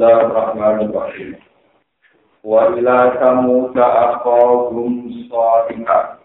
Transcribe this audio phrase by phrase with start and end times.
[0.00, 1.36] Bismillahirrahmanirrahim.
[2.40, 6.16] Wa ila samuda aqawum sadiqa.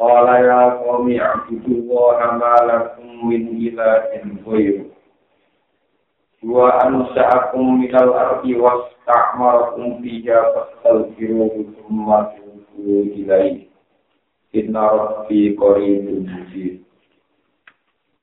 [0.00, 4.88] Qala ya qawmi a'budu wa amalakum min ilahin ghayru.
[6.48, 13.68] Wa ansa'akum minal ardi wa sta'marakum fiha fastaghfiruhu thumma tubu ilaihi.
[14.56, 16.85] Inna rabbi qaribun mujib.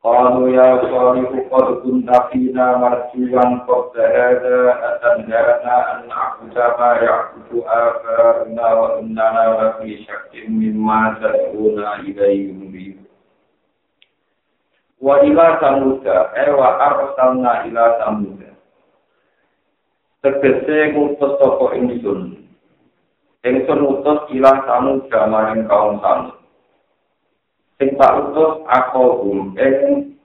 [0.05, 4.57] قالوا يا صالح قد كنت فينا مرجوا قبل هذا
[4.89, 12.97] أتنهانا أن نعبد ما يعبد آباؤنا وإننا لفي شك مما تدعونا إليه مريب
[15.01, 18.39] وإلى ثمود أي وأرسلنا إلى ثمود
[20.19, 22.43] tegese ngutus sapa ingsun
[23.47, 26.35] ingsun utus ila samud maring kaum samud
[27.84, 30.16] sing tak utus aku gum ing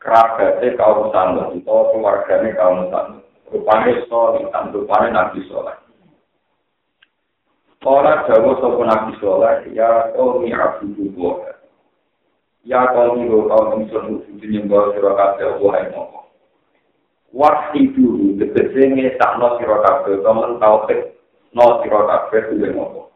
[0.00, 3.20] kerabate kaum samud utawa keluargane kaum samud
[3.52, 5.76] rupane soli tan rupane nabi soleh.
[7.84, 9.68] Ora jawa sapa nabi soleh?
[9.76, 11.52] Ya kaum abu buwa
[12.64, 16.24] ya kaum iro kaum ingsun utus nyembah sira kabeh wae moko
[17.28, 21.12] Waktu itu, tegese sakno sira kabeh kamen tauhid
[21.52, 23.12] no sira kabeh duwe moko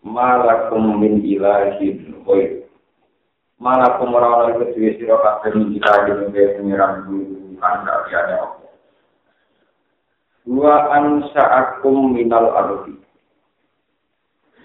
[0.00, 2.61] malakum min ilahin khair
[3.62, 8.66] mana iku dhewe sira kabeh kita iki ngene pengiran guru kan kaliane apa.
[10.50, 12.98] Wa ansa'akum minal ardi.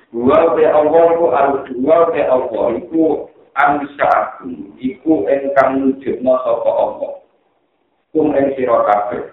[0.09, 7.13] Wa be Allah ku ardi wa be Allah iku ansa'akum iku engkang nujudna sapa Allah.
[8.17, 9.29] Kum ing sira kabeh.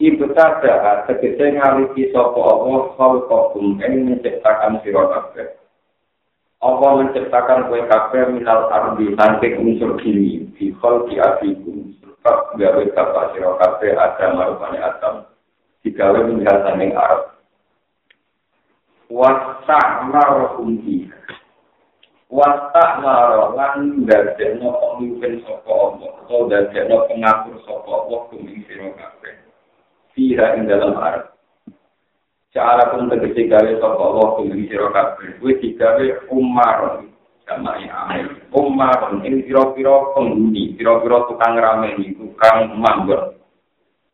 [0.00, 5.61] Ibtada tegese ngaliki sapa Allah khalqakum ing menciptakan sira kabeh
[6.62, 13.34] Allah menciptakan kue kafe minal ardi saking unsur kini di di abikum sebab gawe bapak
[13.34, 15.26] siro kafe ada marupane adam
[15.82, 17.34] digawe meninggal saking Arab.
[19.10, 21.10] Wasak maro kunci
[22.32, 29.36] wasak maro lan dadekno pemimpin soko Allah atau dadekno pengatur soko Allah kuming siro kafe
[30.16, 31.31] ing dalam Arab
[32.52, 35.40] cara pun tegesi gawe sapa Allah kuwi sira kabeh.
[35.40, 37.02] Kuwi digawe umar.
[37.42, 43.34] Sama amin umar ing pira-pira penghuni pira-pira tukang rameni tukang manggon.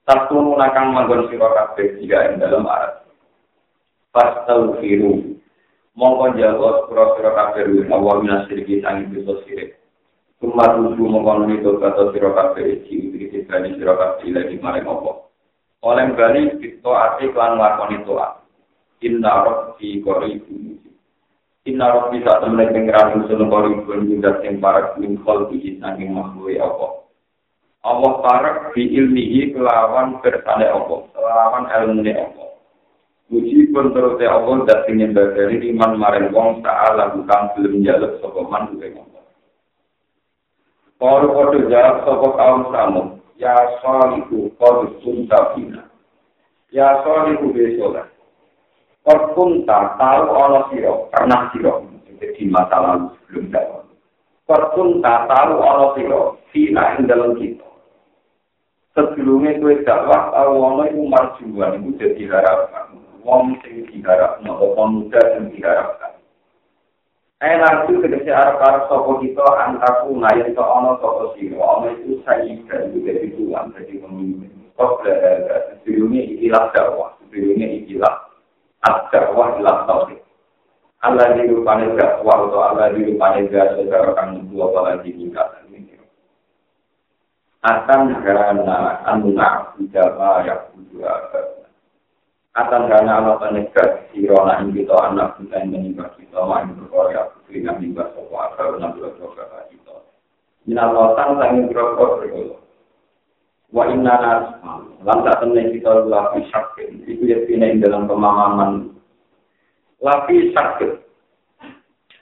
[0.09, 3.04] Satu nakang manggon sira kabeh tiga ing dalam arat
[4.09, 5.37] pas tau firu
[5.93, 9.76] mongko jawab pira-pira kabeh awal minasir iki sang dosa sirik.
[10.38, 13.43] Kumar tuju mengkonon itu kata siro kafe, cium diri
[13.75, 15.27] siro kafe lagi maring opo.
[15.84, 18.42] Oleh bali kita ati klan lakoni toa
[19.04, 20.78] inna rabbi qaribu
[21.68, 26.88] inna rabbi saat temen pengiran usul qaribu juga sing parak min khalqi saking makhluk apa?
[27.86, 30.96] Allah parak bi ilmihi kelawan bersane apa?
[31.14, 32.44] Kelawan ilmune apa?
[33.28, 38.72] Uji pun terus Allah dan ingin dari iman maring wong ta'ala bukan belum jaluk sopaman
[38.80, 39.26] gue ngomong.
[40.96, 43.02] Kalau kau jawab sopo kaum kamu,
[43.38, 45.87] ya solihu qad kunta fina.
[46.75, 48.10] Ya solihu be sholat
[49.06, 51.75] qad kunta tahu ana sira karena sira.
[52.19, 53.87] Jadi masa lalu sebelum dakwah
[54.50, 57.66] qad kunta tahu ana sira fina ing dalam kita.
[58.99, 65.20] Sebelumnya kue dakwah tahu ana iku marjuan iku dadi harapan wong sing diharapno apa muda
[65.37, 66.07] sing diharapkan
[67.38, 72.43] Enak itu tegesi arah-arah sopo kita antaku ngayon ke ono sopo siro, ono itu saya
[72.91, 74.50] juga di Tuhan, jadi pemimpin.
[74.75, 78.15] Kok berada, sebelumnya ikilah dakwah, sebelumnya ikilah
[78.82, 80.19] ad-dakwah ilah tauhid.
[80.99, 85.31] Allah di rupanya dakwah atau Allah di rupanya gak saudara kami dua apalagi ini.
[87.62, 91.10] Akan karena anuna ijabah yang berdua
[92.56, 97.60] Atan karena Allah penegat sirona ing kita anak kita yang menimba kita main berkorea putri
[97.60, 99.94] yang menimba sopo akal enam belas dosa kita.
[100.64, 102.56] Minalotan sangin berokok berkolo.
[103.69, 108.96] Wa inna nasma lantak temen kita lapi sakit itu ya pina ing dalam pemahaman
[110.00, 111.08] lapi sakit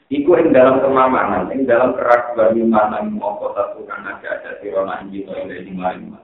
[0.06, 5.03] Iku ing dalam kemamanan, ing dalam keraguan iman yang mau satu karena ada ada sirona
[5.03, 6.19] ing kita yang lima lima.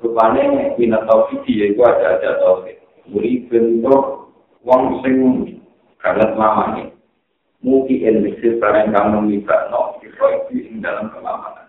[0.00, 2.79] Rupanya bina tauhid ya, ada ada tauhid.
[3.08, 4.32] Muri bentuk
[4.64, 5.16] wong sing
[6.00, 6.92] kalat mamane.
[7.60, 11.68] Mugi ilmisi barang kamu minta no, ing dalam kelamanan.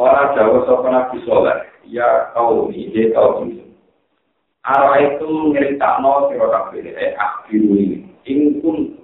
[0.00, 3.68] Orang Jawa sopan Nabi Soleh, ya kau ini, kau ini.
[4.64, 8.08] Arah itu ngerita no, kira kabeh, eh, akhiru ini.
[8.24, 8.96] Ingkun,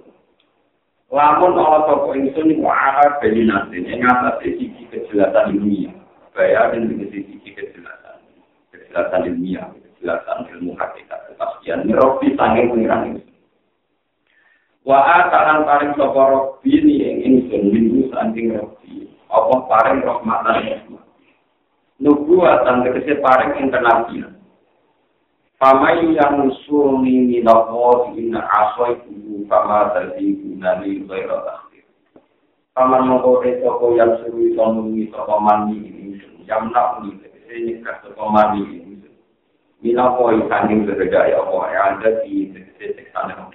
[1.13, 5.93] lamun Allah toko ingsun, wa'ala beli nanti, yang atas sisi kejelasan dunia.
[6.33, 8.17] Bayarin dengan sisi kejelasan.
[8.73, 9.69] penjelasan ilmiah,
[10.07, 11.83] penjelasan ilmu hakikat kepastian.
[11.83, 13.21] Ini rofi sanging pengiran ini.
[14.87, 19.11] Wa atalan paring sapa rofi ini yang ingsun minggu sanging rofi.
[19.27, 21.03] Apa paring rahmatan rahmat.
[21.99, 24.31] Nubuatan tegese paring internasional.
[25.59, 31.83] Pamai yang usulni minawo inna asoi kubu kama tadi gunani khaira takhir.
[32.77, 36.21] Paman mengkode toko yang suruh itu menungi toko mandi ini.
[36.45, 38.86] Yang nak ini, tegese nyekah toko mandi ini.
[39.87, 43.47] Minawo isaning bereda ya Allah, yang ada di seksana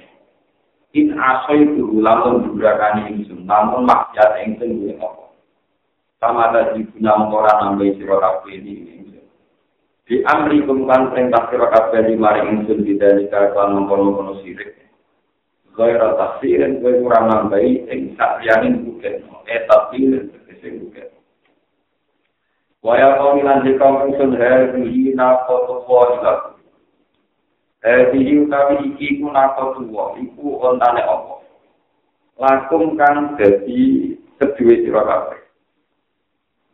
[0.96, 5.29] In asoi kubu lamun durakani ini, namun maksiat yang sendiri Allah.
[6.20, 9.05] Sama tadi guna mengkoran nambai sirah ini.
[10.08, 14.73] Di amri kumkan perintah sira kabeh di mari ingsun didali kan mengkono-kono sirik.
[15.73, 19.25] Gaira tafsirin kowe ora nambahi ing sakliyane buket.
[19.49, 21.11] Eh tafsir tegese buket.
[22.82, 26.58] Waya kau milan jika ingsun hadi na foto wajib.
[27.82, 29.87] Hadi utawi iki ku na foto
[30.19, 31.46] iku ontane apa?
[32.43, 35.40] Lakum kan dadi kedue sira kabeh.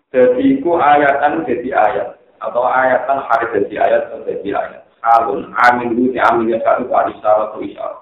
[0.09, 2.19] Dadi iku ayatan dadi ayat.
[2.39, 4.83] atau ayatan hari jadi ayat atau jadi ayat.
[5.03, 8.01] Alun amin bu di amin ya satu kali syarat atau isyarat.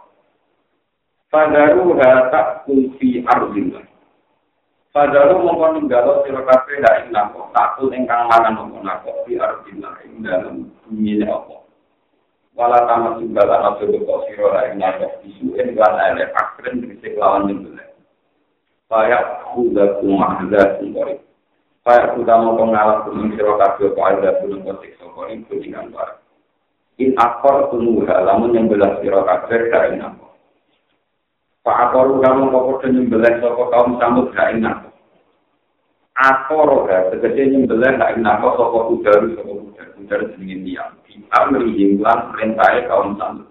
[1.28, 1.96] Fadaru
[2.32, 3.84] tak kulfi arzillah.
[4.96, 9.92] Fadaru mongkon ninggalo sira kabeh dak ing nako, takut ingkang mangan mongkon nako fi arzillah
[10.08, 11.68] ing dalem bumi apa.
[12.56, 17.12] Wala tamat juga lan aja kok sira ra ing nako disuen lan ele akren dhisik
[17.20, 17.92] lawan nyembelih.
[18.88, 21.20] Kayak kudaku mahzatun korek.
[21.84, 26.24] Kaya sudah mau pengalas kuning siro kabel kau ada gunung kotik sokoring kuningan barang.
[27.04, 30.32] In akor tungguha, lamun yang belas siro kabel dari namo.
[31.60, 34.64] Pak akor kamu kau kudu nyembelah soko kaum samud namo.
[34.64, 34.85] Akor
[36.16, 40.96] ya, tegese nyembelah dari namo soko udaru soko udaru udaru sedingin diam.
[41.04, 43.48] Di amri hinglan perintahnya kaum samud.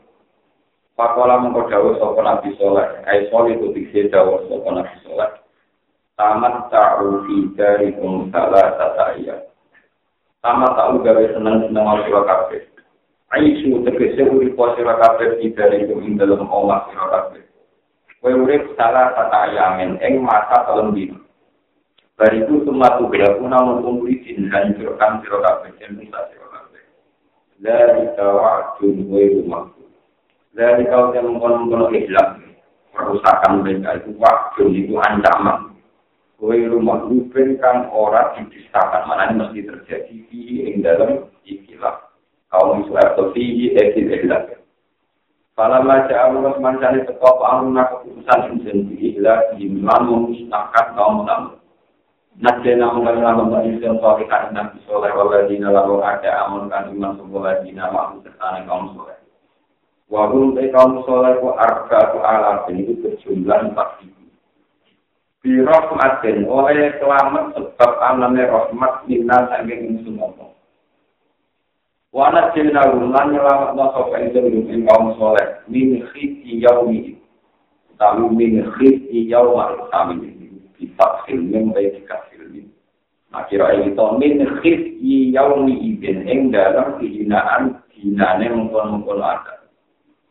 [0.98, 5.30] Pakola mengkodawa soko nabi soleh, ay soleh itu dikse dawa soko nabi soleh.
[6.16, 7.92] tamat ta'u fi dari
[8.32, 9.36] salah tata iya.
[10.40, 12.64] Tamat ta'u gawe senang senang al sura kafe.
[13.36, 17.44] Aisu tegese urip po sura kafe di dari kum dalam omah sura kafe.
[18.24, 21.25] Kue urip salah tata ayamen eng masa telung dino.
[22.16, 26.80] Bariku semua tugas namun umri jin hancurkan sura kafe dan bisa sura kafe.
[27.60, 29.68] Dari kawajun kue rumah.
[30.56, 32.40] Dari kau yang mengkonon-konon ikhlas.
[32.96, 35.76] Perusakan mereka itu waktu itu ancaman.
[36.40, 42.00] Kue rumah rubin kang ora dipistakan mana ini mesti terjadi di ing dalam ikilah
[42.48, 44.56] kaum Israel atau di ekil ilah.
[45.60, 51.65] Kalau baca Allah mencari teko pangguna keputusan insen di ilah di memusnahkan kaum tamu.
[52.36, 57.42] Najena mengenal lomba insen soal ikan nabi soleh waladina lalu ada amun kan iman sebuah
[57.42, 59.16] ladina mahu serta kaum soleh.
[60.12, 64.16] Wahum kaum soleh ku arba ku alat itu berjumlah empat ribu.
[65.46, 70.50] birahmatin oleh selamat sebab anane rahmat minna saking ingsun apa
[72.10, 77.22] wana jina lan nyelamat ingsun ing kaum saleh min khiti yaumi
[78.02, 80.18] tamu min khiti yauma tamu
[80.86, 82.70] kita filmen baik kita filmen
[83.34, 89.66] akhirnya itu min khiti yaumi ibn ing dalam kehinaan dinane mengkon-mengkon ada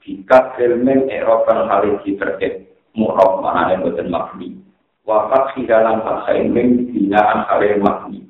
[0.07, 4.65] jika filmen eropan hal itu terkait murah mana yang makni
[5.05, 8.25] wafat di dalam bahasa ini binaan kare makni.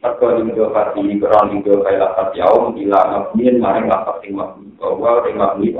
[0.00, 5.24] Mereka linggo hati kurang linggo kaya lapat yaum bila makniin maring lapat sing makni bahwa
[5.28, 5.76] ring makni.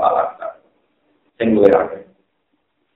[1.41, 2.05] Sing gue rakyat.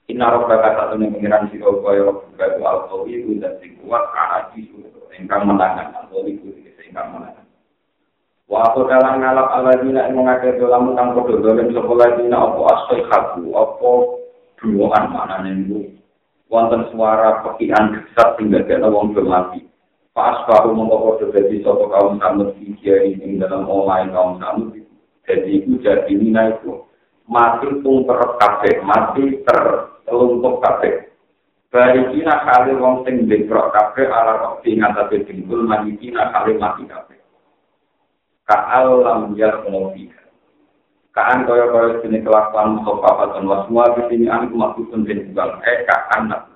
[0.06, 4.70] Inna roh kata satu nih pengiran si kaya kaya al-qawi itu dan sing kuat kaaji
[4.70, 7.46] suruh engkang menangan al-qawi itu engkang menangan.
[8.46, 13.00] Waktu dalam ngalap ala dina yang mengakai dalam tentang kodoh dalam sekolah dina apa asal
[13.10, 13.92] kaku apa
[14.62, 15.90] duaan mana nih
[16.54, 19.66] wonten suara pekian besar sehingga kita wong bermati.
[20.14, 24.72] Pas baru mengkau jadi sopo kaum samud fikir ini dalam online kaum samud
[25.26, 26.86] jadi itu jadi itu
[27.26, 30.90] mati tung terkafe mati terlumpuh kafe.
[31.74, 36.84] Bari kina kali wong sing dekrok kafe ala rokti ngatasi dengkul mati kina kali mati
[36.88, 37.16] kafe.
[38.46, 39.98] Kaal lam jar ngomong
[41.16, 45.64] kaan kaya kaya sini kelakuan sopa patan was semua di sini anu maksud penting juga
[45.64, 46.52] eh kaan nak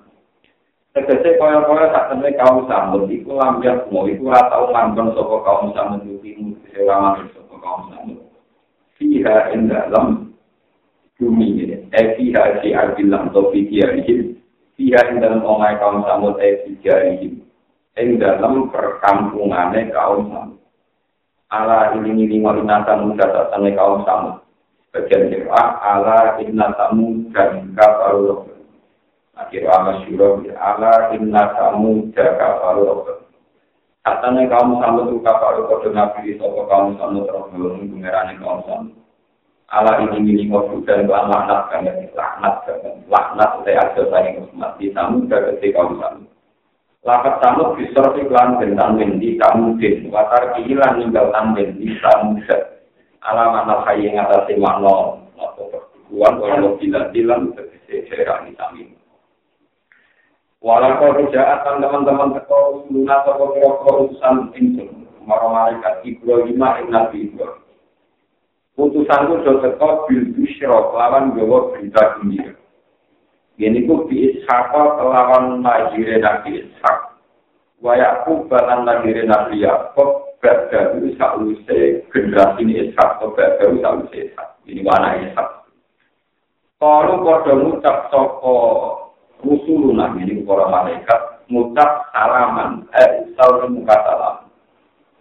[0.92, 5.36] tegese kaya kaya tak temui kaum sambut iku lambiak mau iku ora tau ngambon saka
[5.48, 8.20] kaum sambut iki tegese ora saka kaum sambut
[9.00, 10.29] fiha ing dalam
[11.20, 14.40] bumi ini eh fiha si arbilam to fiha ini
[14.80, 17.36] fiha ing dalam omai kaum sambut eh fiha ini
[18.00, 20.60] ing dalam perkampungane kaum sambut
[21.50, 24.38] ala ini ini walina tamu datatan kaum samu
[24.94, 28.46] bagian kira ala inna tamu dan kafaru
[29.34, 33.02] akhir ama syuro ala inna tamu dan kafaru
[34.06, 38.90] katanya kaum samu tu kafaru kode nabi sopo kaum samu terus belum pengerane kaum samu
[39.70, 42.54] ala ini ini ngobrol dan laknat kan laknat
[43.06, 46.30] laknat saya ada saya mati tamu dan ketika kaum samu
[47.00, 50.12] Lakat tamu bisa iklan bentang bendi kamu din.
[50.12, 52.44] Watar kihilan ninggal tamben di kamu
[53.24, 58.96] Alamat nafai yang atas makna atau perbukuan walau tidak bilang terkese daerah di kami.
[60.60, 65.08] Walau kau rujaatan teman-teman teko luna toko kira utusan insun.
[65.24, 67.69] Maro malaikat Ibrahim ing Nabi Ibrahim.
[68.80, 72.56] Utusan itu sudah teko bil busyro lawan gawa berita gembira.
[73.60, 77.20] Ini ku bi ishaka kelawan lahirnya Nabi Ishak.
[77.84, 84.48] Wayaku balan lahirnya Nabi Yaakob berdaru sausai generasi ini Ishak atau berdaru sausai Ishak.
[84.64, 85.48] Ini mana Ishak.
[86.80, 88.56] Kalau pada ngucap soko
[89.44, 94.39] rusuluna ini para malaikat ngucap salaman eh salam muka salam.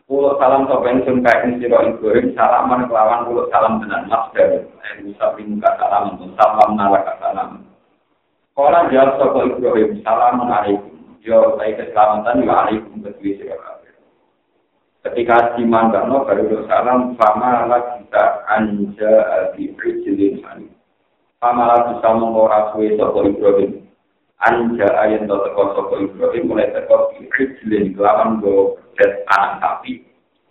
[0.09, 5.05] Pulau salam sopan sun kain siro Ibrahim salaman kelawan pulau salam dengan mas dari eh
[5.05, 7.61] muka salam untuk salam nalaka salam.
[8.57, 11.21] Orang jawab sopo Ibrahim, Assalamualaikum.
[11.21, 13.55] Yo, saya keselamatan, yo alaikum kedua sira
[15.05, 19.13] Ketika si Mandano baru salam, fama la kita anja
[19.53, 20.73] di prijilin hani.
[21.37, 23.85] Fama la bisa mengora suwe sopo Ibrahim.
[24.39, 30.08] Anja ayat to teko sopo Ibrahim mulai teko di prijilin kelawan go bet anak sapi.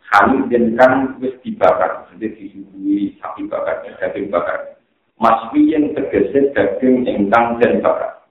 [0.08, 4.76] Hani dan kan wis dibakar, jadi disuguhi sapi bakar, daging bakar.
[5.18, 8.22] maswi yang tergeser daging ingkang dan bakar.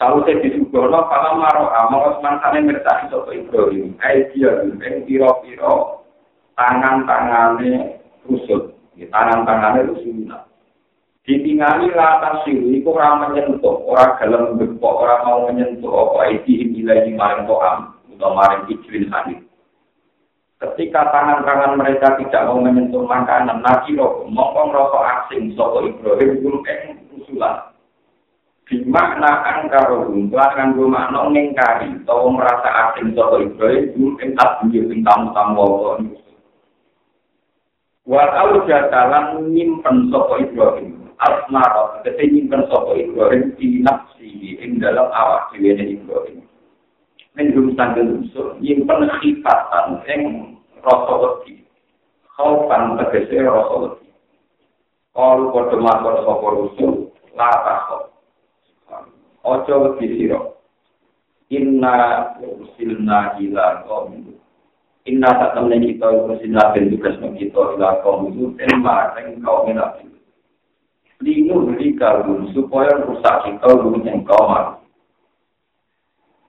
[0.00, 6.08] Kalau saya disugono, kalau maro amal semangsane mertani sopo Ibrahim, ai dia yang piro-piro
[6.56, 10.49] tangan-tangane rusut, tangan-tangane rusuna.
[11.20, 17.12] Ditingali latar siru, itu orang menyentuh, orang dalam bepok, orang mau menyentuh, apa itu nilai
[17.12, 19.40] maring to'am, atau maring ijlin hadis.
[20.60, 26.60] Ketika tangan-tangan mereka tidak mau menyentuh makanan, nabi roh, mongkong rokok asing, soko Ibrahim, guru
[26.68, 27.72] eng usulan.
[28.68, 34.84] Di makna angkaro belakang gue makna ngengkari, atau merasa asing soko Ibrahim, guru eng bunyi,
[34.84, 35.96] eng tamu-tamu Allah.
[38.04, 45.52] Walau jadalan nyimpen soko Ibrahim, asmaro, ketika nyimpen soko Ibrahim, di nafsi, ing dalam awak
[45.52, 46.40] diwene Ibrahim.
[47.36, 50.22] Mendung tanggal usul, nyimpen khifatan, yang
[50.80, 51.62] rasa wedi.
[52.34, 54.08] Khaufan tegese rasa wedi.
[55.12, 56.92] Kalau kode makor sopo rusul,
[57.36, 58.04] lata khauf.
[59.44, 60.60] Ojo wedi siro.
[61.50, 63.82] Inna usilna ila
[65.08, 70.09] Inna tak temen kita usilna ben tugas kita ila kaum itu mareng kaum nabi.
[71.20, 74.80] Linu beri kalun supaya rusak kita lu yang kaum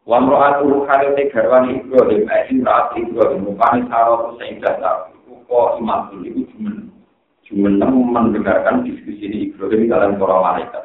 [0.01, 5.11] Wa mra'atu khalate garwani Ibrahim ai imra'at Ibrahim rupane saro sing dasar
[5.51, 6.71] kok iman itu cuma
[7.43, 10.83] cuma mendengarkan diskusi ini Ibrahim dalam para malaikat.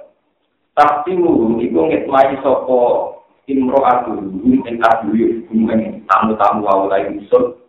[0.74, 3.14] Tapi mu itu ngitmai sopo
[3.46, 7.62] imro'atu ing kaduyuk ing tamu-tamu awalai usul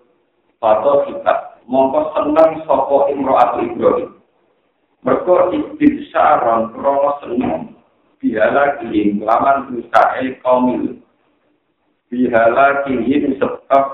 [0.57, 4.16] Pato kita mongko seneng sopo imro'atu Ibrahim.
[5.05, 7.77] Mereka istibsaron krono seneng
[8.17, 10.97] bihala kiing laman usahe kaum
[12.09, 13.85] bihala kihim sebab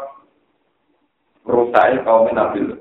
[1.44, 2.80] rusai kaum Nabi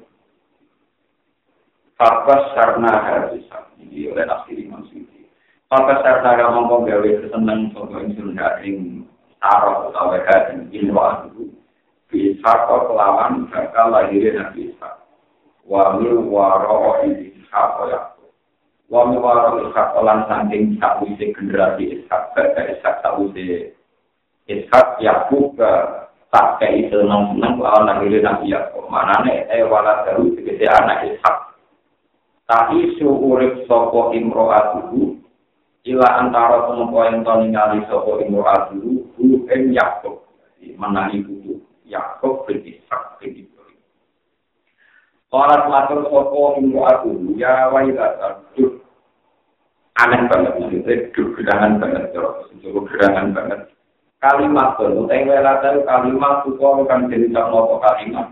[2.02, 5.22] Fakas sarna hadisah ini oleh nafsi Imam Syuuti.
[5.70, 9.06] Fakas sarna ngomong gawe keseneng sopo insun haring
[9.38, 11.54] taruh utawa hadin ilwa itu
[12.10, 14.98] bisa kau kelawan bakal lahirnya Nabi Isa.
[15.62, 18.11] Wa mil waro Ishak ya.
[18.92, 23.72] Wa waro Ishak lan saking sakwise generasi Ishak, baga Ishak sakwise
[24.44, 25.56] Ishak Yakub
[26.28, 28.84] tak kayak itu nong nong lawan nabi nabi Yakub.
[28.92, 31.56] Mana nih eh wala baru segede anak Ishak.
[32.44, 35.16] Tapi suurip sopo imroatuhu
[35.88, 40.20] ila antara tempo yang tau ningali sopo imroatuhu hu em Yakub.
[40.76, 43.80] Mana ibu Yakub bin Ishak bin Ibrahim.
[45.32, 47.72] Orang matur sopo imroatuhu ya
[48.52, 48.81] duh
[50.00, 52.48] aneh banget maksudnya gerangan banget terus
[52.88, 53.60] gerangan banget
[54.22, 57.50] kalimat itu, yang welata kalimat itu kan jadi tak
[57.82, 58.28] kalimat.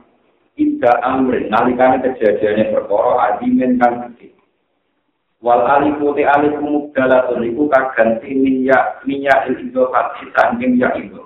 [0.55, 4.31] Tidak amrin, nalikane kejadiannya perkara adimin kan gede.
[5.41, 11.17] Wal alifu te alifu mubdalatun iku kaganti minyak minyak itu pasti sangking ya itu.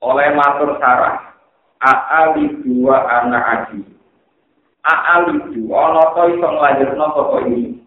[0.00, 1.36] Oleh matur sarah,
[1.82, 3.82] aali dua anak aji
[4.86, 7.81] aali dua ana to iso nglahirno sapa ini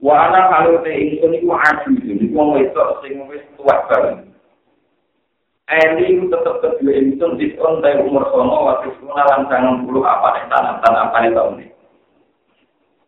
[0.00, 4.30] wa ana kalau te ingsun iku aji iki wong wedok sing wis tuwa banget
[5.70, 10.82] Eli tetap kedua ingsun di tahun umur sono waktu sekolah lancangan bulu apa nih tanah
[10.82, 11.66] tanah apa nih tahun ini.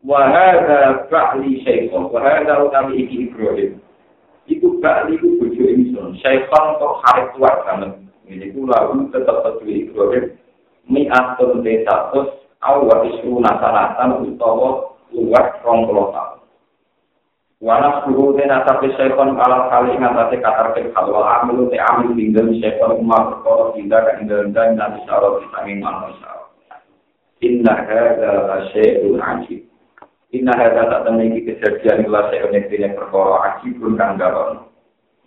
[0.06, 3.82] Wahada ba'li syaitan, wahada utami iki Ibrahim.
[4.46, 7.98] Iku ba'li iku bojo ingsun, syaitan kok hari tua banget.
[8.30, 10.24] Ini ku lalu tetap kedua Ibrahim.
[10.86, 15.90] Mi atun de status, awal isu nasanatan utawa luar rong
[17.62, 17.70] tahun.
[17.70, 22.50] Wana suruh den atas syaitan kalau kali ngatasi kata ke kalau amil te amil tinggal
[22.58, 26.50] syaitan umar perkara tidak kan tinggal dan nanti syarat kita memang masalah.
[27.42, 29.62] Inna hada syai'un ajib.
[30.34, 34.66] Inna hada tak temui kejadian ilah syai'un yang tidak perkara ajib pun kan galon.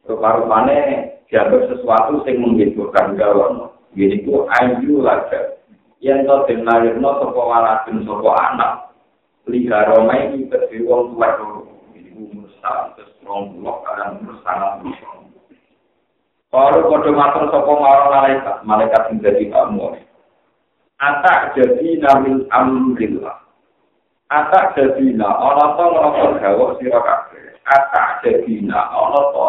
[0.05, 3.71] Rupa-rupanya dianggap sesuatu yang menghiburkan galon.
[3.95, 5.55] Jadi itu ayu laga.
[6.03, 8.91] Yang tau den lahirno sopo waladun sopo anak.
[9.47, 11.29] Liha romai ini berdiri tua
[12.65, 14.97] seratus rong puluh kadang sangat puluh.
[16.49, 20.01] Kalau kode matur sopo marah malaikat, malaikat jadi kamu.
[20.95, 23.43] Atak jadi nabil amrillah.
[24.31, 27.59] Atak jadi na, ono to ngerasa gawok siro kafe.
[27.67, 29.47] Atak jadi na, ono to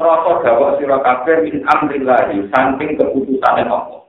[0.00, 4.08] ngerasa gawok siro kafe min amrillah, samping keputusan yang apa.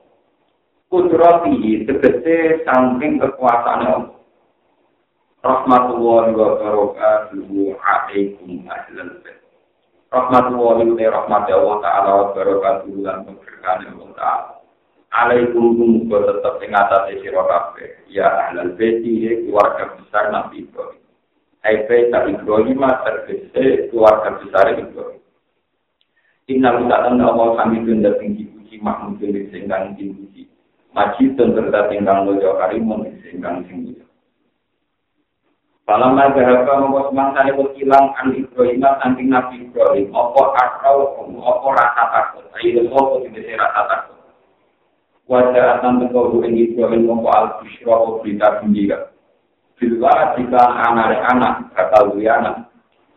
[0.88, 4.15] Kudrati, tegese samping kekuasaan yang apa.
[5.46, 9.38] Rahmatullahi wa barakatuhu alaikum ahlal bait.
[10.10, 14.52] Rahmatullahi wa rahmati Allah Ta'ala wa barakatuhu lan keberkahan Allah Ta'ala.
[15.16, 21.02] Alaikum muga tetep ing atase sira kabeh ya ahlal bait iki keluarga besar Nabi Ibrahim.
[21.62, 25.22] Hai bait Nabi Ibrahim terkese keluarga besar Ibrahim.
[26.46, 30.46] Inna lillahi wa Allah kami tunda tinggi puji mahmud sing kang tinggi.
[30.94, 33.10] Majid dan terdapat tinggal lojo karimun
[33.42, 34.05] kang tinggi.
[35.86, 40.10] Falamma dhahaba mongko semangsa iku ilang an Ibrahim saking Nabi Ibrahim.
[40.10, 40.98] Apa akal
[41.30, 42.44] apa rasa takut?
[42.58, 44.18] Ayo apa sing rasa takut?
[45.30, 48.98] Wajah akan tengkau ing Ibrahim mongko al busyra apa berita gembira?
[49.78, 52.66] Bila jika anak-anak bakal anak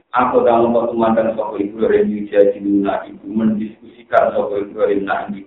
[0.09, 5.45] Aku dalam pertemuan sopo Ibrahim Yuja Jiluna ibu mendiskusikan sopo Ibrahim nah ini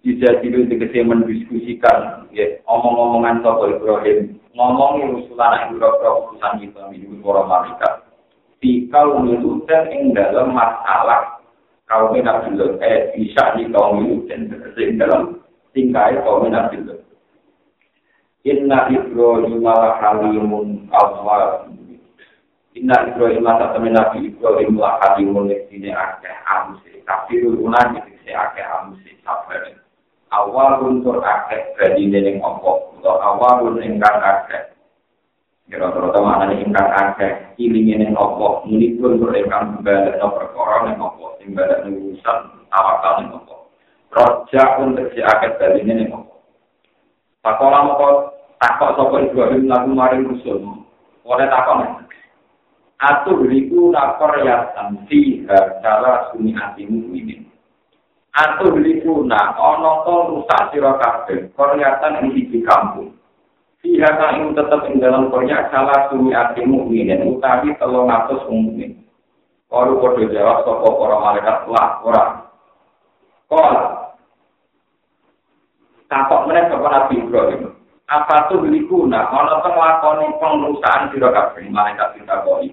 [0.00, 7.24] Yuja Jiluna tegesi mendiskusikan ya, omong-omongan sopo Ibrahim ngomongi usulan yang berapa urusan kita minum
[7.24, 7.92] para malaikat.
[8.62, 11.42] Jika menurutkan ing dalam masalah
[11.90, 15.42] kaum Nabi Lut, eh bisa di kaum dan ing dalam
[15.74, 17.00] tingkai kaum Nabi Lut.
[18.46, 21.70] Inna Ibrahim ala halimun awal.
[22.76, 27.02] Inna Ibrahim ala temen Nabi Ibrahim ala halimun sini akeh amusi.
[27.02, 29.74] Kafirul unan sini akeh amusi sabar.
[30.30, 34.70] Awal untuk akeh badine ning opo atau awalun ingkang akeh.
[35.66, 41.50] Kira-kira mana ingkang akeh, ilingi ning opo, munipun berekam balik no perkara ning opo, sing
[41.50, 42.38] balik urusan
[42.70, 43.74] tawakal ning opo.
[44.14, 46.46] Roja untuk si akeh baline ning opo.
[47.42, 48.08] Pakola moko
[48.62, 50.86] takok sapa Ibrahim lagu maring rusul.
[51.26, 51.90] Ora takok nek.
[53.02, 55.42] Atuh riku nakor ya tansi
[55.82, 57.42] salah suni atimu ini.
[58.32, 63.12] Atau beli kuna ono to rusak sira kabeh koryatan ing iki kampung
[63.82, 69.02] Iya kan itu tetap ing dalam korea salah sumi ati mukminin utawi telung atus mukmin.
[69.66, 72.46] Kalau kode jawab sopo para malaikat lah orang.
[73.50, 73.74] Kol.
[76.06, 77.74] Takok meneh sapa Nabi Ibrahim.
[78.06, 79.26] Apa tuh beli kuna?
[79.34, 82.70] Ono to nglakoni pengrusakan sira kabeh malaikat ditakoki.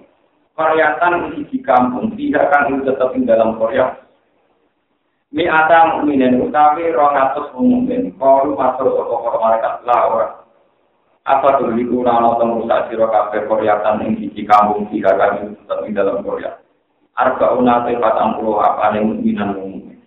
[0.54, 3.98] Koryatan ing iki kampung tidak kan itu tetap ing dalam korea
[5.30, 10.28] Mi ata mukminin utawi rong atus mukmin, kalu matur sapa para malaikat la ora.
[11.22, 15.54] Apa tuh iku ora ana temu sak sira kabeh koryatan ing siji kampung tiga kali
[15.54, 16.58] tetep ing dalam Korea.
[17.14, 17.62] Arba
[18.02, 20.02] patang puluh apa ning mukminan mukmin.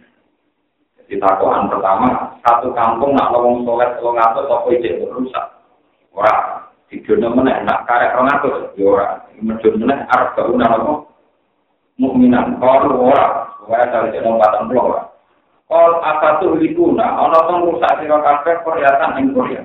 [1.00, 5.46] Jadi takokan pertama, satu kampung nak wong soleh telung atus apa ijek rusak.
[6.12, 9.24] Ora, dijono meneh nak karek rong atus ya ora.
[9.40, 11.08] Medun meneh arba unate
[11.96, 12.60] mukminan.
[12.60, 15.13] Kalau ora, ora cari jeneng patang puluh ora.
[15.64, 19.64] Kol apa tuh likuna, ono tuh rusak siro kafe Korea ing Korea.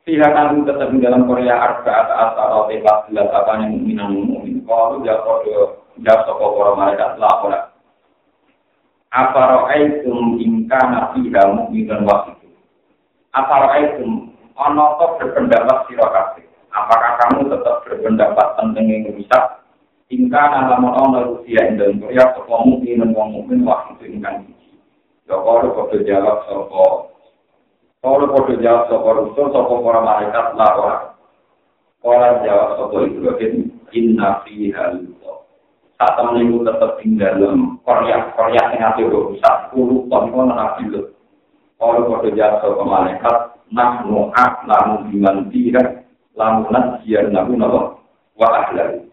[0.00, 4.16] Pihak kami tetap di dalam Korea arba atau asal atau pas jelas apa yang minang
[4.16, 4.64] mungkin.
[4.64, 5.52] Kalau dia kode
[6.00, 7.60] jawab toko para mereka telah ora.
[9.12, 12.48] Apa ro'aitum ingka nafiha mu'minan wasitu.
[13.36, 16.48] Apa ro'aitum ono tuh berpendapat siro kafe.
[16.72, 19.44] Apakah kamu tetap berpendapat tentang yang rusak?
[20.08, 24.49] Ingka nama ono Rusia Indonesia, Korea, Korea, Korea, Korea, Korea, Korea, Korea,
[25.30, 27.14] Sokor kode jawab soko.
[28.02, 31.14] Kalau kode jawab soko rusul, soko para malaikat lawa.
[32.02, 35.46] Kalau jawab soko Ibrahim, inna fi haluto.
[36.02, 41.02] Saat temen itu tetap tinggal dalam koryak-koryak yang hati rusak, puluh ton itu nabi lu.
[41.78, 43.38] Kalau kode jawab soko malaikat,
[43.70, 46.02] nah mu'ak lamu biman tira,
[46.34, 48.02] lamu nasiyan nabu nabu
[48.34, 49.06] wa ahlari.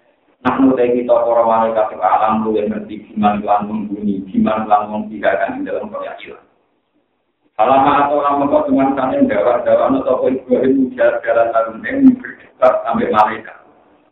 [0.45, 5.61] Nah, menurut kita para malaikat alam lu yang ngerti gimana membunyi, gimana lan membiarkan di
[5.65, 6.45] dalam peryakinan.
[7.57, 13.09] Selama atau lama kau dengan atau Ibrahim ujar jalan tahun ini berdebat sampai.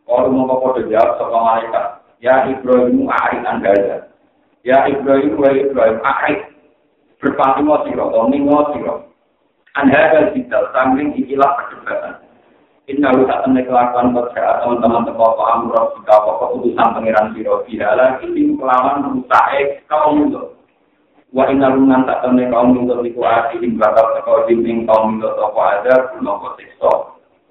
[0.02, 1.86] Kalau mau kau jawab soal malaikat,
[2.18, 4.02] ya Ibrahim arik anda
[4.66, 6.38] Ya Ibrahim, wa Ibrahim arik
[7.22, 9.14] berpaling siro, atau ningo siro.
[9.78, 12.25] Anda akan tidak sambil ikilah perdebatan.
[12.86, 17.66] Inna lu tak temen kelakuan berkata teman-teman teko apa amro jika apa keputusan pangeran siro
[17.66, 20.54] bihala ini kelawan rusak kaum itu.
[21.34, 25.26] Wa inna lu tak temen kaum itu iku ati ing bakal teko dinding kaum itu
[25.26, 26.92] apa ada guna siksa.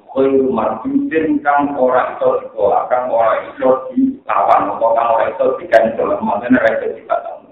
[0.07, 6.15] Koi marjudin kang ora iso dikola kang ora iso dilawan apa kang ora iso dikancel
[6.23, 7.51] maksudnya rasa dikatakan.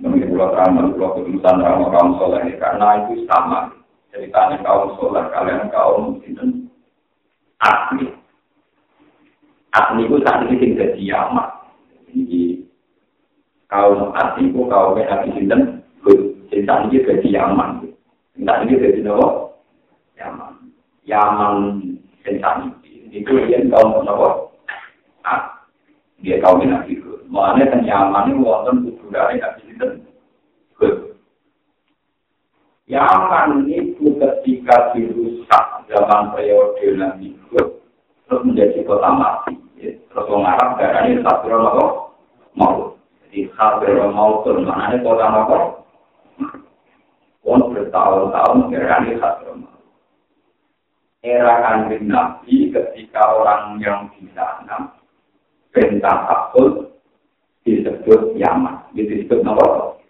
[0.00, 3.79] Mungkin kalau terang, kalau keputusan terang, kaum soleh karena itu sama.
[4.10, 6.66] Ceritanya kaum sholat kalian kaum muslim
[7.62, 8.10] asli
[9.70, 12.42] asli itu saat ini tinggal di jadi
[13.70, 15.62] kaum asli itu kaum yang sinten?
[16.50, 17.70] Jadi saat ini tinggal di Yaman
[18.42, 19.28] saat ini tinggal di Nawa
[20.18, 20.52] Yaman
[21.06, 21.54] Yaman
[22.26, 23.14] saat ini.
[23.14, 24.50] Itu dia kaum Nawa
[25.22, 25.62] ah
[26.18, 30.10] dia kaum yang habis itu makanya kan Yaman itu wonten budaya habis sinten?
[32.90, 33.99] Yaman itu
[34.40, 37.36] ketika dirusak zaman periode Nabi
[38.24, 39.52] terus menjadi kota mati.
[39.76, 39.92] Ya.
[40.08, 41.86] Terus orang Arab darah ini Sabro Nopo
[42.56, 42.96] mau.
[43.28, 45.58] Jadi Sabro mau itu mana kota Nopo?
[47.44, 49.76] Pun bertahun-tahun darah ini Sabro mau.
[51.20, 54.88] Era kanjeng Nabi ketika orang yang di sana
[55.68, 56.96] bentang takut
[57.68, 58.88] disebut Yaman.
[58.96, 60.00] Disebut Nopo?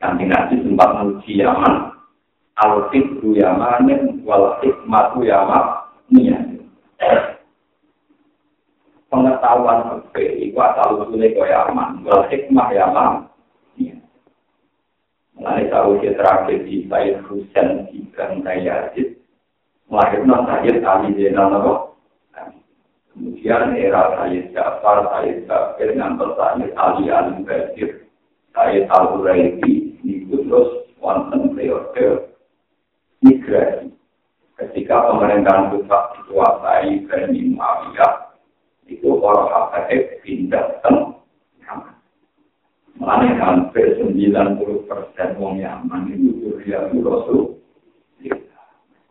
[0.00, 1.91] Kanjeng Nabi sempat menguji Yaman.
[2.60, 6.68] Al-Fikru Yamanin wal Hikmatu Yamanin.
[9.12, 12.00] Pengetahuan fikih itu asal usulnya ke Yaman.
[12.04, 13.12] Wal Hikmah Yaman.
[15.36, 19.20] Mulai tahu dia terakhir di Said Husain di Gantai Yazid.
[19.92, 21.92] Melahirkan Sayyid Ali Zainal
[23.12, 28.08] Kemudian era Sayyid Jafar, Sayyid Jafir, ngantar Sayyid Ali Al-Basir,
[28.56, 32.21] Sayyid Al-Huraidi, itu terus wonten periode
[33.22, 33.88] migrasi.
[34.58, 38.36] Ketika pemerintahan pusat dikuasai Bani Muawiyah,
[38.86, 40.92] itu orang Habaib pindah ke
[41.64, 41.94] Yaman.
[43.00, 47.58] Mulanya hampir 90 persen wong Yaman itu Duriya Rasul.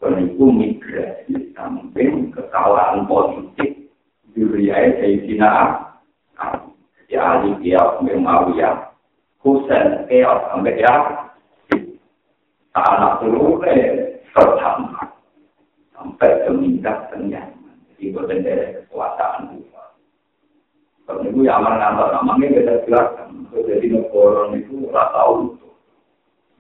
[0.02, 3.92] Dan itu migrasi samping kesalahan politik
[4.32, 5.52] Duriya Sayyidina.
[6.96, 8.92] Jadi Ali Qiyas Muawiyah
[9.42, 10.94] Husain keok sampai ya
[12.78, 13.76] anak turune
[14.32, 15.02] pertama
[15.96, 17.52] sampai kemindak kenyang
[17.96, 19.72] jadi bukan dari kekuasaan itu
[21.06, 25.60] kalau ibu yang aman ngantar namanya kita jelaskan jadi negara itu rata tahu.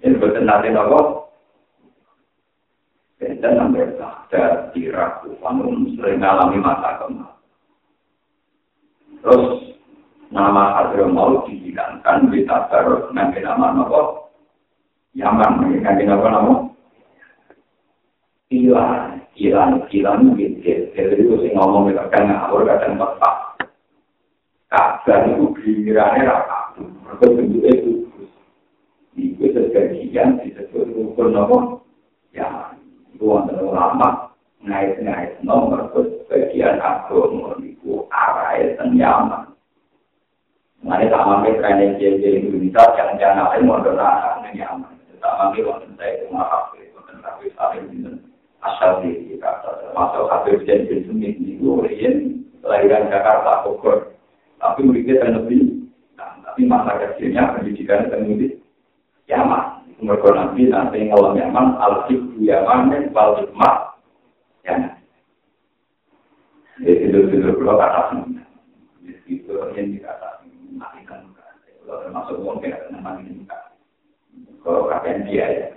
[0.01, 1.21] Ini betul nanti nopo
[3.21, 7.31] dan sampai sadar diraku kamu sering mengalami masa kemal
[9.21, 9.77] terus
[10.33, 14.30] nama Hadro mau dihilangkan di tabar nanti nama nopo
[15.11, 16.71] Yaman nanti nama nopo
[18.47, 23.59] hilang hilang hilang gitu jadi itu sih ngomong kita kan ngawur kadang bapak
[24.71, 28.31] kabar itu gilirannya raka mereka bentuknya kudus
[29.19, 31.57] itu sebagian disebut rukun nopo
[32.31, 32.71] ya
[33.11, 34.31] itu wonten ulama
[34.63, 35.91] ngait-ngait nomor
[36.31, 39.51] bagian agama itu arah dan nyaman
[41.11, 45.00] tak mampir kaya jadi Indonesia, jangan-jangan ada modal anak ini aman.
[45.21, 48.15] Tak mampir waktu saya rumah kafe, waktu kafe saling dengan
[48.65, 49.93] asal di Jakarta.
[49.93, 54.17] Masuk kafe jadi jenis ini, Urian, kelahiran Jakarta, Bogor.
[54.57, 58.61] Tapi muridnya kan lebih, nah, tapi masa kecilnya pendidikan kan lebih
[59.29, 59.85] Yaman.
[60.01, 63.75] Mereka nanti nanti ngalam Yaman, al-Fik Yaman, wal Hikmah,
[64.65, 64.97] ya.
[66.81, 68.01] Jadi itu-itu kalau kata
[69.29, 70.49] itu yang dikatakan.
[71.85, 73.43] termasuk wong kaya nama ini
[74.61, 75.67] kalau kakek dia ya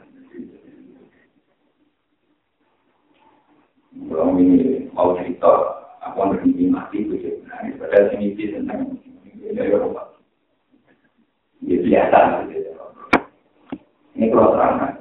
[3.94, 5.52] belum ini mau cerita
[6.04, 10.14] aku berhenti mati itu sih nah ini pada sini sih tentang ini Eropa
[11.64, 12.44] Ya biasa.
[14.14, 14.92] Ini kalau terangkan.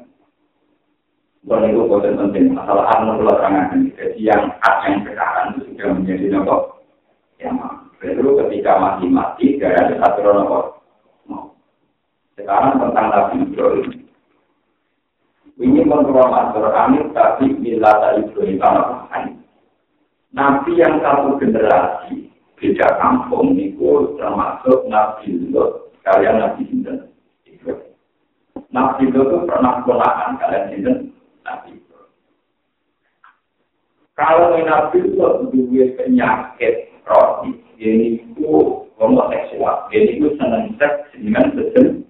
[1.43, 2.55] Bukan itu konten penting.
[2.55, 3.91] Masalah anu kalau terangkan.
[3.99, 4.47] Jadi yang
[4.87, 6.79] yang sekarang itu sudah menjadi nopo.
[7.39, 7.51] Ya,
[8.03, 10.72] Lalu ketika masih mati, gak ada satu nopo.
[12.33, 14.03] Sekarang tentang Nabi Ibrahim.
[15.53, 18.57] Ini master kami, tapi bila tadi Ibrahim
[20.33, 22.25] Nabi yang satu generasi,
[22.57, 27.05] beda kampung, itu termasuk Nabi Lot, kalian Nabi Sinten.
[28.73, 30.97] Nabi Lot itu pernah kelahan kalian Sinten,
[31.45, 31.77] Nabi
[34.17, 42.09] Kalau Nabi Lot dua penyakit roti, ini itu homoseksual, ini itu senang seks dengan sesen.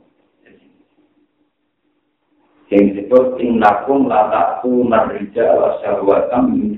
[2.73, 6.73] Yang disebut innakum lataku marija wa syahwatam min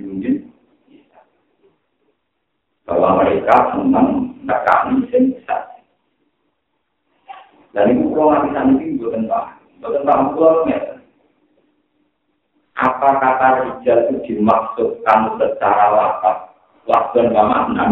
[2.85, 5.81] bahwa mereka senang nekani sensasi.
[7.71, 9.45] Dan itu kalau nanti nanti bukan pak,
[9.79, 10.67] bukan pak pulau
[12.75, 16.51] Apa kata rijal itu dimaksudkan secara lapas,
[16.83, 17.85] waktu dan makna?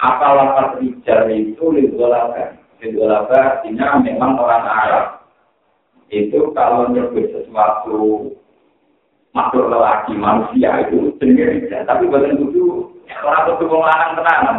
[0.00, 2.60] Apa lapas rijal itu lidolaga?
[2.84, 5.19] Lidolaga artinya memang orang Arab.
[6.10, 8.34] Itu kalau nyebut sesuatu
[9.30, 12.90] makhluk lelaki manusia itu sendiri tapi bukan itu
[13.22, 14.58] orang itu lanang tenanan.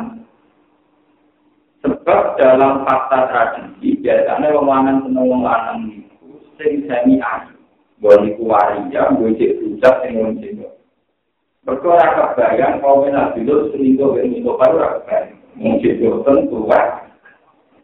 [1.82, 7.58] Sebab dalam fakta tradisi biasanya lanang seneng lanang itu sing semi ayu.
[8.02, 9.78] Boleh iku waria, boleh wong
[10.42, 10.58] cek.
[11.62, 15.06] Mereka ora kebayang kalau nabi itu selingkuh dengan itu baru.
[15.54, 16.82] Mungkin boten tua.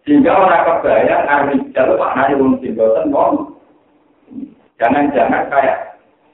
[0.01, 3.13] Sehingga orang kebayang arijal maknanya wong cek boten
[4.77, 5.77] Jangan-jangan kayak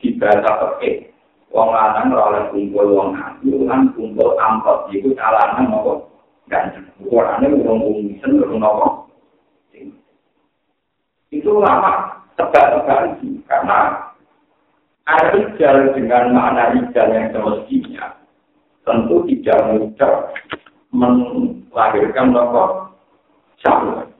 [0.04, 1.14] di bahasa pekeh
[1.54, 6.10] wong lanang ora kumpul wong ayu lan kumpul angkot iku calanan nopo
[6.50, 8.88] ganjeng ukurane wong umisen karo nopo
[11.30, 13.80] itu lama tebak-tebakan karena
[15.04, 18.16] Arijal dengan makna rijal yang semestinya
[18.88, 20.32] tentu tidak mudah
[20.96, 22.96] melahirkan nopo
[23.60, 24.13] syahwat.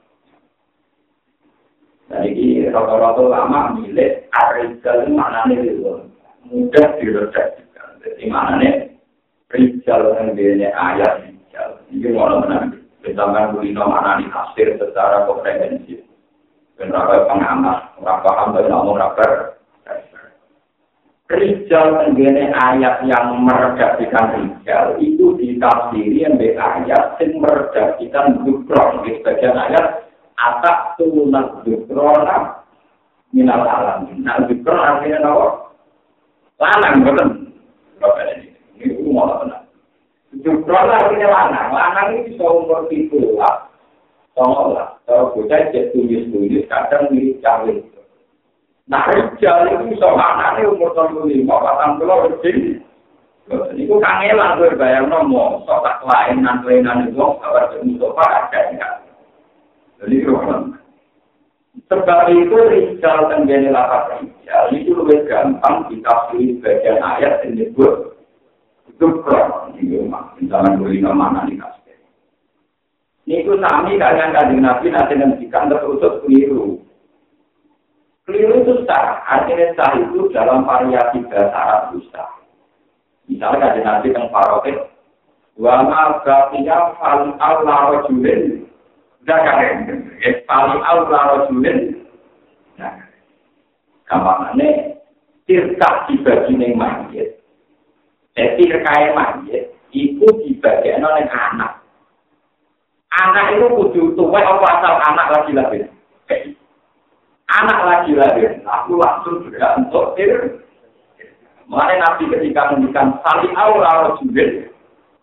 [2.14, 5.98] Jadi rata-rata lama milik Arijal maknanya itu
[6.46, 7.98] mudah diredaksikan.
[8.06, 8.74] Jadi mana nih?
[9.50, 11.82] Rijal yang dia ayat rijal.
[11.90, 12.78] Ini mau menang.
[13.02, 16.06] Misalkan kulino mana nih tafsir secara komprehensif.
[16.74, 19.32] Kenapa pengamat, orang paham tapi ngomong rapper.
[21.24, 29.56] Rijal tenggene ayat yang meredaksikan rijal itu ditafsiri yang ayat yang meredaksikan dukron di sebagian
[29.56, 30.03] ayat
[30.38, 32.64] atak tunak dukrona
[33.34, 34.06] minal alam.
[34.22, 35.46] Nah dukron artinya apa?
[36.62, 37.28] lanang betul.
[38.78, 39.64] Ini mau tenang.
[40.42, 41.68] Juga artinya lanang.
[41.74, 43.70] Lanang ini bisa umur itu lah.
[44.34, 44.98] Tolong lah.
[45.06, 47.74] Kalau bocah cek tulis-tulis, kadang mirip cawe.
[48.84, 51.56] Nah, rijal itu bisa lanang umur tahun lima,
[51.96, 52.82] puluh lebih.
[53.44, 59.03] Ini ku kangelan gue bayar nomor, sotak lain, nanti-nanti itu, kabar Mustafa ada enggak.
[60.04, 60.20] Jadi,
[61.90, 68.14] Sebab itu rizal tenggene lapat rizal itu lebih gampang ditafsiri bagian ayat yang disebut
[68.94, 71.98] Dukra, ini rumah, misalnya nama mana nih kasih.
[73.26, 76.78] Ini itu sami kalian kajian nabi nanti nantikan terusut keliru.
[78.22, 82.30] Keliru itu sah, artinya sah itu dalam variasi bahasa Arab itu sah.
[83.26, 84.78] Misalnya kajian nabi yang paroket,
[85.58, 88.70] wa ma baqiya fal Allah rajulin
[89.24, 92.04] Zakarin, ya, paling rojulin.
[92.76, 92.92] Nah,
[94.04, 95.00] gampangnya,
[95.48, 97.40] tirkah dibagi ning mayit.
[98.36, 101.80] Jadi terkait mayit, itu dibagi oleh anak.
[103.14, 105.84] Anak itu kudu tua apa asal anak lagi lahir.
[107.48, 110.60] Anak lagi lahir, aku langsung juga untuk tir.
[111.64, 114.68] Mengenai nabi ketika mendikan sali awal rojulin,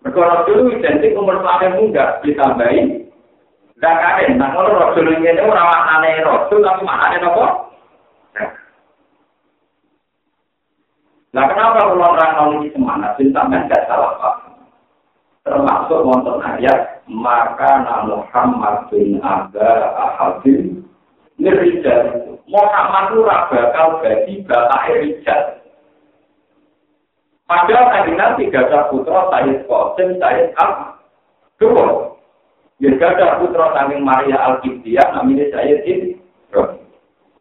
[0.01, 3.00] Mereka dulu identik umur paling muda ditambahin
[3.81, 7.45] Zakarin, nah kalau rasul ini ora maknane rasul tapi maknane apa?
[11.31, 13.17] Nah kenapa kalau orang ini semangat?
[13.17, 14.51] Sampai tidak salah paham.
[15.41, 20.85] Termasuk wonten ayat maka Muhammad bin Aga Ahadin
[21.41, 25.43] Nirijal Muhammad itu bakal bagi bapak Rijal
[27.49, 32.10] Padahal tadi nanti gajah putra Sayyid Qasim Sayyid Abdul
[32.81, 36.17] Ya ada putra saking Maria Al-Qibtiyah namanya saya ini.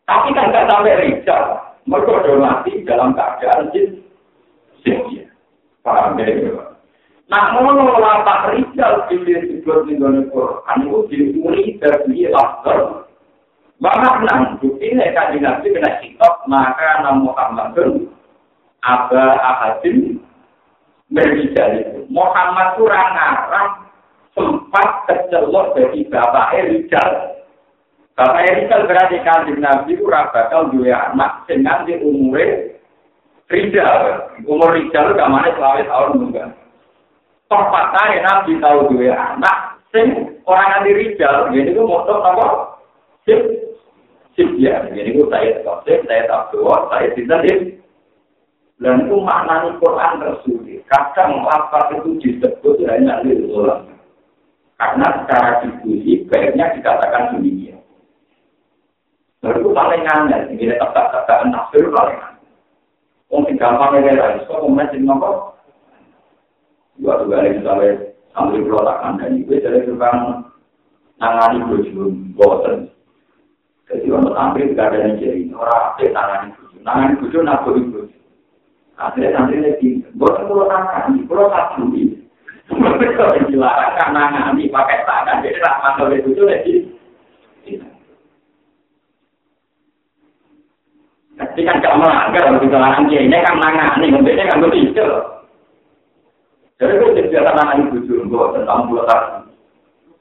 [0.05, 1.45] Tapi kan tidak sampai Rijal.
[1.89, 4.05] Mereka sudah mati dalam keadaan jin.
[4.85, 5.25] Jin.
[5.81, 6.29] Paham ya?
[7.33, 13.09] Nah, mau lapak Rijal pilih disebut di dalam Quran itu diuri dari lafaz
[13.81, 18.13] Banyak nang bukti kanjeng Nabi kena sitok maka nama Muhammadun
[18.85, 20.21] aba ahadin
[21.09, 22.01] itu.
[22.13, 23.80] Muhammad kurang ngarang
[24.35, 27.11] sempat kecelok dari bapak Rijal.
[28.15, 32.79] Bapak Rijal berarti kanjeng Nabi kurang bakal dua anak dengan di umure
[33.51, 34.31] Rijal.
[34.47, 36.49] Umur Rijal gak mana selama tahun enggak.
[37.51, 39.57] Tempat saya Nabi tahu dua anak
[39.91, 41.51] sing orang nanti Rijal.
[41.51, 42.47] Jadi itu motor apa?
[43.27, 43.41] Sip.
[44.39, 44.87] Sip ya.
[44.95, 47.61] Jadi itu saya tahu sip, saya tahu dua, saya tidak sip.
[48.81, 50.81] Dan itu maknanya Quran tersulit.
[50.89, 53.90] Kadang lapat itu disebut hanya lirulah.
[54.81, 57.85] Karena secara diskusi baiknya dikatakan demikian.
[59.45, 60.57] Lalu paling aneh.
[60.57, 62.49] Ini tetap-tetap nafsir paling aneh.
[63.29, 65.53] Wong sing gampang lah, iso komen sing nopo.
[66.97, 70.49] Dua dua kali misalnya sambil pulau tak kandani, gue jadi tukang
[71.21, 72.89] nangani bojo boten.
[73.89, 78.01] Jadi untuk tampil gak ada jadi orang apa nangani bojo, nangani bojo nak bojo.
[79.01, 81.49] Akhirnya nanti lagi, buat pulau tangan, pulau.
[82.71, 86.75] Kalau dilarang kan nangani pakai tangan, jadi tak masuk itu lagi.
[91.35, 95.07] Tapi kan gak melanggar kalau dilarang dia ini kan nangani, ngomongnya kan begitu.
[96.81, 99.51] Jadi itu jadi biasa nangani bujur, buat tentang satu.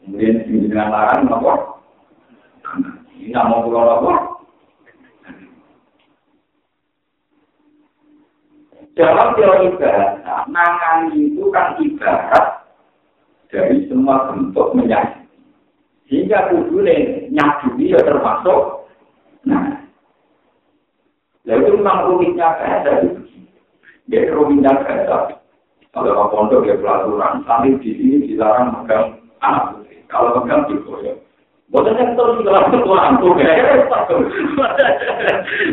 [0.04, 1.54] Kemudian dengan larang, apa?
[3.20, 4.39] Ini mau pulau apa?
[9.00, 12.68] Dalam teori bahasa, nangan itu kan ibarat
[13.48, 15.40] dari semua bentuk menyakiti.
[16.12, 16.84] Sehingga kudu
[17.32, 18.92] nyakiti ya termasuk.
[19.48, 19.88] Nah,
[21.48, 23.24] lalu memang rumitnya bahasa itu.
[24.12, 25.40] Jadi rumitnya bahasa.
[25.96, 30.04] Kalau pondok ya pelaturan, sambil di sini dilarang megang anak putri.
[30.12, 31.29] Kalau megang digoyok.
[31.70, 32.74] Bukan yang terus dalam
[33.46, 33.54] ya,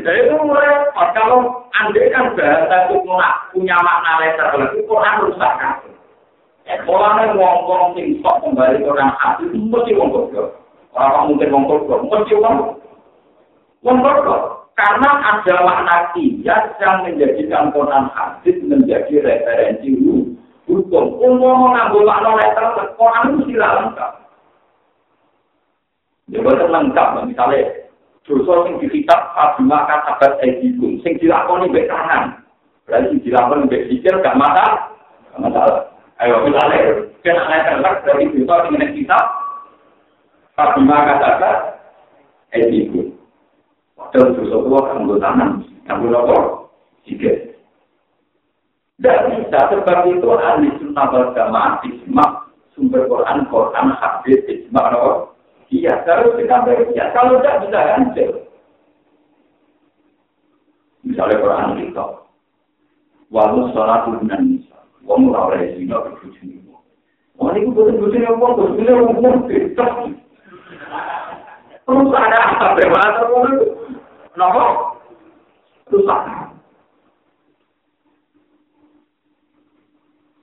[0.04, 1.08] Jadi itu repot.
[1.16, 1.64] Kalau
[2.12, 3.00] kan bahasa itu
[3.56, 4.20] punya makna
[5.24, 5.80] rusak kan.
[6.84, 10.36] Mulanya ngomong sok kembali mesti.
[10.92, 12.36] Orang mungkin mesti.
[14.76, 19.96] Karena ada makna kias yang menjadikan Quran hadis menjadi referensi
[20.68, 21.16] hukum.
[21.24, 24.25] Umum mengambil makna letter, Quran itu lengkap.
[26.26, 27.86] Ya boten lengkap, misalnya
[28.26, 32.42] dosa sing dikitab abima sahabat edikum, sing dilakoni mbek tangan.
[32.82, 34.90] Berarti sing dilakoni mbek sikil gak masalah.
[35.30, 35.80] Gak masalah.
[36.18, 39.24] Ayo misalnya kena letter dari dosa sing nek kitab
[40.58, 41.56] abima sahabat
[42.50, 43.14] edikum.
[43.94, 45.50] Padahal dosa kuwi kan nggo tangan,
[45.86, 46.36] nggo apa?
[47.06, 47.54] Sikil.
[48.98, 51.84] Dan bisa sebab itu ahli sunnah wal jamaah
[52.72, 55.35] sumber Quran, Quran, hadis, ijma, apa?
[55.66, 58.32] Iya, kalau kita bekerja, kalau tidak bisa hancur.
[61.02, 62.06] Misalnya Quran kita,
[63.30, 66.62] walau sholat dengan nisa, wong ora oleh zina berbujuni.
[67.38, 69.86] Wong ini bukan bujuni wong, bujuni wong wong beda.
[71.86, 72.74] Terus ada apa?
[72.74, 73.66] Bagaimana wong itu?
[74.34, 74.64] Kenapa?
[75.86, 76.34] Terus apa?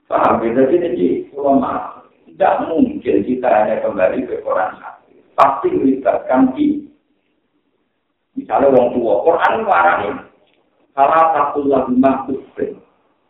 [0.08, 0.46] Paham?
[0.46, 4.78] Jadi ini, ulama, tidak mungkin kita hanya kembali ke Quran
[5.34, 6.86] pasti melibatkan di
[8.38, 10.12] misalnya wong tua Quran ini
[10.94, 12.42] salah satu lagu makhluk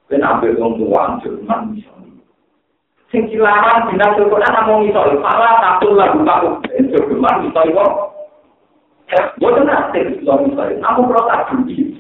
[0.08, 2.24] ben ambil wong tua Jerman misalnya.
[3.12, 7.92] Sing dilarang dina Quran namung iso salah satu lagu makhluk Jerman misalnya wong
[9.40, 11.94] Boten nate iso misalnya namun kalau tak judi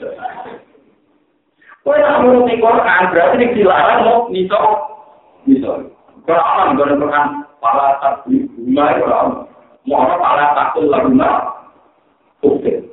[1.84, 4.60] Kowe nak nuruti Quran berarti nek dilarang mau niso
[5.44, 5.92] niso.
[6.24, 7.28] Kalau orang nggak Quran,
[7.60, 9.44] pala tak bunga ya
[9.84, 11.30] Muhammad ala takul laguna
[12.40, 12.88] uktir.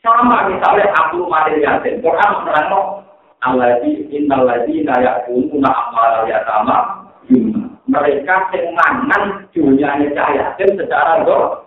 [0.00, 3.04] Sama misalnya aku mari yasin, Quran menerangkan
[3.44, 7.04] Alladhi innal ladina yakuluna amal yatama
[7.86, 11.62] mereka yang mangan dunia yatim secara doh.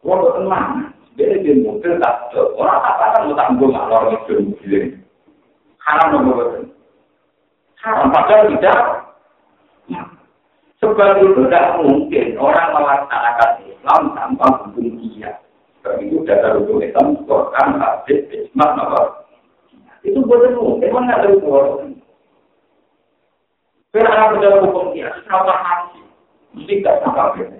[0.00, 4.84] Wong tenang, dia di mobil tak orang apa kan mau tanggung lorong itu mobil.
[5.84, 6.44] Haram nopo
[7.84, 8.08] Haram.
[8.08, 8.99] Padahal tidak.
[10.80, 15.36] Sebab itu tidak mungkin orang melaksanakan Islam tanpa hukum dia.
[15.84, 19.28] Sebab itu dasar hukum Islam, Quran, Hadis, Ijma, apa?
[20.00, 21.92] Itu boleh mungkin, memang tidak ada hukum.
[23.92, 26.00] Karena ada hukum dia, sama hati.
[26.56, 27.58] Mesti tidak sama beda.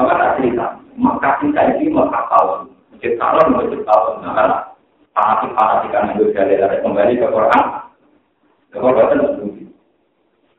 [0.00, 0.66] Sama tak cerita,
[0.96, 2.72] maka kita ini maka tahun.
[2.88, 4.14] Masjid tahun, masjid tahun.
[4.24, 4.72] Nah,
[5.12, 7.64] fanatik-fanatikan itu dari kembali ke Quran.
[8.72, 9.63] Ke Quran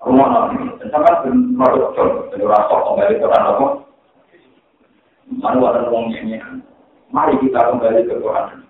[0.04, 3.68] rumah nanti, sampai produk jol, jadi rasok kembali ke tanah apa?
[5.32, 6.38] Mana ada uang nyanyi.
[7.10, 8.62] Mari kita kembali ke Quran.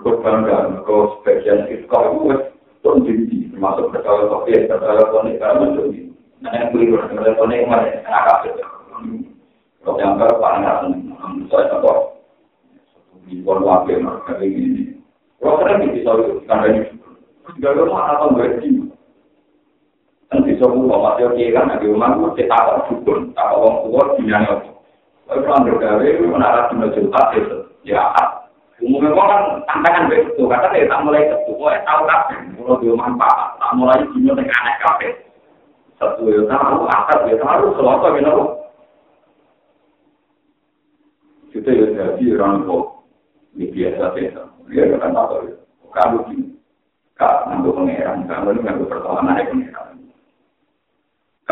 [0.00, 2.36] Kau bangga, kau sebagian kau itu
[2.80, 6.08] tuh jadi termasuk percaya kopi, percaya konek karena itu.
[6.40, 8.68] Nah yang beli percaya konek mana agak betul.
[9.84, 10.96] Kau yang berpandangan,
[11.52, 12.16] saya tahu.
[13.28, 14.96] Di pon wakil mereka ini.
[15.42, 16.12] Kau sering bisa
[16.48, 16.82] karena ini.
[17.60, 18.68] Gak ada apa berarti.
[20.30, 24.62] Kan bisa buka masih oke kan, di rumah gue cetak dukun, tak orang tua dinanya.
[25.26, 28.14] Kalau kan bergawe, menara cuma juta itu, ya.
[28.78, 32.20] Umumnya kok kan tantangan begitu, kata saya tak mulai itu, kok tahu kan,
[32.54, 35.08] kalau di rumah pak, tak mulai cuma dengan aneh kafe.
[35.98, 38.34] Satu ya tahu, akar ya tahu, selama gitu.
[41.50, 42.84] Kita ya jadi orang kok,
[43.58, 45.54] ini biasa biasa, ya kan apa ya,
[45.90, 46.46] kamu gini,
[47.18, 49.89] kak, ngambil pengeran, kamu ini ngambil pertolongan pengeran.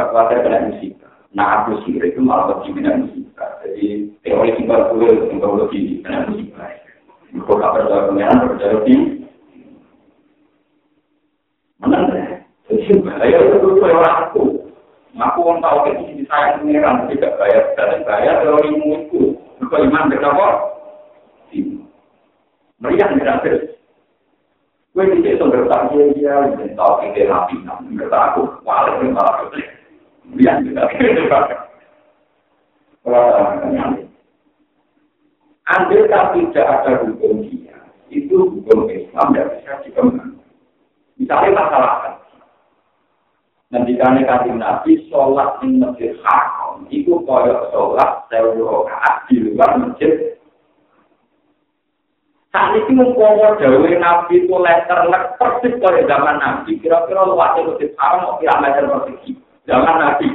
[0.06, 1.12] Kekuatan kena musibah.
[1.34, 3.50] Nah, aku sih itu malah lebih kena musibah.
[3.66, 6.70] Jadi, teori simpel gue untuk lebih kena musibah.
[7.34, 8.98] Itu gak percaya pengeran, percaya lebih.
[11.82, 12.04] Menang.
[12.70, 14.44] Jadi, bahaya itu tuh orang aku.
[15.18, 19.34] Aku orang tahu ke sini sayang pengeran, tidak bayar, tidak bayar teori itu.
[19.58, 20.48] Itu iman betapa?
[22.78, 23.74] Meriah gratis.
[24.94, 26.34] Gue tidak sumber tak dia dia,
[26.74, 29.46] tahu kita rapi, nggak aku, walau malah
[30.36, 30.84] kita
[35.68, 37.76] Andai tidak ada hukum dia,
[38.08, 40.40] itu hukum Islam tidak bisa dikembangkan.
[41.20, 41.92] Misalnya masalah
[43.68, 48.88] Nanti kami kasih Nabi sholat di masjid haram, itu kaya sholat sewa
[49.28, 50.40] di luar masjid.
[52.48, 58.24] Saat ini mengkongor dawe Nabi itu letter persis pada zaman Nabi, kira-kira luasnya masjid haram,
[58.24, 59.36] mau kira meter persegi.
[59.68, 60.28] Zaman Nabi.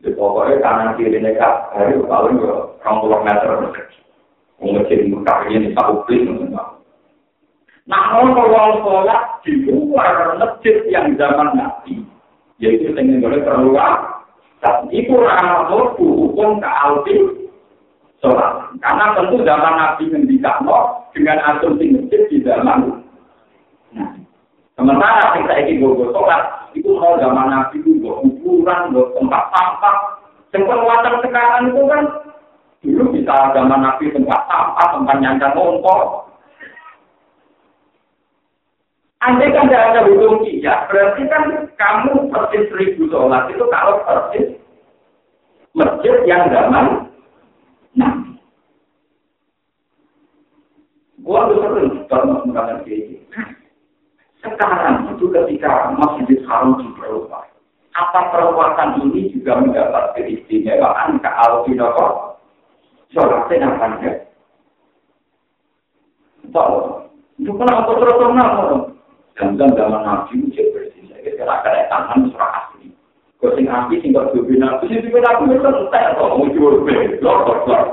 [0.00, 4.00] Di pokoknya kanan kiri mereka hari paling orang puluh meter persegi.
[4.64, 6.24] Mengecil muka ini satu plis
[7.84, 12.00] Nah, kalau sholat di luar masjid yang zaman Nabi,
[12.56, 14.24] yaitu dengan boleh terluar,
[14.64, 17.16] dan itu ramah hukum ke alti
[18.24, 18.72] sholat.
[18.80, 20.64] Karena tentu zaman Nabi ngendikan
[21.12, 23.04] dengan asumsi masjid di zaman
[23.94, 24.10] Nah,
[24.80, 26.42] sementara kita ingin gue sholat,
[26.74, 29.96] itu mau zaman nabi itu buat ukuran, buat tempat sampah.
[30.50, 30.70] Yang
[31.26, 32.02] sekarang itu kan
[32.82, 36.26] dulu bisa zaman nabi tempat sampah, tempat nyancar motor.
[39.24, 41.42] Andai kan tidak ada hukum iya, berarti kan
[41.80, 44.46] kamu persis seribu sholat itu kalau persis
[45.72, 47.08] masjid yang zaman
[47.96, 48.36] nabi.
[51.24, 53.23] Gua tuh sering kalau menggunakan kayak
[54.44, 57.48] sekarang itu ketika masjid haram diperluas,
[57.96, 62.36] apa perluasan ini juga mendapat keistimewaan ke Alvinoko?
[63.14, 64.16] Sholatnya apa enggak?
[66.52, 66.76] Tahu,
[67.40, 68.82] itu kan apa terus terus
[69.34, 72.94] Dan zaman Nabi itu bersih, saya kira ada tangan surah asli.
[73.42, 76.46] Kau sing api sing kau tuh bina, sing tuh bina aku itu entek atau mau
[76.54, 77.84] jual beli, lor lor lor.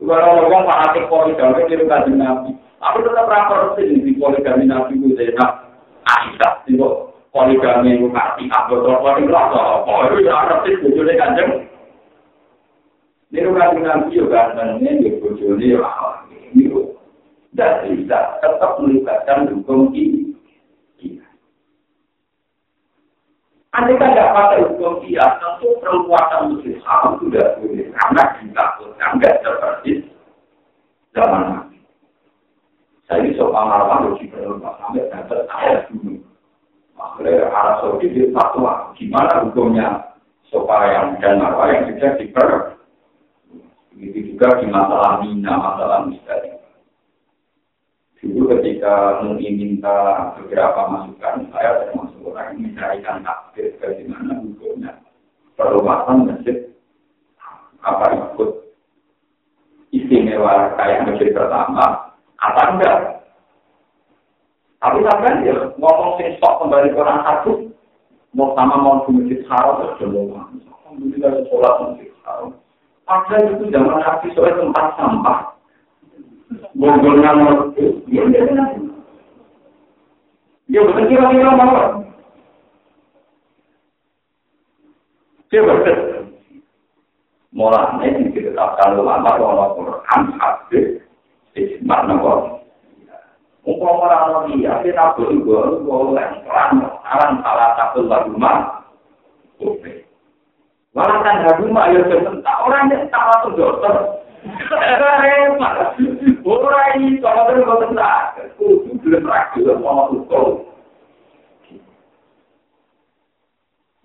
[0.00, 5.16] Kalau orang fanatik poligami di rumah Nabi, Aku tetap rapor sih di poligami nabi itu
[5.16, 5.64] Zainab.
[6.06, 6.86] Aisyah itu
[7.32, 8.44] poligami itu ngerti.
[8.52, 9.56] Aku tuh poligami
[9.88, 11.50] oh itu ya harus sih bujurnya kanjeng.
[13.32, 16.70] Ini rumah nabi juga sebenarnya di bujurnya lah ini
[17.56, 20.26] tidak bisa tetap melibatkan hukum ini.
[23.76, 26.80] Anda kan tidak pakai hukum dia, tentu perluasan muslim
[27.20, 27.92] sudah boleh.
[27.92, 29.90] Karena ditakutkan nggak seperti
[31.12, 31.75] zaman
[33.06, 36.18] Saya soal marwah lebih berubah sampai dapat ayat dulu.
[36.98, 40.18] Makanya Arab Saudi di fatwa gimana hukumnya
[40.50, 42.48] soal yang dan marwah yang sudah diper.
[43.94, 46.50] Begitu juga di masalah mina, masalah misteri.
[48.26, 54.98] Dulu ketika mungkin minta beberapa masukan, saya termasuk orang yang mencarikan takdir bagaimana hukumnya
[55.54, 56.74] perluasan masjid
[57.86, 58.50] apa ikut
[59.94, 62.05] istimewa kayak masjid pertama
[62.40, 62.98] apa enggak?
[64.76, 67.52] Tapi sampai ya ngomong sing stok kembali ke orang satu,
[68.36, 70.36] mau sama mau ke masjid haram terus dulu.
[70.36, 72.52] Alhamdulillah sholat masjid haram.
[73.08, 75.38] Padahal itu zaman nabi soal tempat sampah.
[76.76, 77.72] Bonggolnya mau
[78.06, 78.42] ya ya
[80.66, 82.04] Ya betul kira-kira mau.
[85.48, 85.98] Dia betul.
[87.56, 90.95] Mulanya ditetapkan ulama bahwa Quran hadis
[91.86, 92.40] makna kok.
[93.66, 95.42] Umpama ora ana dia, kita kudu
[95.82, 98.86] golek pelan aran salah satu lagu mah.
[99.58, 100.06] Oke.
[100.94, 103.94] Malah kan habu mah ya sebentar orang yang tak waktu dokter.
[106.46, 110.62] Orang ini kalau terus kau tentak, kudu belum rakyat mau tukul.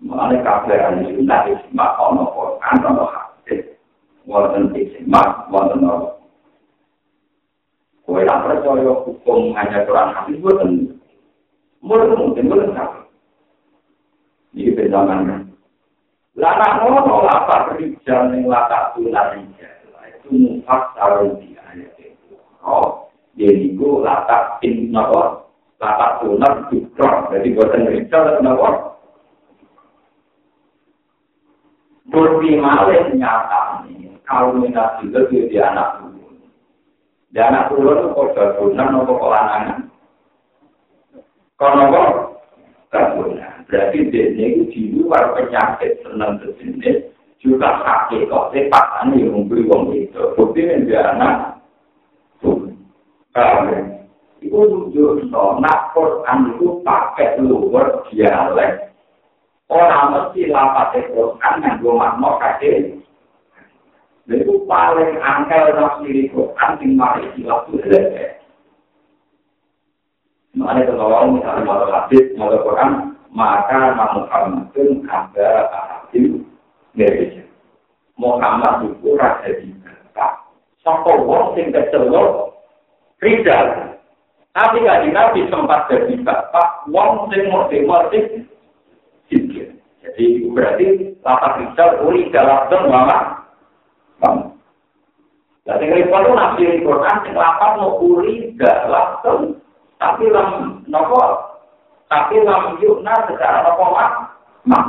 [0.02, 3.62] Mengenai kafe ini sudah disimak ono Quran ono hadis,
[4.26, 6.21] wonten disimak wonten ono.
[8.12, 11.00] Kue tak percaya hukum hanya Quran hadis buatan.
[11.80, 12.76] Mungkin mungkin buatan
[14.52, 15.40] Ini penjaman kan.
[16.36, 19.72] Lana ngono apa rijal ning latak tular rijal.
[20.12, 22.36] Itu mufak taruh di ayat itu.
[22.60, 25.48] Oh, jadi gue latak in napa?
[25.80, 27.32] Latak tular dukron.
[27.32, 28.92] Jadi buatan rijal napa?
[32.12, 34.12] Bukti malih nyata nih.
[34.28, 36.01] Kalau minat itu di anak
[37.32, 39.88] Di anak turun itu kok jadunan nopo kelanangan.
[41.56, 42.08] Kalau kok
[42.92, 43.64] jadunan.
[43.72, 47.08] Berarti dia itu di luar penyakit senang sejenis
[47.40, 50.20] juga sakit kok sepatan yang memberi uang itu.
[50.36, 51.56] Bukti ini dia anak
[52.44, 52.68] tuh.
[54.44, 54.60] Itu
[54.92, 58.92] tujuh nak Quran itu pakai luar dialek.
[59.72, 63.00] Orang mesti lapat Quran yang gue makna kakek.
[64.32, 68.40] Itu paling angkel nafsiri Quran yang mari silap itu lele.
[70.52, 76.44] Makanya kalau misalnya mau hadis, mau Quran, maka Muhammadun ada ahadil
[76.92, 77.40] dari
[78.20, 80.28] Muhammad itu rasa di kata.
[80.84, 82.52] Sampai wong sing kecelok
[83.24, 83.96] Rizal.
[84.52, 88.44] Tapi gak Nabi sempat jadi bapak, wong sing murti-murti.
[89.32, 93.41] Jadi berarti lapak Rizal uli dalam mama.
[95.62, 99.22] Jadi repot itu nabi Quran sing lapak mau uli dalam
[100.02, 101.22] tapi lam nopo
[102.10, 104.10] tapi lam yukna secara apa mak
[104.66, 104.84] mak.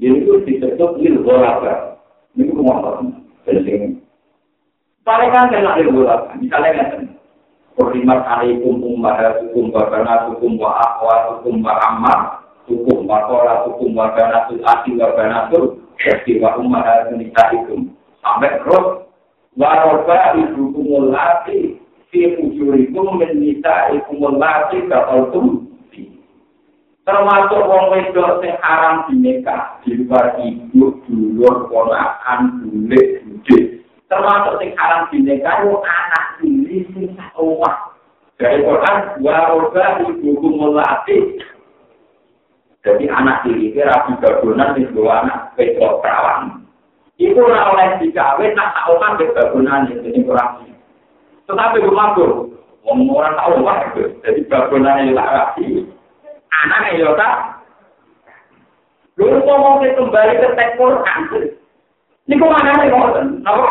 [0.00, 2.00] Jadi itu disebut lil golaka
[2.32, 3.04] ini kumah
[3.44, 4.00] penting
[5.04, 6.90] paling kan kena lil golaka misalnya kan
[7.78, 9.14] Kurimat alaikum hukum wa
[9.86, 10.82] banat hukum wa
[11.30, 16.58] hukum wa amma hukum wa qora hukum wa banatul akhi wa banatul yakti wa
[18.28, 19.08] sampai terus
[19.56, 21.80] wa roba ibukumul lati
[22.12, 25.64] ujurikum min nisaikumul lati kataltum
[27.08, 33.80] termasuk wong wedok sing haram dinikah di luar ibu dulur ponakan bulik bude
[34.12, 37.96] termasuk sing haram dinikah itu anak ini sing omah.
[38.36, 41.40] Dari Quran wa roba ibu kumulati
[42.84, 46.67] jadi anak diri kira gabungan di dua anak wedok perawan
[47.18, 50.62] itu ora oleh dikawin nak tak omah di gabungan ini kurang
[51.50, 52.50] tetapi rumah tuh
[52.86, 53.76] orang tahu omah
[54.22, 55.86] jadi gabungan yang lagi
[56.64, 57.34] anaknya ya tak.
[59.18, 61.20] Lalu ngomong kembali ke teks Quran.
[62.28, 63.66] Ini kok anaknya ngomong, apa?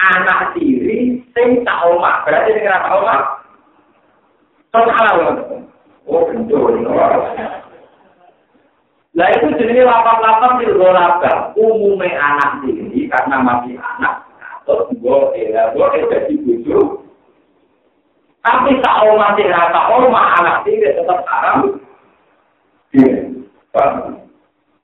[0.00, 2.24] Anak tiri, sing tak omah.
[2.24, 3.20] Berarti sing tak omah.
[4.70, 5.14] Kau salah.
[6.08, 6.84] Oh, betul.
[9.18, 11.18] Lah itu jenis lapang-lapang di luar
[11.58, 14.22] Umumnya anak tiri, karena masih anak.
[14.62, 15.18] Atau gue,
[15.50, 17.02] ya, gue jadi bujuk.
[18.40, 21.76] Tapi tak oma tidak tak oma anak tidak tetap haram.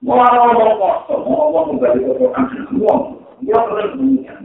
[0.05, 2.45] Mau ngomong kosong, mau ngomong kembali ke Quran,
[2.77, 3.01] ngomong.
[3.41, 4.39] Dia terus mengingat,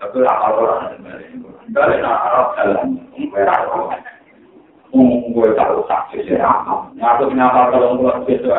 [0.00, 0.96] tapi lah orang
[1.76, 3.60] dari Arab jalan, merah.
[4.90, 6.90] Gue tahu saksi siapa.
[6.98, 8.58] Ngaku kenapa kalau gue besok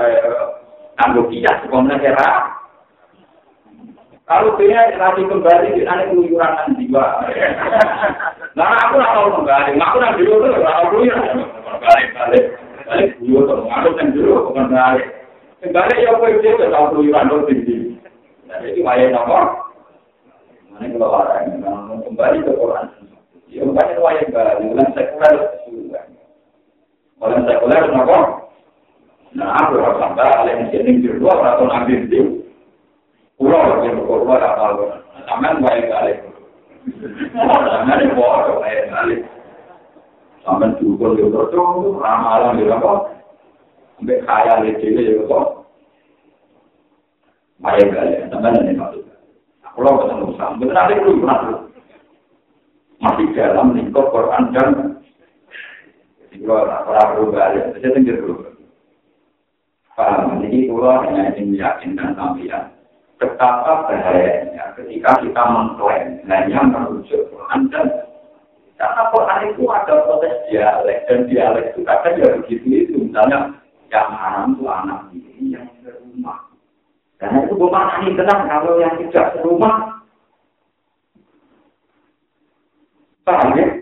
[0.95, 1.99] nanggung kijak, sekolah
[4.31, 7.03] Kalau dia nanti kembali, dia nanti keluyuran jiwa.
[8.55, 9.71] Nah, aku nggak tahu kembali.
[9.75, 11.35] Aku nanti dulu tuh nggak tahu keluyuran.
[11.83, 12.45] Balik, balik.
[13.19, 15.07] Dulu tuh, aku kan dulu bukan balik.
[15.59, 17.75] Kembali ya, aku itu tuh tahu keluyuran tuh tinggi.
[18.47, 19.67] Jadi wayang nomor.
[20.71, 22.87] Mana kalau orang kembali ke Quran.
[23.51, 24.55] Ya, itu wayang balik.
[24.63, 25.60] Bukan sekuler.
[27.21, 28.17] Bukan sekuler, kenapa?
[29.37, 32.19] Nah, aku harus sampai alih di sini di luar atau ambil di
[33.37, 34.65] Pulau yang berkorban apa
[35.25, 36.13] Sampai baik kali.
[37.33, 39.15] Sampai baik kali.
[40.41, 42.93] Sampai cukup di berdoa, ramalan di apa?
[43.97, 45.39] Sampai kaya di sini di apa?
[47.61, 48.13] Baik kali.
[48.33, 49.05] Sampai nanti masuk.
[49.77, 50.27] Pulau ketemu.
[50.35, 51.39] Betul ada itu pernah
[53.01, 55.00] masih dalam lingkup Quran dan
[61.61, 62.49] meyakinkan sampai
[63.21, 66.23] betapa bahayanya ketika kita mengklaim
[66.73, 67.29] merujuk
[67.69, 67.85] dan
[68.81, 73.53] karena Quran itu ada proses dialek dan dialek itu kadang ya begitu itu misalnya
[73.93, 75.69] yang haram itu anak ini yang
[77.21, 80.01] Karena itu gue maknani tenang kalau yang tidak serumah.
[83.21, 83.80] Paham ya?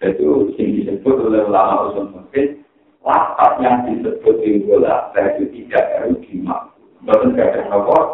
[0.00, 2.64] Itu yang disebut oleh ulama usul mungkin
[3.04, 6.72] lapat yang disebut di bola itu tidak dimak.
[7.04, 8.04] Bahkan tidak ada nomor.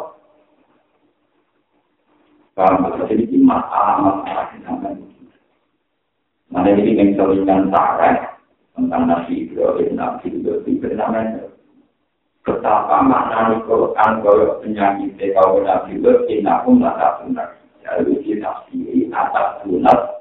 [2.59, 2.91] Paham?
[3.07, 5.07] Jadi ini namanya.
[6.51, 8.34] Mana ini yang seringan tarah
[8.74, 11.20] tentang Nabi Ibrahim, Nabi Ibrahim bernama
[12.47, 17.49] betapa makna Quran kalau penyakit kalau Nabi Ibrahim aku nggak benar.
[17.82, 20.16] Jadi kita sendiri atas benar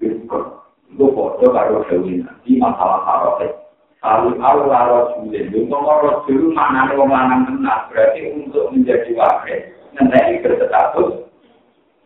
[0.00, 0.63] Biskur.
[0.94, 3.50] Itu foto karo Dewi Nabi masalah haroket.
[3.98, 7.90] Kalau Allah Rasulullah, itu ngomong Rasul maknanya orang lanang benar.
[7.90, 9.58] Berarti untuk menjadi wakil,
[9.98, 11.24] nanti berstatus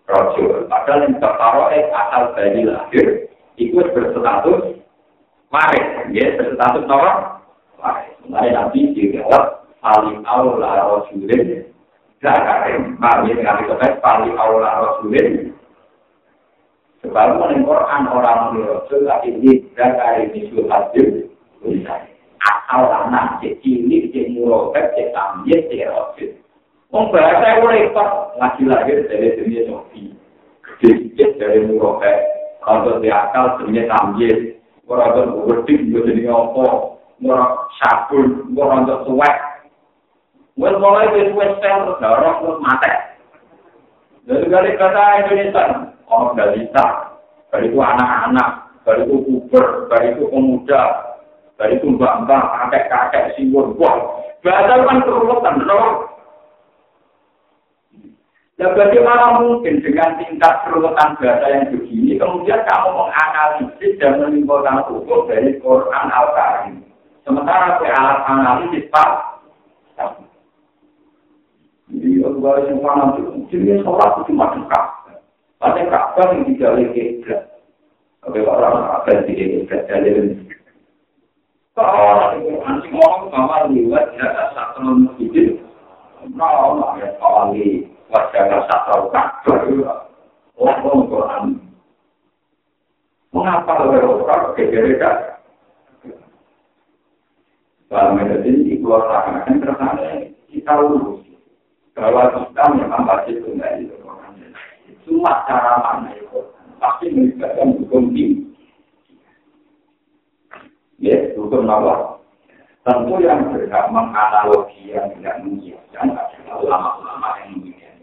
[0.09, 0.64] Rasul.
[0.72, 3.28] Padahal yang tertaruh asal dari lahir,
[3.61, 4.80] ikut berstatus
[5.53, 5.86] waris,
[6.16, 7.45] ya berstatus nomor
[7.76, 8.14] waris.
[8.24, 11.66] Mulai nanti dijawab paling awal rasulin,
[12.24, 15.53] zakarin, pak ya dengan itu paling awal rasulin.
[17.09, 21.24] Sebab menurut Quran orang rasul ini zakarin itu hasil
[22.44, 26.36] asal anak cek cilik cek murokat cek tamjid cek rasul.
[26.92, 30.12] Wong bahasa repot lagi lahir dari dunia sofi,
[30.84, 32.28] gede dari murokat
[32.61, 36.64] Kalau di akal sebenarnya tamjid, orang itu berdik, gue jadi apa,
[37.24, 39.36] orang sabun, orang itu suwek.
[40.61, 42.92] Gue mulai dari suwek sel, darah terus mati.
[44.28, 45.64] Jadi kali kata Indonesia,
[46.04, 46.86] orang balita,
[47.48, 48.48] dari itu anak-anak,
[48.84, 50.82] dari itu puber, dari itu pemuda,
[51.56, 54.20] dari itu mbak-mbak, kakek-kakek, siwur, wah.
[54.44, 56.12] Bahasa kan keruwetan, loh.
[58.60, 65.24] Ya bagaimana mungkin dengan tingkat keruwetan bahasa yang begini, kemudian kamu menganalisis dan menimbulkan hukum
[65.24, 66.84] dari Quran Al-Karim.
[67.24, 69.27] Sementara alat analisis Pak,
[72.39, 74.84] aku baru semua nanti, jadi sholat itu cuma dekat.
[75.59, 77.43] Ada kabar yang tidak boleh keblat.
[78.30, 80.47] Oke, orang apa yang tidak keblat, jadi ini.
[93.34, 93.82] Mengapa
[100.49, 101.27] kita urus
[101.99, 103.96] bahwa kita memang pasti tunggal itu
[105.09, 106.40] Cuma cara mana itu
[106.76, 108.44] pasti melibatkan hukum tinggi.
[111.01, 112.20] Ya, hukum apa?
[112.84, 117.96] Tentu yang berhak menganalogi yang tidak mengiyakan adalah ulama-ulama yang mengiyakan.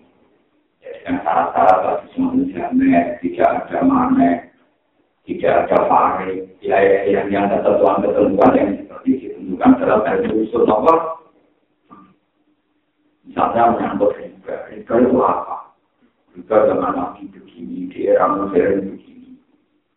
[1.05, 2.65] yang syarat-syarat bagi manusia
[3.21, 4.29] tidak ada mana,
[5.25, 6.31] tidak ada pare,
[6.61, 10.01] ya, yang yang ada ketentuan-ketentuan yang seperti ditentukan dalam
[10.41, 11.24] usul nomor.
[13.25, 15.57] Misalnya menyangkut riba, riba itu apa?
[16.37, 19.33] Riba dengan nabi begini, di era modern begini.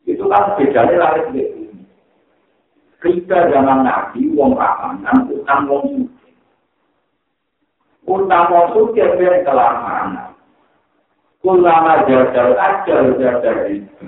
[0.09, 1.85] Itu kan bedanya lari begini.
[3.05, 6.31] Riba zaman nabi, wong ramangan, utang wong suci.
[8.09, 10.33] Utang wong suci, biar kelamanan.
[11.39, 14.07] Kulama jajal ajal jajal itu.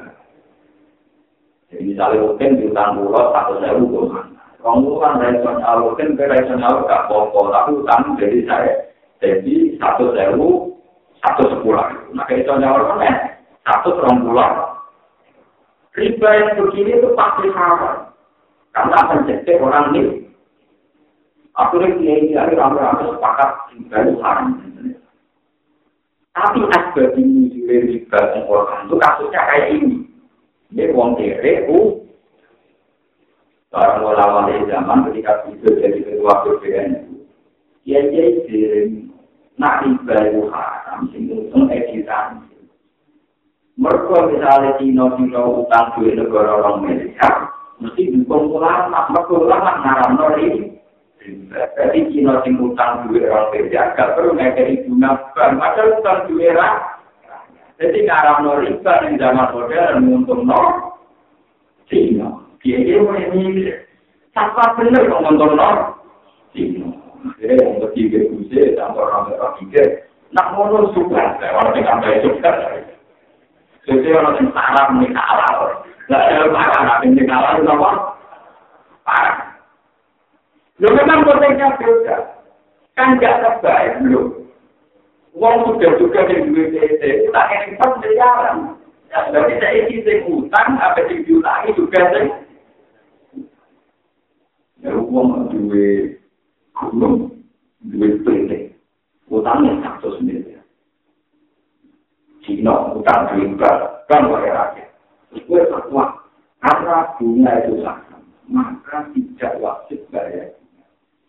[1.71, 4.43] Jadi misalnya mungkin di utang pulau satu sewu kemana.
[4.59, 8.75] Kamu kan rasional, mungkin ke rasional gak apa-apa, tapi utang jadi saya.
[9.21, 10.73] Jadi satu sewu,
[11.21, 11.85] satu sepuluh.
[12.25, 13.15] Kayak itu nyawa kan
[13.69, 14.81] satu pulau.
[15.93, 18.15] Riba yang begini itu pasti sama.
[18.73, 20.03] Karena akan jadi orang ini.
[21.59, 23.51] Akhirnya dia ini rame-rame sepakat
[23.91, 24.57] dari haram.
[26.31, 29.99] Tapi asbab ini juga riba Quran itu kasusnya kayak ini.
[30.71, 32.07] Ini wong kere, u.
[33.75, 37.15] Orang ulama zaman ketika itu jadi ketua BPN itu.
[37.87, 38.27] Ya, ya,
[39.61, 42.49] Nak itu haram, sehingga itu editan.
[43.77, 47.29] Mereka misalnya Cina-Cina utang duit negara orang Malaysia,
[47.81, 50.49] mesti dukung ulama, mereka ulama ngaram nori.
[51.53, 55.61] Jadi Cina sing utang duit orang kerja, gak perlu ngekeri guna bank.
[55.61, 56.81] Padahal utang duit orang.
[57.81, 60.61] Jadi ngarang no riba di zaman modern untung no
[61.89, 62.37] Cina.
[62.61, 63.89] Dia dia mulai mikir.
[64.37, 65.90] Siapa bener kok untung no Cina.
[67.51, 70.07] Jadi yang ketiga kuse, tanpa orang ketiga.
[70.31, 72.51] Nak mono suka, orang yang sampai suka.
[73.91, 75.83] Jadi orang yang salah menikah kalah.
[76.07, 77.91] Nah, kalau parah, nanti kalah itu apa?
[79.03, 79.37] Parah.
[80.79, 82.17] Lo memang konteksnya beda.
[82.95, 84.47] Kan gak terbaik belum.
[85.35, 88.79] Uang sudah juga di duit PT, tak yang pas miliaran.
[89.11, 92.27] Jadi saya isi sing utang, apa yang diulangi juga sih.
[94.87, 96.21] Ya uang duit
[96.75, 97.40] gunung,
[97.85, 98.77] duit PT.
[99.31, 100.59] utangnya satu sendiri.
[102.43, 104.91] Cina utang riba kan oleh rakyat.
[105.47, 106.19] Gue fatwa
[106.59, 108.19] karena bunga itu sama,
[108.51, 110.51] maka tidak wajib bayar.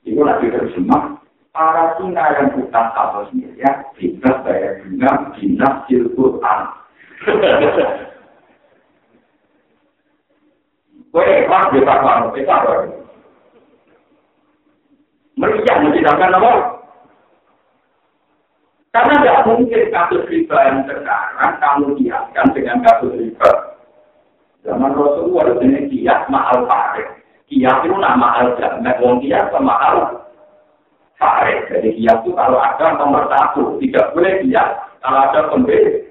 [0.02, 1.22] Itu lagi terjemah
[1.54, 5.12] para Cina yang utang satu sendiri ya tidak bayar bunga
[6.18, 6.62] Quran.
[11.12, 12.56] Gue ikhlas di fatwa, kita
[15.42, 16.54] Meriah mencidakkan apa?
[18.94, 23.50] Karena tidak mungkin kasus riba yang sekarang kamu kiaskan dengan kasus riba.
[24.62, 27.10] Zaman Rasulullah ini kias mahal farid.
[27.50, 29.02] Kias itu nama al jamak.
[29.02, 29.98] Wong kias sama al
[31.18, 31.74] farid.
[31.74, 33.82] Jadi kias itu kalau ada nomor satu.
[33.82, 34.70] Tidak boleh kias
[35.02, 36.06] kalau ada pembeli.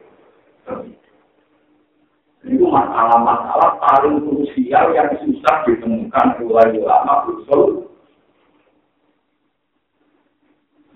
[2.48, 7.89] Itu masalah-masalah paling krusial yang susah ditemukan oleh ulama usul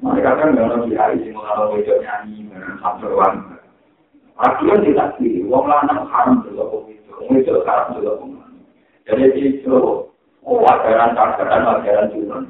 [0.05, 3.35] Mereka kan nggak ada kiai sih kalau wajah nyanyi dengan sabtuan.
[4.37, 8.29] Akhirnya tidak sih, wong lanang haram juga kok itu, itu haram juga kok.
[9.09, 9.77] Jadi itu,
[10.45, 12.45] oh ajaran ajaran ajaran curang.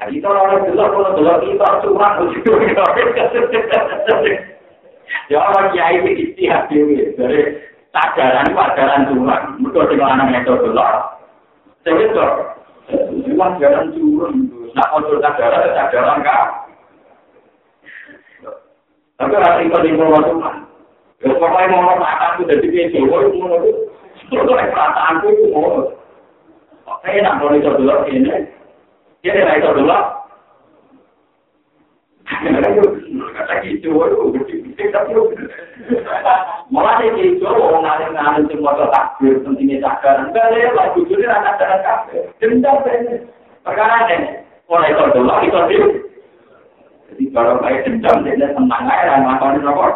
[0.00, 2.50] Ya kita orang juga kalau kalau kita curang begitu.
[5.30, 7.58] Ya orang kiai itu istihad dewi, dari
[7.94, 9.44] ajaran itu ajaran curang.
[9.60, 11.18] Mereka dengan anak metode lah.
[11.82, 12.26] Saya itu,
[13.26, 14.55] itu ajaran curang.
[14.76, 16.68] Nak konsul sadaran, sadaran kah?
[19.16, 20.56] Tapi rasa itu di bawah Tuhan.
[21.24, 23.72] Ya, pokoknya mau ngomong aku dari PC, mau ngomong itu.
[24.28, 25.88] Perasaanku itu mau.
[26.84, 28.52] Oke, nak mau itu dulu, ini.
[29.24, 29.96] Dia tidak itu dulu.
[33.32, 34.28] Kata gitu, waduh,
[36.68, 40.28] Malah ini itu, orang ngalir-ngalir semua takbir, pentingnya cakar.
[40.28, 42.28] Enggak, ya, lagu itu rasa-rasa kabel.
[42.42, 42.82] Dendam,
[43.64, 44.45] perkara ini.
[44.66, 45.76] Ora iso delok iso di.
[47.06, 49.86] Jadi kalau kayak dendam dia tenang aja lah ngakoni apa?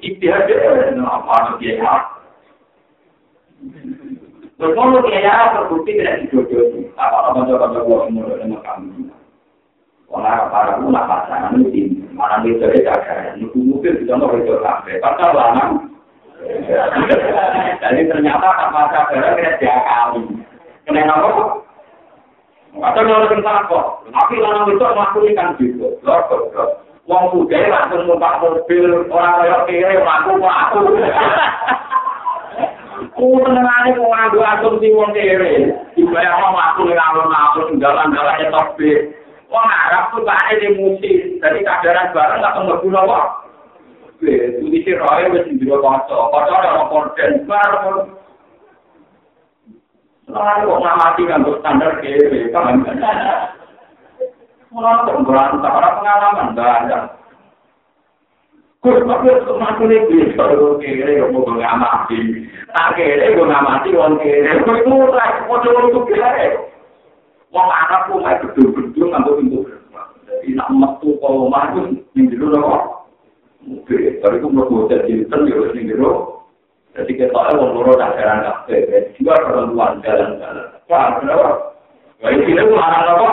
[0.00, 1.94] Ikhtiar dia apa dia ya?
[4.58, 9.12] Terus kalau dia ya terbukti tidak dijodohi, apa apa coba coba umur dengan kami.
[10.08, 15.36] Orang para ulama pasangan itu mana bisa dijaga, nunggu mungkin bisa mau itu sampai, pasal
[15.36, 15.84] lama.
[17.78, 20.22] Jadi ternyata apa saja kita diakali.
[20.88, 21.67] Kenapa?
[22.76, 23.80] Atau kalau tentang apa?
[24.12, 25.88] Tapi lanang itu melakukan kan gitu.
[27.08, 30.80] Wong muda langsung numpak mobil orang kaya kiri mlaku mlaku.
[33.16, 35.72] Ku tenangane wong nganggo asumsi wong kiri.
[35.96, 38.92] Dibayar wong mlaku ning alun-alun dalan-dalane topi.
[39.48, 41.40] Wong Arab tuh bae di musim.
[41.40, 43.26] Jadi kadaran bareng gak dulu kok.
[44.20, 46.28] Itu di sini roy wis ndiro kanca.
[46.28, 48.17] Kanca ora korden bareng
[50.28, 52.84] Nah, kok ngamati nganggo standar kiri, kan?
[54.68, 57.02] Mulai kok berantak, orang pengalaman banyak.
[58.84, 62.44] Kus, tapi untuk masuk ini, kalau kiri, kok mau ngamati.
[62.92, 64.52] Kiri, kok ngamati, orang kiri.
[64.52, 66.60] Itu mulai, kok coba untuk kiri.
[67.48, 69.60] Wong anak pun kayak gedung-gedung, nganggo pintu.
[70.28, 72.84] Jadi, nak metu kalau maju, ini dulu kok.
[73.64, 76.37] Oke, tapi itu mau jadi, kan, ya, ini dulu.
[76.98, 78.82] Jadi kita orang loro tak jalan kafe,
[79.14, 80.66] juga perempuan jalan-jalan.
[80.90, 81.78] Wah, kenapa?
[82.18, 83.30] Wah, ini itu mana apa?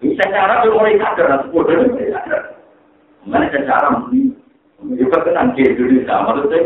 [0.00, 1.84] Bisa cara tuh mulai sadar, sepuluh.
[3.28, 4.32] Mana cara ini?
[4.96, 6.16] Juga tenang di Indonesia.
[6.24, 6.64] Menurut saya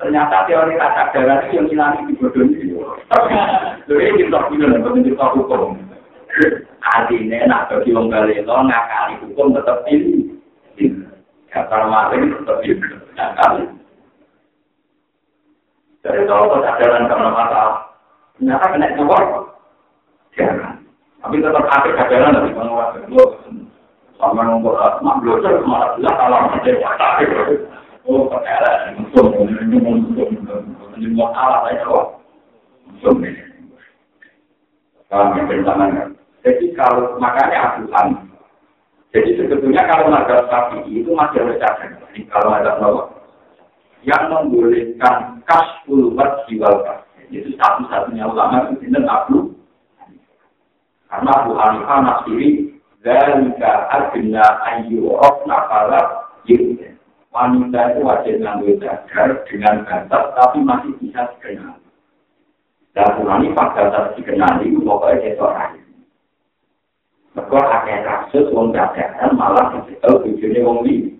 [0.00, 2.76] ternyata teori kata darah itu yang hilang di bodoh ini.
[3.88, 5.76] Jadi kita dan kita hukum.
[6.80, 10.36] Artinya nak bagi orang Galilo ngakali hukum tetap ini.
[11.48, 12.88] Kata maling tetap ini.
[13.16, 13.79] Ngakali.
[16.00, 17.76] Jadi kalau kesadaran karena masalah,
[18.40, 19.22] ternyata kena keluar,
[20.32, 20.80] jangan.
[21.20, 23.24] Tapi tetap ada kesadaran dari penguasa itu.
[24.16, 27.12] Sama nomor asma, belajar malah bilang kalau ada watak
[28.08, 30.28] Oh, kesadaran, musuh, musuh,
[30.96, 32.04] ini mau kalah aja kok.
[32.88, 33.44] Musuh ini.
[35.12, 38.30] Kalau yang Jadi kalau makanya asuhan.
[39.12, 42.08] Jadi sebetulnya kalau ada sapi itu masih ada cadangan.
[42.32, 43.19] Kalau ada nomor
[44.06, 46.16] yang membolehkan kasful
[46.48, 46.76] jiwal
[47.30, 49.54] itu satu-satunya ulama itu tidak Abu
[51.06, 52.74] karena Abu Hanifah nasiri
[53.06, 56.00] dan adna ayu rofna kala
[57.30, 61.78] wanita itu wajib ngambil jagar dengan batas tapi masih bisa dikenal
[62.96, 65.78] dan Abu Hanifah batas dikenal itu pokoknya itu orang
[67.30, 69.70] Mereka ada kasus wong jajaran malah
[70.02, 71.19] tahu tujuannya wong ini.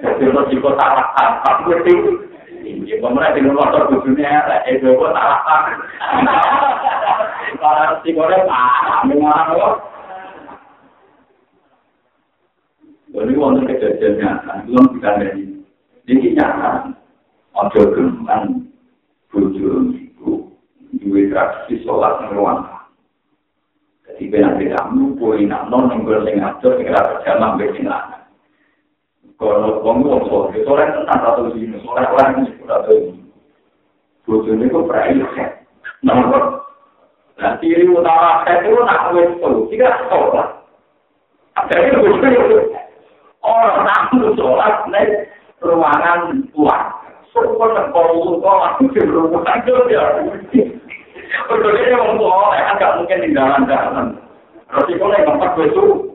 [0.00, 1.94] Jadi untuk jika salah tak ngerti.
[2.60, 5.62] Ini pemerintah dengan motor bujurnya, eh salah tak.
[7.60, 9.68] Kalau si goreng, ah, memang apa?
[13.10, 15.42] Lalu wonten kejadian nyata, belum kita dari
[16.06, 16.94] jadi nyata,
[17.58, 18.70] ojo geman
[19.34, 20.54] bojo ibu
[21.02, 22.62] duwe tradisi sholat ning ruang
[24.06, 28.19] Jadi benar beda poin non yang gue sing ngatur sing ora jamak mbek sing lanang.
[29.40, 34.44] Kalau wong wong sholat, sholat tentang satu sini, sholat orang ini sudah tahu.
[34.52, 35.16] Ini kok prai
[36.04, 36.20] Nah,
[37.40, 40.60] Nah, ciri utama saya itu nak wes solusi kan sholat.
[41.56, 42.04] Ada itu
[43.40, 45.32] orang tamu sholat naik
[45.64, 47.00] ruangan tua.
[47.32, 50.04] Semua terpolu kok aku di ruangan itu ya.
[51.48, 54.20] Berbeda orang tua, agak mungkin dalam-dalam.
[54.68, 56.09] Terus itu yang tempat besok.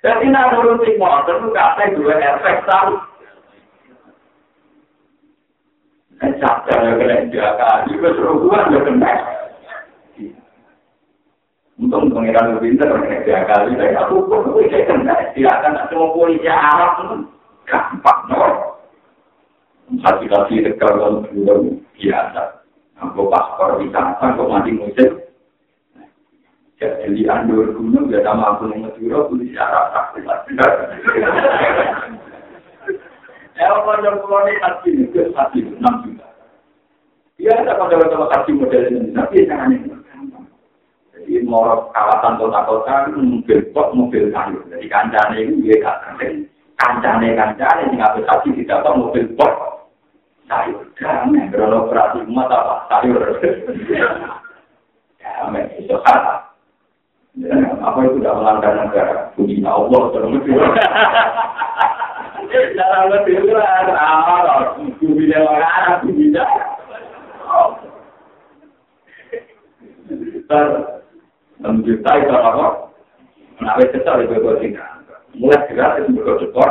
[0.00, 3.09] Jadi nak nuruti motor, lu kata dua efek tahu.
[7.88, 9.12] Juga suruh gua ya kena.
[11.80, 14.28] Untung pengiran lebih pintar, mereka tiga kali, tapi aku
[14.60, 15.16] bisa kena.
[15.32, 17.24] Tidak akan semua polisi Arab,
[17.64, 18.76] gampang, no.
[20.04, 22.62] Satu kali dekat kalau belum biasa.
[23.00, 25.24] Aku paspor wisata, kok mati musim.
[26.76, 30.20] Jadi andur gunung, ya sama aku yang Madura, polisi Arab, tak
[31.16, 31.28] Ya,
[33.68, 36.28] kalau yang pulau ini hati, itu hati, enam juta.
[37.36, 40.00] Ya, ada pada-pada hati model ini, tapi jangan ini.
[41.12, 44.60] Jadi mau kawasan kota-kota mobil kok mobil kayu.
[44.72, 46.48] Jadi kancane itu dia katakan
[46.80, 49.54] kancane kancane yang ngapain tadi tidak apa mobil kok
[50.48, 50.84] sayur.
[50.96, 53.20] Karena beroperasi umat apa sayur.
[55.20, 56.48] Ya, memang itu salah.
[57.84, 59.16] apa itu tidak melanggar negara?
[59.36, 60.40] Puji Allah terus.
[62.50, 66.34] Dalam lebih berat, ah, bumi dewa Arab, bumi
[71.60, 72.66] menjutai kalau apa?
[73.60, 74.90] Menawi kesal itu gue tinggal.
[75.36, 76.70] Mulai gerak itu gue cekor.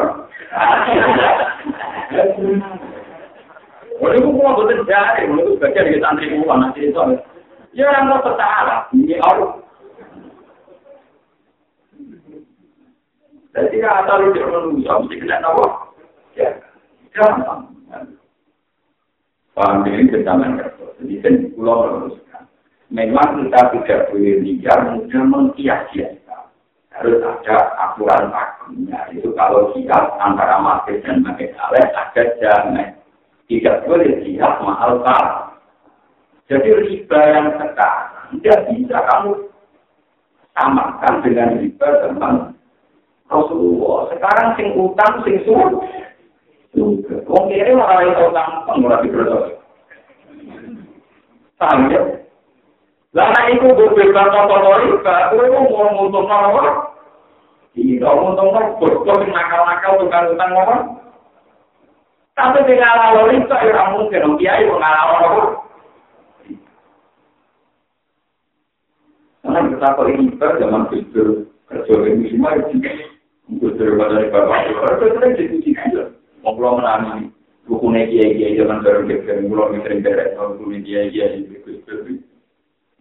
[3.99, 7.01] Waduh, gue mau betul jari, gue bagian dari santri gue nanti itu.
[7.77, 9.58] Ya, yang mau tersalah, ini Allah.
[13.49, 15.65] Jadi kata lu dia manusia, mesti kena apa?
[16.37, 16.49] Ya,
[17.13, 17.65] gampang.
[19.57, 20.85] Paham ini kecaman kerja.
[21.01, 22.15] Jadi kan pulau harus
[22.87, 26.43] memang kita tidak boleh liar mudah mengkias-kiaskan.
[26.95, 29.03] Harus ada aturan akunnya.
[29.11, 32.95] Itu kalau siap antara market dan market aleh ada jamin.
[33.49, 35.57] Tidak boleh siap mahal kalah.
[36.47, 39.31] Jadi riba yang sekarang tidak bisa kamu
[40.55, 42.35] samakan dengan riba teman
[43.29, 44.09] Rasulullah.
[44.09, 45.79] Sekarang sing utang sing suruh.
[47.29, 49.09] Wong kiri malah itu utang pengurang di
[51.59, 52.01] Paham ya?
[53.13, 56.93] Lah iku bebas kota-kota riba, kowe mau ngutung apa?
[57.73, 58.77] Iya, ngutung apa?
[58.77, 60.75] Bos nakal-nakal tukang utang apa?
[62.37, 65.41] Tapi tidak lalu ya orang mungkin, kiai mengalami apa?
[69.43, 71.25] Karena kita kok riba zaman itu
[71.67, 72.55] kerja ini semua
[73.49, 73.73] Mau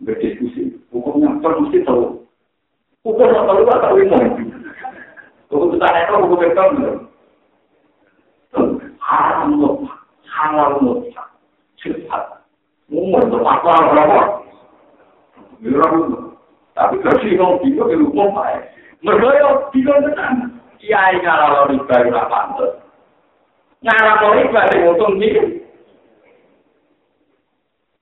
[0.02, 0.78] berdiskusi.
[0.94, 2.22] Hukumnya kan mesti tahu.
[3.06, 4.18] Yang tahu tak tahu ini.
[5.48, 6.68] Kita itu hukum yang tahu.
[9.08, 9.88] Haram loh,
[10.28, 11.00] halal loh,
[11.80, 12.44] cepat.
[12.92, 14.20] Umur berapa berapa?
[15.64, 15.98] Berapa?
[16.76, 18.68] Tapi kasih dong, tiga ke hukum baik.
[19.02, 20.58] Mereka yang tiga tenang.
[20.78, 22.38] Kiai ngalah riba itu apa?
[23.82, 25.42] Ngalah riba itu untung dia.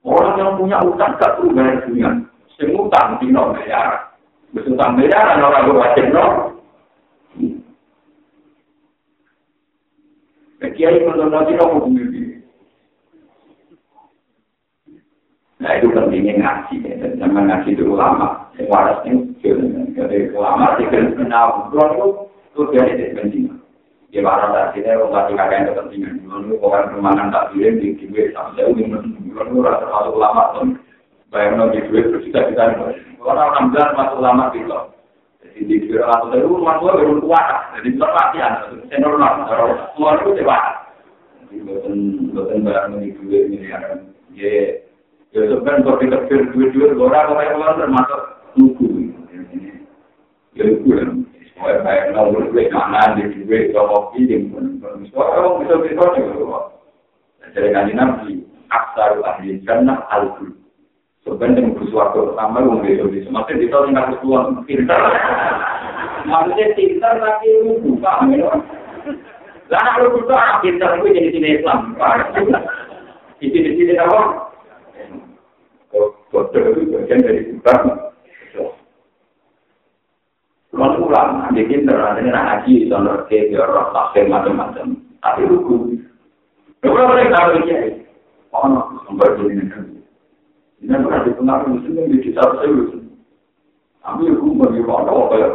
[0.07, 2.11] Orang yang punya utang gak perlu bayar dunia.
[2.55, 4.15] Sing utang di bayar.
[4.55, 6.27] Wis utang bayar orang gue wajib no.
[10.77, 12.37] Kiai menurut nanti hukum ini.
[15.57, 16.77] Nah itu pentingnya ngaji.
[17.01, 18.46] Dan zaman ngaji itu ulama.
[18.57, 19.21] Yang waras ini.
[19.97, 21.71] Jadi ulama sih kenal.
[21.73, 22.07] Kalau itu
[22.57, 23.53] itu jadi penting.
[24.07, 26.25] di mana tak kita orang tak kakek kepentingan.
[26.25, 28.33] Dulu bukan kemana tak pilih di duit.
[28.33, 28.97] Sampai jauh ini
[29.37, 30.73] dulu rasa masuk lama tuh
[31.29, 32.65] bayar no di terus kita kita
[33.21, 34.79] orang enam belas masuk lama gitu
[35.43, 37.43] jadi di duit atau dari rumah tua baru tua
[37.77, 38.53] jadi latihan
[38.89, 39.45] senior normal
[39.93, 40.59] semua itu dewa
[41.57, 43.81] Bukan bukan barang ini dua miliar.
[44.37, 44.77] Ya,
[45.33, 48.23] ya sebenarnya kalau kita pikir dua dua orang orang termasuk
[55.67, 56.05] bisa bisa
[56.39, 56.61] juga.
[57.55, 60.53] Jadi kan nabi aksar ahli jannah al-kul.
[61.27, 63.35] Sebenarnya bersuatu pertama yang besok besok.
[63.35, 65.01] Maksudnya kita tinggal bersuatu pintar.
[66.23, 68.55] Maksudnya pintar tapi lugu, paham ya?
[69.67, 71.99] Lah anak lu butuh anak pintar itu jadi sini Islam.
[73.43, 74.21] Di sini sini apa?
[76.31, 77.81] Bodoh itu bagian dari pintar.
[80.77, 84.93] Kalau pulang, dia pintar, nanti nak ngaji, sonor ke, biar roh tafsir macam-macam.
[85.25, 85.97] Tapi lugu.
[86.85, 87.97] Kalau mereka tahu dia,
[88.53, 89.97] oh, no, sampai jadi negara.
[90.85, 92.69] Ini berarti pengaruh muslim yang di kita saya
[94.05, 95.49] Tapi aku bagi mana apa ya?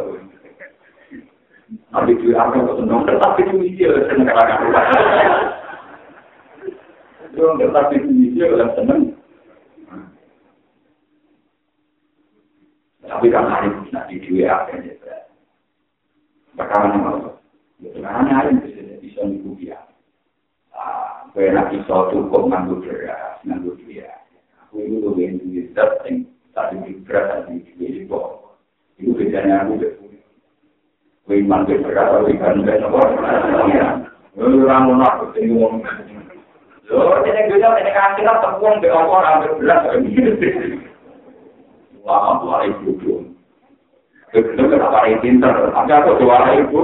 [1.94, 4.92] Tapi dia akan kesenang, tetapi itu dia senang kadang-kadang.
[7.32, 9.02] Dia tetapi itu dia yang senang.
[13.08, 14.91] Tapi kan hari ini nanti dia akan
[16.72, 16.88] jadi.
[16.88, 17.32] Bagaimana mau?
[17.82, 19.80] Bagaimana hari ini bisa bisa mengikuti ya?
[20.72, 24.08] Ah, benar bisa cukup nganggur beras, nganggur dia.
[24.68, 28.56] Aku itu lebih duit setting, tapi di beras tadi di bawah.
[28.96, 30.16] Itu bedanya aku betul.
[31.30, 33.00] Wih mantu berkata wih kan udah nopo.
[34.40, 35.84] Wih orang mau nak ketemu ngomong.
[36.92, 39.96] Yo, ini gue jauh ini kasih lah terbuang di awal ambil beras.
[42.04, 42.92] Wah, wah tuh.
[43.00, 43.31] Itu
[44.32, 45.56] kenapa ini pintar?
[45.76, 46.84] Tapi aku doa ibu.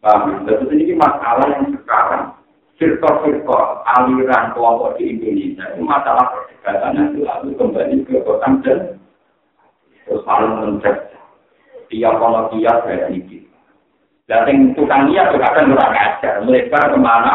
[0.00, 0.44] Paham?
[0.44, 2.36] Dan ini masalah yang sekarang
[2.76, 3.60] firqa-firqa
[3.96, 8.78] aliran kelompok di Indonesia itu masalah perdebatan itu lalu kembali ke kota dan
[10.04, 10.96] terus paling mencet
[11.88, 13.48] tiap kalau tiap kayak ini.
[14.24, 17.34] Dan tukang niat juga kan kurang ajar, melebar ke mana?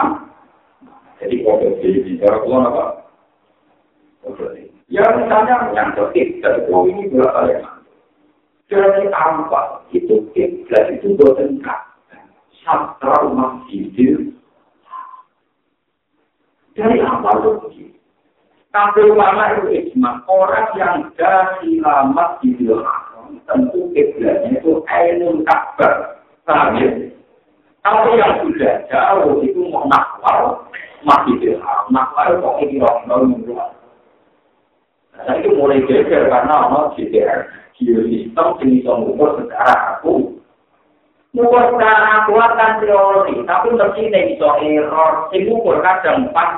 [1.21, 2.85] Jadi kode jadi cara keluar apa?
[4.89, 7.61] Ya misalnya yang tertib dari oh ini berapa ya?
[8.73, 9.85] Jadi apa?
[9.93, 11.93] Itu kiblat itu bertengkar.
[12.65, 14.33] Satra masjidil
[16.73, 17.85] dari apa itu?
[18.69, 22.53] Tapi ulama itu ijma, orang yang dari lama di
[23.49, 26.21] tentu kiblatnya itu ainun kabar.
[26.45, 26.89] Paham ya?
[27.85, 30.65] Kalau yang sudah jauh itu mau nakwal,
[31.01, 31.89] masih Haram.
[31.89, 33.78] Nakwal kok ini orang-orang
[35.27, 40.39] Nah, itu mulai geger karena ono GDR, geosistem yang bisa mengukur secara aku.
[41.35, 46.55] Mengukur secara aku kan teori, tapi mesti ini bisa error, yang mengukur kadang pas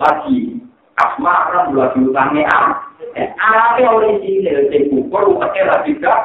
[0.00, 0.60] lagi
[1.00, 2.66] asma kan lagi utangnya am
[3.16, 6.20] eh alatnya original sing ukur pakai lagi gak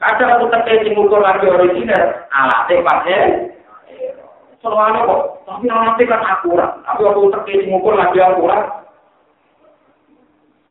[0.00, 3.20] kadang aku pakai sing ukur lagi original alatnya pakai
[4.64, 8.81] soalnya kok tapi alatnya kan akurat tapi aku pakai sing ukur lagi akurat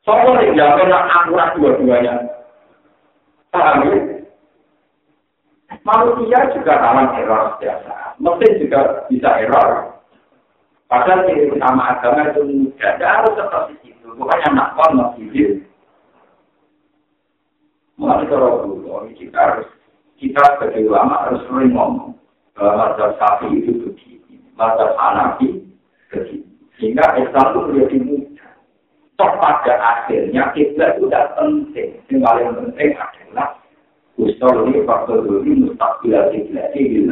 [0.08, 2.14] soalnya yang jawab akurat dua-duanya
[3.54, 3.98] paham ya
[5.82, 9.92] manusia juga dalam error biasa mesin juga bisa error
[10.92, 14.12] Padahal ciri utama agama itu mudah, tidak harus seperti itu.
[14.12, 15.64] Bukannya nak kon masjid.
[17.96, 19.72] Mulai kalau dulu, kita harus
[20.20, 22.12] kita sebagai ulama harus sering ngomong
[22.60, 25.64] bahwa sapi itu begini, mazhab hanafi
[26.12, 26.44] begini.
[26.76, 28.21] Sehingga Islam itu menjadi.
[29.22, 31.94] Toh pada akhirnya kita tidak penting.
[32.10, 33.54] Yang paling penting adalah
[34.18, 37.06] usul ini faktor ini mustaqbil kiblat ini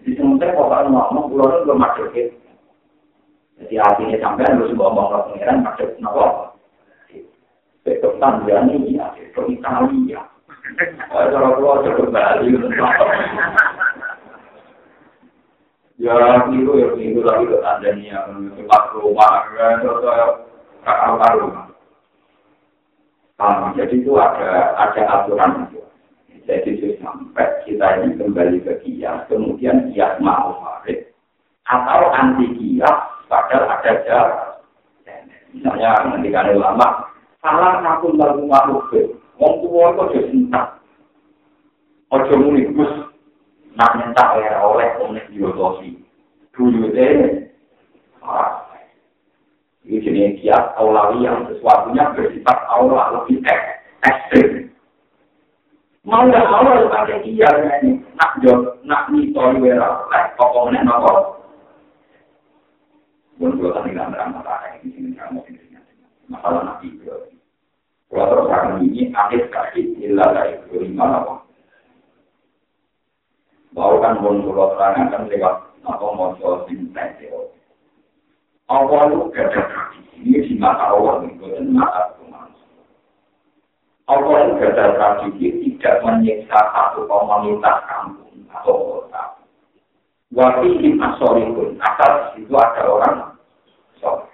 [0.00, 2.16] Jadi sementara kalau ngomong, pulau itu belum masuk.
[3.60, 6.56] Jadi artinya sampai harus ngomong ke pengiran masuk nopo.
[7.84, 10.20] Besok Tanzania, besok Italia.
[11.12, 12.56] Kalau pulau itu Bali.
[16.00, 16.16] Ya,
[16.48, 19.44] itu ya, itu lagi ke Tanzania, tempat rumah,
[19.84, 20.53] terus
[20.84, 21.66] kakak rumah.
[23.74, 25.80] jadi itu ada ada aturan itu.
[26.44, 31.08] Jadi sampai kita ini kembali ke kias, kemudian kias mau farid
[31.64, 32.98] atau anti kias,
[33.32, 34.60] padahal ada jarak.
[35.54, 36.86] Misalnya ketika ada ulama,
[37.40, 38.90] salah satu lagu makhluk
[39.38, 40.66] wong tua itu jadi entah.
[42.12, 42.90] Ojo muni gus,
[43.74, 44.50] nak minta oleh
[45.00, 45.98] oleh diotosi.
[46.54, 47.50] Dulu deh,
[49.84, 53.44] ini jenis kias aulawi yang sesuatunya bersifat aula lebih
[54.00, 54.72] ekstrim.
[56.08, 57.48] mau nggak mau harus pakai iya
[57.80, 58.00] ini.
[58.16, 61.40] Nak jod nak nitor wera lah pokoknya nopo
[63.36, 65.76] pun dua kali nggak merah ini sini kamu ini
[66.30, 67.10] masalah nabi itu
[68.08, 71.34] kalau terus akan ini akhir kaki ilah dari kelima nopo
[73.74, 76.30] Mau kan pun kalau terangkan lewat apa mau
[76.70, 77.10] sinten
[78.64, 80.88] Awal itu ada tradisi ini di mata
[81.20, 82.80] itu dan mata manusia.
[84.08, 89.36] Awal itu ada tradisi tidak menyiksa satu komunitas kampung atau kota.
[90.32, 93.36] Di pun asal itu ada orang
[94.00, 94.32] soleh.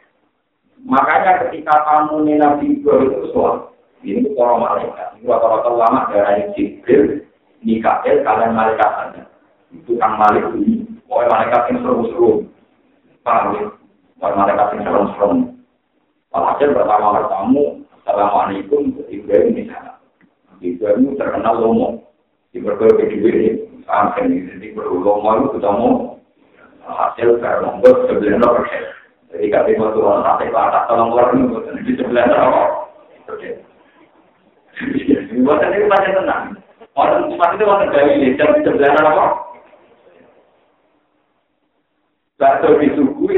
[0.87, 3.75] Makanya ketika kamu nih Nabi Ibrahim itu soal
[4.07, 5.19] ini para malaikat.
[5.19, 7.27] Ini rata-rata ulama dari Jibril,
[7.67, 9.27] Mikael, kalian malaikat.
[9.75, 10.87] Itu kang malik ini.
[11.05, 12.31] Pokoknya malaikat yang seru-seru.
[13.27, 13.80] Paham
[14.21, 15.29] Pokoknya malaikat yang seru-seru.
[16.29, 17.65] Walhasil pertama bertamu,
[18.05, 19.97] Assalamualaikum, Ibrahim di sana.
[20.61, 22.05] Ibrahim terkenal lomo.
[22.53, 22.93] Di video
[23.33, 25.91] ini, sampai ini, jadi perlu lomo itu ketemu.
[26.85, 28.85] Hasil membuat sebelah persen.
[29.33, 32.63] Jadi kami mau turun sampai ke atas, tolong keluar ini, di sebelah apa?
[35.41, 36.45] Buatan itu pasti tenang.
[36.93, 39.27] Orang pasti itu orang dari jam sebelah apa?
[42.37, 42.77] Bakso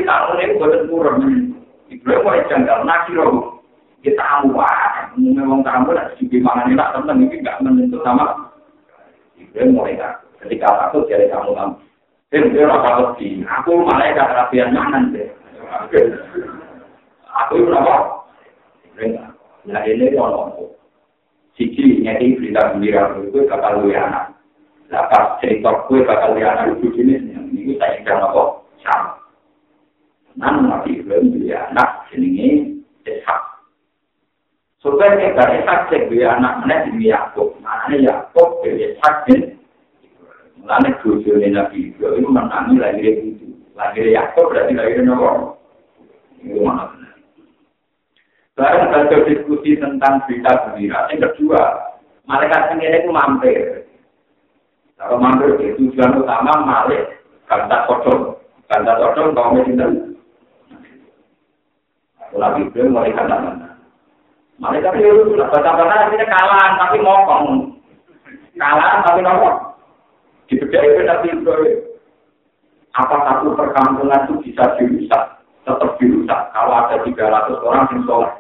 [0.01, 1.16] tahun ini buatan kurang.
[1.93, 3.61] Ibu mau janggal nasi roh.
[4.03, 8.51] Kita awal, memang kamu nak sih mana nih nak temen ini nggak menentu sama.
[9.38, 10.24] Ibu mulai tak.
[10.43, 11.74] Ketika aku jadi kamu kamu.
[12.32, 13.45] Eh, dia rasa lebih.
[13.45, 15.28] Aku malah gak rapian mana deh.
[17.45, 17.97] Aku itu apa?
[19.68, 20.57] Nah ini orang
[21.53, 24.32] Siji nyati berita gembira itu bakal luwe anak.
[24.88, 28.43] Lah pas cerita kue bakal luwe anak itu jenis ini saya ingin apa
[28.80, 29.21] sama.
[30.36, 33.42] Nan nabi Ibrahim luwe anak jenenge Ishak.
[34.80, 37.52] Supaya dari Ishak cek luwe anak mana di Yakub.
[37.60, 39.60] Mana Yakub dari Ishak din.
[40.62, 43.50] Mulanya tujuan Nabi Ibrahim menangi lahir itu.
[43.74, 45.58] Lahir Yakub berarti lahir Nabi.
[46.42, 47.02] Itu mana
[48.52, 51.08] Barang baca diskusi tentang berita gembira.
[51.08, 51.88] Yang kedua,
[52.28, 53.88] malaikat sendiri itu mampir.
[55.00, 57.16] Kalau mampir itu tujuan utama malik
[57.48, 58.36] kanta kodong.
[58.68, 60.11] Kanta kodong kaum itu.
[62.32, 63.76] Lagi itu malaikat mana?
[64.56, 67.44] Malaikat itu sudah baca-baca artinya kalah tapi ngomong.
[68.56, 69.56] Kalah tapi ngomong.
[70.48, 71.28] Di beda itu tapi
[72.92, 78.32] apa satu perkampungan itu bisa dirusak, tetap dirusak kalau ada 300 orang yang sholat.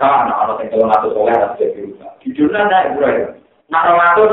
[0.00, 2.08] Kan ana sing telung atus oleh ora jadi rusak.
[2.24, 3.36] Jujurnya ada Ibrahim.
[3.68, 4.32] Nak rong atus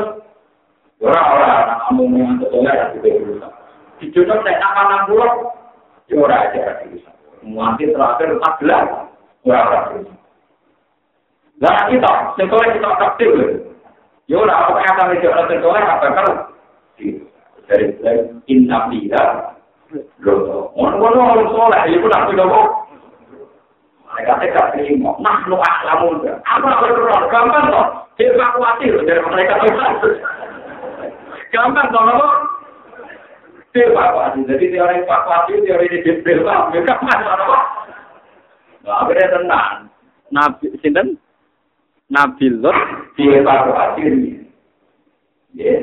[1.03, 3.51] ora ora nak ngomong yang atus oleh ora jadi rusak.
[3.99, 5.31] Jujurnya nek nak manang pulau
[6.07, 7.16] ya ora aja rusak.
[7.47, 10.17] Mati terakhir 14 ora ora rusak.
[11.63, 13.31] Lah kita, sing kita aktif.
[14.27, 16.27] Ya ora apa kata iki ora sing apa kan?
[17.67, 17.87] Dari
[18.47, 19.23] inna biha
[20.19, 22.51] Loh, ono-ono orang soleh, itu nak tidak
[24.17, 25.13] mereka tidak terima.
[25.21, 26.25] Nah, lu aklamun.
[26.25, 27.29] Apa berdoa?
[27.29, 27.87] Gampang toh.
[28.17, 29.61] Evakuasi dari mereka
[31.53, 32.27] Gampang toh, nopo?
[33.85, 34.39] Evakuasi.
[34.49, 36.69] Jadi teori evakuasi, teori ini lah.
[36.73, 37.57] Mereka mana nopo?
[38.87, 39.73] Nah, akhirnya tenang.
[40.31, 41.19] Nabi, sinten?
[42.07, 42.77] Nabi Lot
[43.19, 44.41] dievakuasi.
[45.55, 45.75] Ya.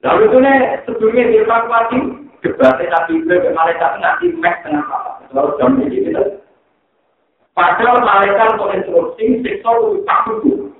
[0.00, 0.58] Lalu itu nih,
[0.88, 1.98] sebelumnya dievakuasi,
[2.40, 5.10] debatnya Nabi Ibrahim, malaikat nanti meh tengah apa.
[5.36, 6.22] Lalu jam ini kita
[7.50, 10.72] Padahal malaikat untuk instruksi, siksa itu tak cukup.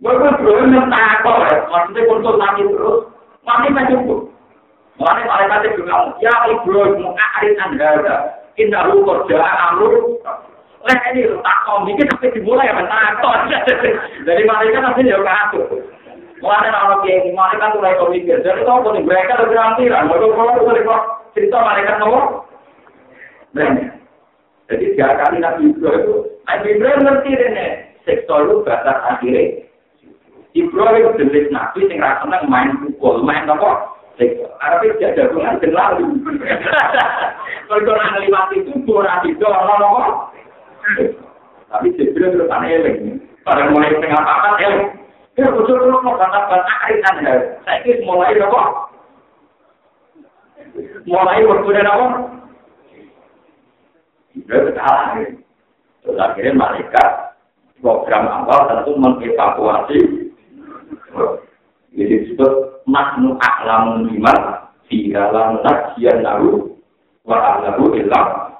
[0.00, 2.98] Mereka belum mentakut, maksudnya konsultasi terus,
[3.42, 4.29] mati tak cukup.
[5.00, 7.90] Mulanya malaikat itu bilang, ya Ibrahim, mu'arid anda,
[8.60, 9.40] indah lu kerja,
[10.80, 13.52] Lah ini tak kau mikir tapi dimulai ya mentakut.
[14.28, 15.60] Jadi malaikat nanti ya kaku.
[16.40, 18.36] Mulanya orang kayak ini, malaikat mereka mikir.
[18.40, 20.08] Jadi tau kok mereka lebih rampiran.
[20.08, 21.00] Mereka kalau
[21.36, 22.00] cerita malaikat
[23.52, 23.88] banyak.
[24.70, 26.14] Jadi tiga kali Nabi Ibrahim itu,
[26.46, 27.66] Nabi Ibrahim ngerti ini,
[28.06, 29.66] sektor itu batas akhirnya.
[30.54, 33.99] Ibrahim jenis Nabi yang rasa senang main pukul, main apa?
[34.60, 36.06] Arabnya dia jagungan dan lalu.
[37.70, 40.28] Kalau orang lewat itu, kurang itu, orang-orang
[41.70, 43.22] Tapi Jibril terus aneh eling.
[43.46, 44.90] Pada mulai tengah pakat eling.
[45.38, 47.34] Ya, betul-betul mau bantah-bantah kaitan ya.
[47.64, 48.62] Saya ini mulai apa?
[51.08, 52.06] Mulai berkuda apa?
[54.36, 55.16] Dia kalah.
[56.00, 57.08] Terus akhirnya malaikat
[57.80, 60.00] program awal tentu mengevakuasi.
[61.90, 64.40] Jadi disebut maknu aklamun iman
[64.86, 66.70] di dalam najian lalu
[67.26, 68.50] wa alahu ilam.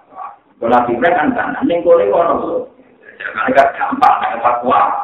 [0.61, 2.69] Kalau nabi kan tanah, neng kore kono.
[3.21, 5.01] Malaikat gampang evakuasi.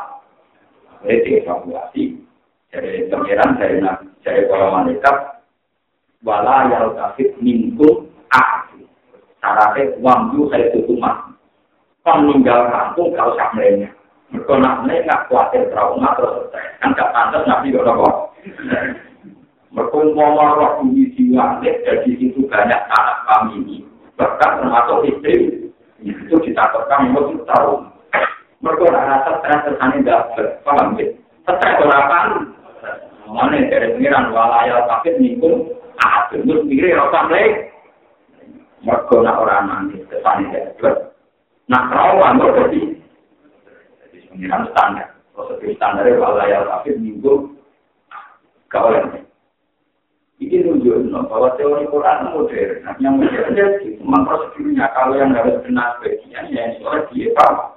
[1.07, 2.03] Jadi evakuasi.
[2.75, 3.81] Jadi pengiran dari
[4.21, 5.17] dari para malaikat
[6.21, 8.67] wala yang kafir minggu ah
[9.41, 11.33] syaratnya wamju saya tutumat.
[12.03, 13.91] Kan meninggal kampung kalau usah melainnya.
[14.35, 16.51] Mereka nak nggak khawatir trauma terus
[16.83, 18.17] Kan gak pantas nabi gak kok.
[19.77, 23.77] Berkumpul roh bumi jiwa, dari situ banyak anak kami ini.
[24.17, 25.69] Bahkan termasuk istri,
[26.01, 27.85] itu ditakutkan mau tahu.
[28.65, 31.13] Mereka rasa stres tersane dapat, paham ya?
[31.45, 32.19] Stres berapa?
[33.29, 37.69] Mana dari pengiran walayal kafir nikung, ah, terus mikir rasa lagi.
[38.81, 41.13] Mereka nak orang nanti tersane dapat.
[41.69, 42.81] Nah, itu jadi, jadi
[44.37, 45.09] pengiran standar.
[45.33, 47.57] Prosedur standar walayal kafir nikung,
[48.69, 49.25] kawan
[50.37, 54.93] Ini nunjuk bahwa teori Quran modern, yang modern itu memang prosedurnya.
[54.93, 57.73] Kalau yang harus benar bagian, ya soal dia paham.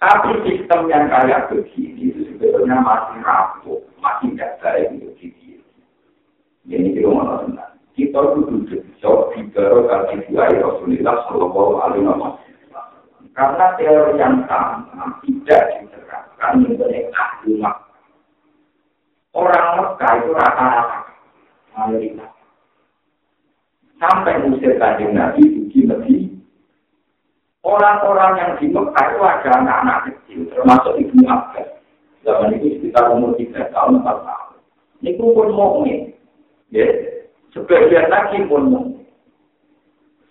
[0.00, 5.60] Tapi sistem yang kayak begini itu sebetulnya masih rapuh, masih tidak baik untuk diri.
[6.64, 12.08] Jadi kita mau tentang kita itu duduk jauh di baru kali dua Rasulullah Shallallahu Alaihi
[12.08, 12.32] Wasallam.
[13.30, 17.90] Karena teori yang sama tidak diterapkan mengenai agama
[19.30, 20.98] Orang Mekah itu rata-rata
[21.78, 22.32] mayoritas.
[24.02, 26.16] Sampai musir kanjeng Nabi di Nabi.
[27.62, 31.78] Orang-orang yang di Mekah itu ada anak-anak kecil, termasuk ibu Abbas.
[32.26, 34.56] Zaman itu sekitar umur 3 tahun, 4 tahun.
[35.00, 36.12] Ini pun mukmin.
[36.74, 36.84] Ya,
[37.54, 38.89] sebagian lagi pun mukmin.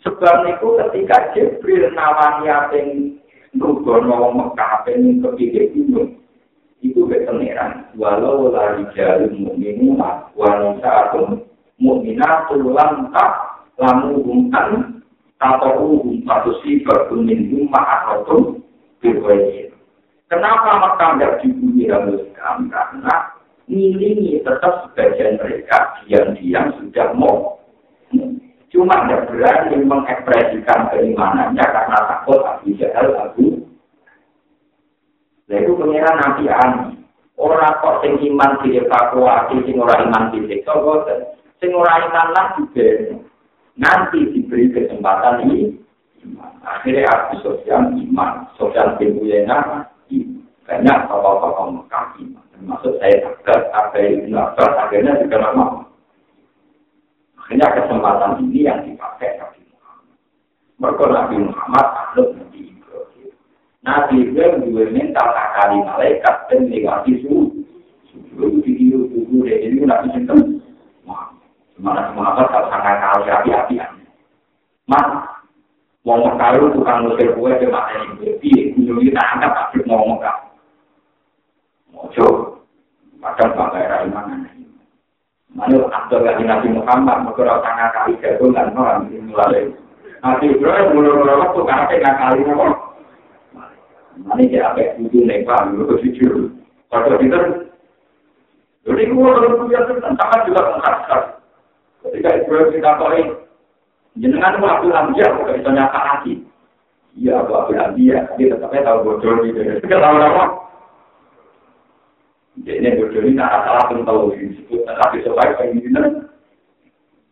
[0.03, 3.19] Sebab itu ketika Jibril nawani apa yang
[3.51, 6.19] Nugono Mekah, yang kepikir gunung.
[6.79, 9.99] itu keteneran walau lari jari mu'minu
[10.31, 11.43] wanita atau
[11.75, 12.71] mu'minatul
[13.11, 13.31] tak
[13.75, 14.99] lamu humkan
[15.39, 18.59] atau hum atau sifat kuning rumah atau
[18.99, 19.71] berwajib.
[20.27, 22.57] Kenapa mereka tidak dibunyi dalam Islam?
[22.67, 23.15] Karena
[23.71, 27.59] ini tetap sebagian mereka diam-diam sudah mau.
[28.79, 33.59] Cuma tidak berani mengekspresikan keimanannya karena takut Abu Jahal Abu
[35.51, 36.95] Lha iku pengiran nabi ani.
[37.35, 41.27] Ora kok sing iman dievakuasi, sing ora iman disiksa boten.
[41.59, 43.19] Sing ora iman lah juga.
[43.75, 45.75] Nanti diberi kesempatan ini.
[46.63, 49.91] Akhirnya aku sosial iman, sosial pembuyena
[50.63, 52.45] banyak tokoh-tokoh Mekah iman.
[52.55, 55.88] Termasuk saya agak, apa yang Abbas, akhirnya juga lama.
[57.49, 60.21] Akhirnya kesempatan ini yang dipakai Nabi Muhammad.
[60.77, 62.61] Mereka Nabi Muhammad, Nabi
[63.81, 67.49] Nabi Ibrahim juga minta kali malaikat dan lewati suhu.
[68.13, 70.61] Suhu itu suhu dari ini Nabi Sinten.
[71.73, 72.69] Semangat semangat kalau
[73.25, 73.81] api-api.
[74.85, 75.09] Mas,
[76.05, 80.53] mau mekaru tukang musir kue ke mata ini berpi, gunung kita angkat tapi mau mekar.
[81.89, 82.61] Mojo,
[83.17, 84.58] padahal pakai rai mana
[85.59, 89.67] Mana Abdul Ghani Nabi Muhammad, maka tangan kali jagung dan orang mulai.
[90.23, 92.73] Nabi Ibrahim mulai-mulai waktu karena kali ngomong.
[94.19, 96.55] Ini dia apa itu nepa, itu jujur.
[96.87, 97.39] Pada kita,
[98.87, 101.21] jadi gua kalau punya tentang sangat juga mengharapkan.
[102.07, 103.19] Ketika Ibrahim kita tahu
[104.15, 106.33] jenengan mau ambil ambil, kalau bisa nyata lagi.
[107.19, 109.59] Iya, ambil ambil, tapi tetapnya tahu bocor gitu.
[109.83, 110.43] Kita tahu apa?
[112.65, 116.27] Jadi ini bocor ini nggak salah pun tahu disebut, tapi supaya kayak gini kan.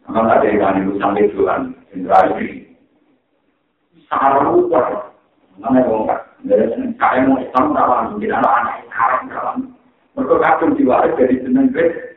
[0.08, 2.64] Memang ada yang itu sampai Tuhan, Indra ini.
[4.08, 5.12] Sangat lupa.
[5.60, 6.16] Mana yang ngomong
[6.48, 9.58] dari kaya mau Islam rawan, mungkin anak-anak haram rawan.
[10.16, 12.16] Mereka kacung diwaris dari jeneng Kristen.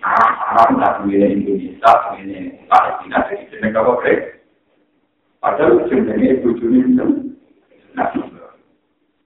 [0.00, 2.40] Haram tak punya Indonesia, punya
[2.70, 4.38] Palestina, jadi jeneng apa Kristen.
[5.44, 7.06] Padahal jenengnya ibu juni itu.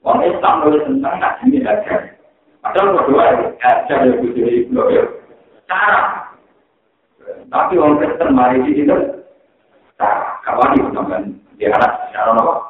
[0.03, 1.63] Orang Islam boleh tentang nabi ini.
[2.69, 3.25] Padahal berdua
[3.57, 4.77] aja ibu juni itu.
[5.65, 6.29] Cara.
[7.49, 8.93] Tapi orang Kristen mari di sini.
[9.97, 10.37] Cara.
[10.45, 11.23] Kawan itu teman.
[11.57, 12.69] Dia anak, cara apa?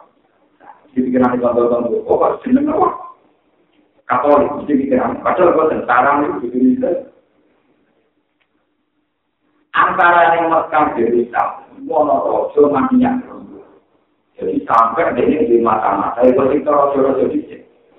[0.99, 2.89] dipikiran contoh-contoh, oh kok jeneng apa?
[4.09, 5.23] Katolik, mesti pikiran.
[5.23, 6.91] Padahal kok tentara itu bisa.
[9.77, 11.23] Antara yang Mekah dari
[11.87, 13.15] Wono Rojo mandinya.
[14.39, 17.43] Jadi sampai dari di mata-mata, itu kita Rojo-Rojo di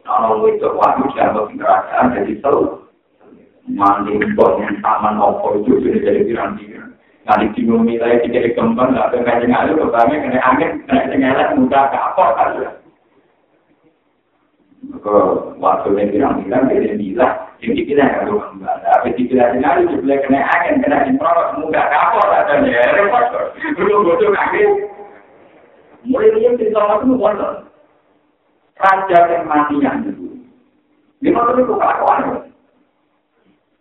[0.09, 2.81] Kalau itu wahyu dianggap kerajaan jadi seru.
[3.69, 6.89] Mandi bos yang taman opo itu sudah jadi pikiran-pikiran.
[7.29, 11.83] Nanti bingung nilai tiga kembang, nggak ada kajian ada, pertama kena angin, kena cengelat, mudah
[11.93, 12.49] ke apa kan?
[14.89, 15.15] Maka
[15.61, 18.81] waktu yang bilang-bilang, dia bilang, yang dipilih kan tuh kembali.
[18.81, 23.25] Tapi dipilih sendiri, dipilih kena angin, kena improt, mudah ke apa katanya, repot.
[23.77, 24.63] Belum bodoh kaki.
[26.09, 27.47] Mulai dia cerita waktu itu,
[28.79, 30.39] Raja yang matinya itu.
[31.19, 32.47] Lima tahun itu kelakuan.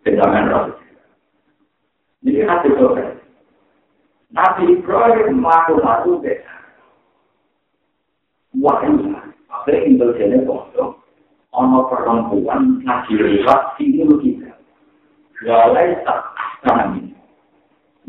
[0.03, 0.75] Kejaman roh.
[2.27, 3.07] Jadi hati sore.
[4.35, 6.51] Nabi Ibrahim matu-matu desa.
[8.59, 9.15] Wah, ini
[9.47, 10.99] akhirnya intel jene foto.
[11.55, 14.51] Ono perempuan ngaji lewat sini kita.
[15.47, 16.27] Walai tak
[16.67, 17.15] kami.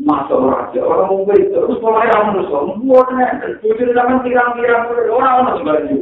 [0.00, 5.96] Masuk raja, orang beli terus mulai musuh, muatnya, tujuh zaman tirang-tirang orang orang sebaju.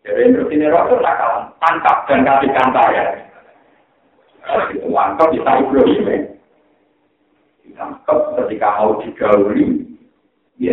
[0.00, 3.04] Jadi menurut ini raja nakal, tangkap dan kasih kantar ya.
[4.72, 6.18] Itu mantap kita Ibrahim ya.
[7.68, 9.84] Ditangkap ketika mau digauli,
[10.56, 10.72] ya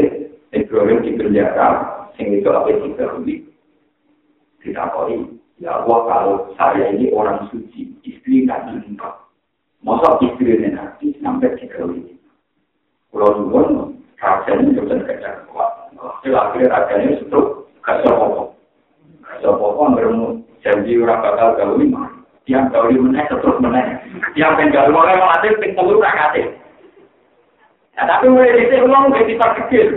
[0.56, 1.68] Ibrahim di penjara,
[2.16, 3.44] sing itu apa digauli.
[4.64, 5.20] Tidak koi,
[5.60, 9.12] ya Allah kalau saya ini orang suci, istri nabi engkau.
[9.84, 12.16] Masa istri ini nabi sampai digauli.
[13.12, 15.92] Kalau nuwun, rasanya juga kerja kuat.
[15.98, 18.06] Hasil akhirnya rasanya setruk, gak
[19.42, 19.56] sopo.
[19.58, 20.28] Gak sopo, ngeremu
[20.64, 22.10] janji orang bakal gauli mah.
[22.48, 23.86] Tiap gauli meneh, setruk meneh.
[24.32, 26.44] Tiap penggauli mulai mati, penggauli rakate.
[27.98, 29.88] Nah, tapi mulai di sini uang udah kita kecil.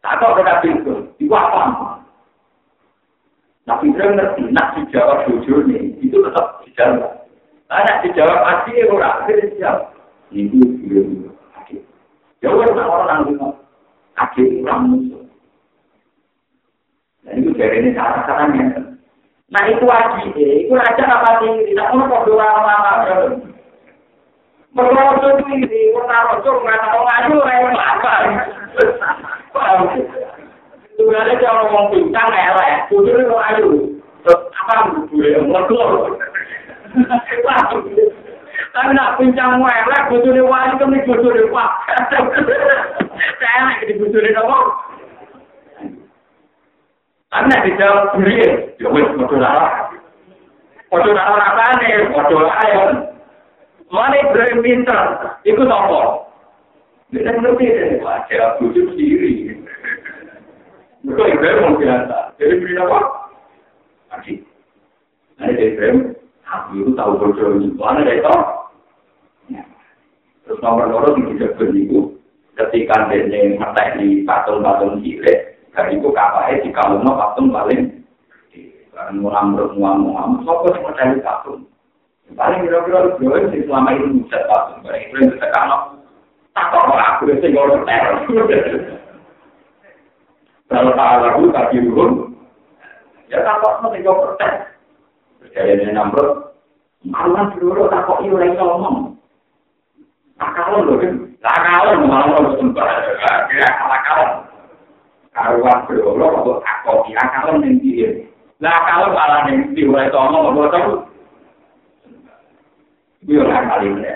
[0.00, 2.00] Tak tahu kita pintu, itu apa?
[3.68, 7.28] Tapi dia ngerti, nak dijawab jujur nih, itu tetap dijawab.
[7.68, 9.84] Nah, nak dijawab asli, orang akhirnya dijawab.
[10.30, 11.82] itu belum akhir.
[12.38, 13.50] Jauh orang orang yang
[14.14, 15.22] akhir orang musuh.
[17.30, 18.90] Itu dari ini cara caranya.
[19.50, 21.50] Nah itu wajib, itu aja apa sih?
[21.70, 23.02] Tidak mau kok dua lama
[24.70, 28.12] Merosot ini, orang rosot nggak tahu ngaju, rewel apa?
[30.94, 33.68] Sebenarnya kalau ngomong pincang elek, jujur itu ngaju.
[34.30, 34.74] Apa
[35.10, 36.14] gue merosot?
[38.70, 41.70] Tapi nak pincang elek, bojone wali kan nek bojone pak.
[43.42, 44.58] Elek di bojone nopo?
[47.30, 48.42] Tapi nek dijawab beri,
[48.82, 49.68] ya wis padha lara.
[50.90, 52.82] Padha lara rasane, padha ayo.
[53.90, 55.02] Mana Ibrahim pinter,
[55.46, 56.26] itu nopo?
[57.14, 59.54] Dia ngerti deh, wajah bujuk sendiri.
[61.06, 62.98] Mereka Ibrahim mau biasa, jadi beri apa?
[64.14, 64.34] Aji.
[65.38, 66.14] Nah, Ibrahim,
[66.46, 68.42] aku itu tahu bodoh ini, mana dia tahu?
[70.46, 72.10] Terus nomor loro di jabat itu
[72.58, 77.80] ketika dia ngetek di patung-patung cilik, dari itu kapalnya di kalungnya patung paling
[78.90, 81.64] karena muam, sopo sih mencari patung.
[82.34, 85.78] Paling kira-kira dua sih selama ini bisa patung, barang itu yang bisa kalau
[86.54, 88.18] tak kok aku nggak usah teror.
[90.70, 92.12] Kalau tak lagu tak diurun,
[93.30, 94.58] ya tak kok nanti nggak percaya.
[95.40, 96.26] Percaya dengan nomor,
[97.06, 99.18] malah dulu tak kok iuran ngomong.
[100.40, 101.14] Akalon lho kan.
[101.44, 102.86] Lah akalon malah ora sembah.
[103.54, 104.49] Ya akalon.
[105.30, 108.26] Karuan kok akok iki akalon ning piye.
[108.58, 110.82] Lah akalon malah ning piye wae to ngomong kok to.
[113.30, 114.12] Biar kali ini.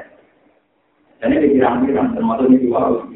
[1.22, 3.06] Dan ini pirang-pirang termasuk ini dua harus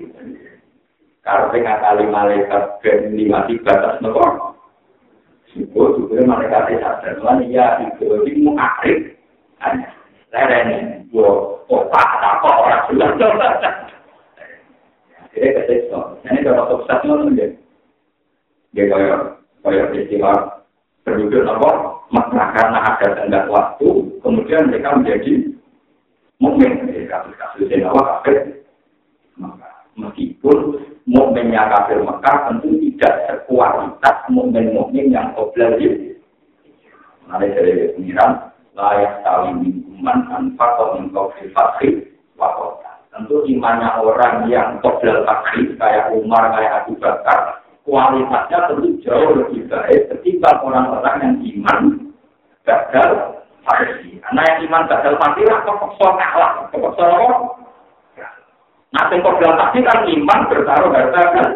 [1.27, 4.55] Karena tengah kali malaikat dan lima tiga atas nopo.
[5.53, 7.21] Sipo juga malaikat sadar.
[7.21, 9.19] Lan iya itu itu mau akhir.
[10.29, 13.13] Lerene, gua otak apa orang jelas.
[15.33, 17.47] Jadi ketika ini kalau itu dia,
[18.79, 19.19] dia kayak
[19.67, 20.63] kayak istilah
[21.03, 21.71] berwujud apa?
[22.15, 23.91] Maka karena ada tanda waktu,
[24.23, 25.51] kemudian mereka menjadi
[26.39, 28.63] mungkin kasus-kasus yang awal kafir.
[29.35, 29.67] Maka
[29.99, 30.79] meskipun
[31.11, 36.15] mukminnya kafir Mekah tentu tidak sekualitas mukmin-mukmin yang obligasi.
[37.27, 42.79] Nah, dari pengiran layak tahu minuman anfaqo min qawfi fakri wa
[43.11, 47.58] Tentu imannya orang yang qoblal fakri kayak Umar, kayak Abu Bakar,
[47.89, 51.81] kualitasnya tentu jauh lebih baik ketimbang orang-orang yang iman
[52.69, 54.21] gagal fakri.
[54.21, 57.31] Karena yang iman gagal fakri lah kepeksa kalah, kepeksa apa?
[58.89, 61.49] Nah, yang qoblal fakri kan iman bertaruh harta kan?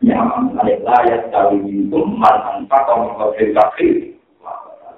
[0.00, 0.20] Ya,
[0.64, 3.90] layak tahu minuman anfaqo min qawfi fakri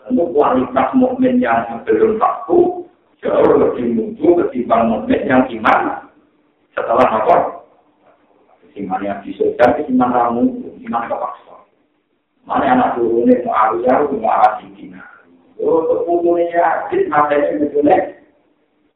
[0.09, 2.89] tentu kualitas mukmin yang belum takut
[3.20, 6.09] jauh lebih muncul ketimbang mukmin yang iman
[6.73, 7.57] setelah apa?
[8.78, 10.42] Iman yang disodar, iman ramu,
[10.86, 11.66] iman kepaksa.
[12.46, 15.02] Mana anak turunnya mau arusnya, mau arah dina.
[15.59, 17.96] Oh, keputusannya yakin, matanya betulnya.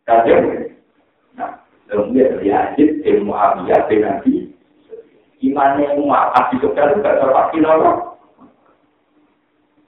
[0.06, 0.42] Kajian.
[1.34, 1.58] Nah,
[1.90, 4.54] dalam dia terjadi, ilmu abiyah, nabi.
[5.42, 7.92] Imannya mau apa disodar, tidak terpaksa lho.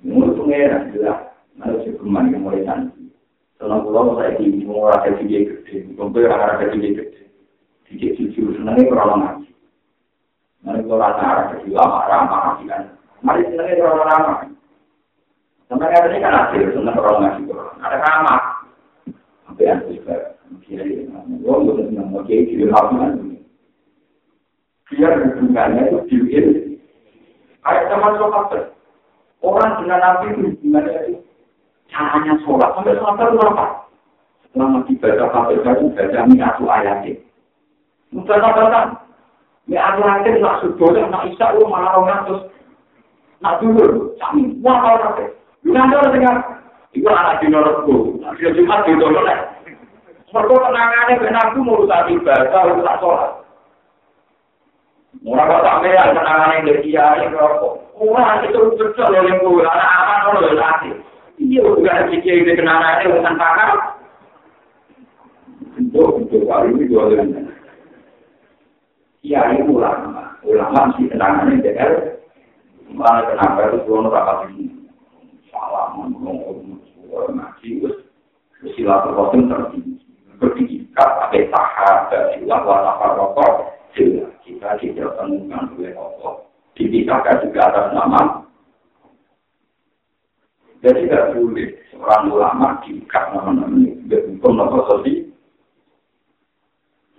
[0.05, 3.09] Menurut pengeran jelas, mana sih kemana yang mulai nanti.
[3.57, 4.37] Soalnya pulau saya
[4.69, 7.23] mau rasa tiga gede, rasa rasa tiga gede.
[7.95, 9.44] Jujur, senangnya kurang ngaji.
[10.65, 12.83] Kalau rasa tiga lama ramah kan.
[13.21, 14.37] Mari senangnya kurang ramah.
[15.69, 17.77] Sampai kali ini kan hasil, senang kurang ngaji kurang.
[17.85, 18.41] Ada ramah.
[19.45, 19.85] Sampai yang
[22.73, 23.13] hubungan.
[24.89, 26.47] Biar hubungannya itu diuil.
[27.65, 28.53] Kayak teman sokap
[29.45, 31.21] Orang dengan Nabi itu hubungannya itu
[31.93, 33.67] caranya sholat sampai sholat itu apa?
[34.53, 37.13] Selama dibaca sampai baca baca minatu ayatnya.
[38.15, 38.39] Mudah
[39.65, 39.73] kan?
[39.73, 42.43] Ya ayatnya nak subuh, nak isak lu malah orang terus
[43.41, 45.25] nak dulu, kami wah kalau nanti.
[45.65, 46.37] Lu nanti orang dengar,
[46.93, 48.21] itu anak di norotku.
[48.37, 49.41] Dia cuma di dorong lah.
[50.35, 53.33] Mereka kenangannya benar tuh mau tak ibadah, mau tak sholat.
[55.23, 57.75] Murah kok sampai ya kenangannya dari dia ini rokok.
[58.03, 60.91] Wah itu betul loh yang gue anak aman loh nanti.
[61.39, 63.71] Iya udah pikir ini kenangannya bukan pakar.
[65.79, 67.54] Untuk untuk kali ini dua kali.
[69.25, 72.21] Ini ulama, ulama sih kenangannya DR.
[72.93, 74.69] Malah kenapa itu dua rapat ini?
[75.49, 76.77] Salah ngomong
[77.33, 77.97] ngaji terus
[78.77, 80.05] silaturahim tertinggi.
[80.37, 83.73] Berdikat pakai tahap dari wala rokok.
[84.45, 86.45] Kita tidak temukan oleh Allah.
[86.77, 88.21] Dipisahkan juga atas nama.
[90.85, 94.05] Jadi tidak boleh seorang ulama diikat nama-nama ini.
[94.05, 95.33] Hukum nopo sosial.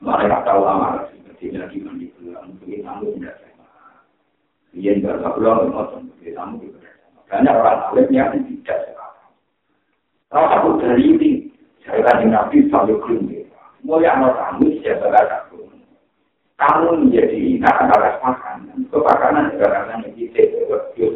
[0.06, 1.10] Mereka tahu ulama
[1.46, 2.58] seperti lagi mandi pulang.
[2.58, 3.66] Mungkin kamu tidak sama.
[4.74, 5.58] Dia tidak tahu pulang.
[6.10, 7.20] Mungkin kamu tidak sama.
[7.30, 9.08] Banyak orang alim yang tidak sama.
[10.34, 11.32] Kalau aku dari ini,
[11.86, 13.46] saya tadi nabi selalu keluar.
[13.86, 15.38] Mau yang mau kamu siapa kata
[16.56, 20.00] kamu menjadi nak ada makanan, kepakanan juga karena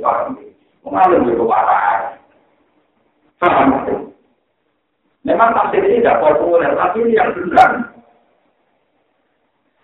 [0.04, 0.36] paham.
[0.84, 2.20] Mengalir juga parah.
[3.40, 3.96] Paham itu?
[5.24, 7.99] Memang tafsir ini tidak populer, tapi ini yang benar.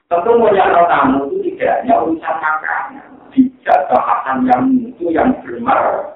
[0.05, 6.13] Tentu mulia tamu itu tidak hanya urusan makanan, tidak bahasan yang itu yang benar.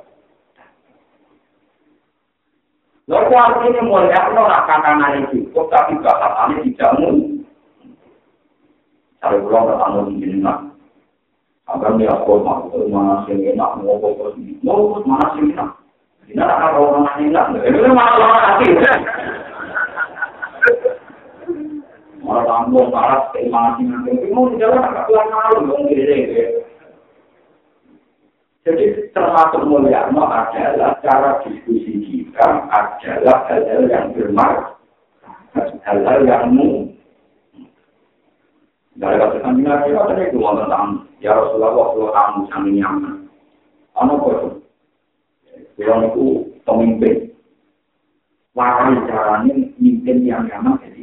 [3.10, 7.42] Lalu artinya mulia orang makanan itu cukup, tapi bahasannya tidak mungkin.
[9.20, 10.58] Kalau pulang ke tamu di sini nak,
[11.68, 15.50] agar dia kau mau ke mana sih enak, mau ke sini, mau ke mana sih
[15.50, 15.70] enak.
[16.30, 18.70] Ini kalau orang enak, itu malah orang hati.
[22.30, 26.62] Malah tamu malas ke mana sih nanti, mau di jalan agak pulang malu dong gede
[28.62, 37.02] Jadi termasuk mulia adalah cara diskusi kita adalah hal-hal yang bermanfaat, hal-hal yang mungkin.
[38.94, 40.54] Dari kata kami nabi, kata itu mau
[41.24, 43.16] ya Rasulullah, kalau kamu sangat nyaman.
[43.98, 44.38] Ano kok?
[45.82, 46.26] Kalau itu
[46.62, 47.34] pemimpin,
[48.54, 50.99] warai caranya mimpin yang nyaman jadi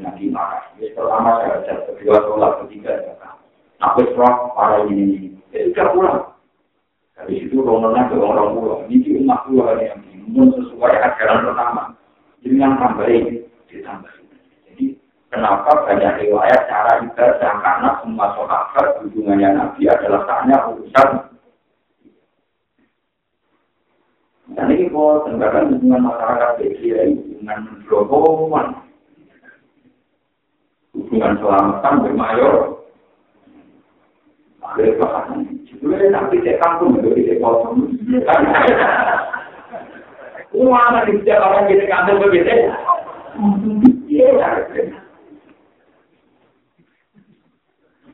[0.00, 0.62] nabi marah.
[0.76, 3.36] Jadi pertama saya kedua sholat ketiga kan.
[3.78, 5.28] Aku serah para ini ini.
[5.54, 6.22] Jadi tidak pulang.
[7.18, 8.82] Dari situ rononnya ke orang pulang.
[8.90, 10.50] Ini umat pulang yang ini.
[10.54, 11.82] sesuai ajaran pertama.
[12.42, 14.18] Jadi yang tambahin ditambah.
[15.28, 21.08] Kenapa banyak riwayat cara ibadah karena semua sahabat hubungannya Nabi adalah tanya urusan.
[24.56, 26.64] Dan ini kok tentang hubungan masyarakat
[27.12, 28.66] hubungan berhubungan,
[32.02, 32.54] bermayor.
[34.58, 37.88] Akhirnya bahasan, sebenarnya nanti saya kampung itu di kosong.
[40.52, 42.20] Uang setiap orang kita kampung.
[44.08, 44.28] Iya,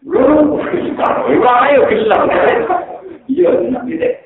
[0.04, 0.60] Lho,
[1.32, 2.28] iku ayo kisah.
[3.24, 4.20] Iya, nanti deh.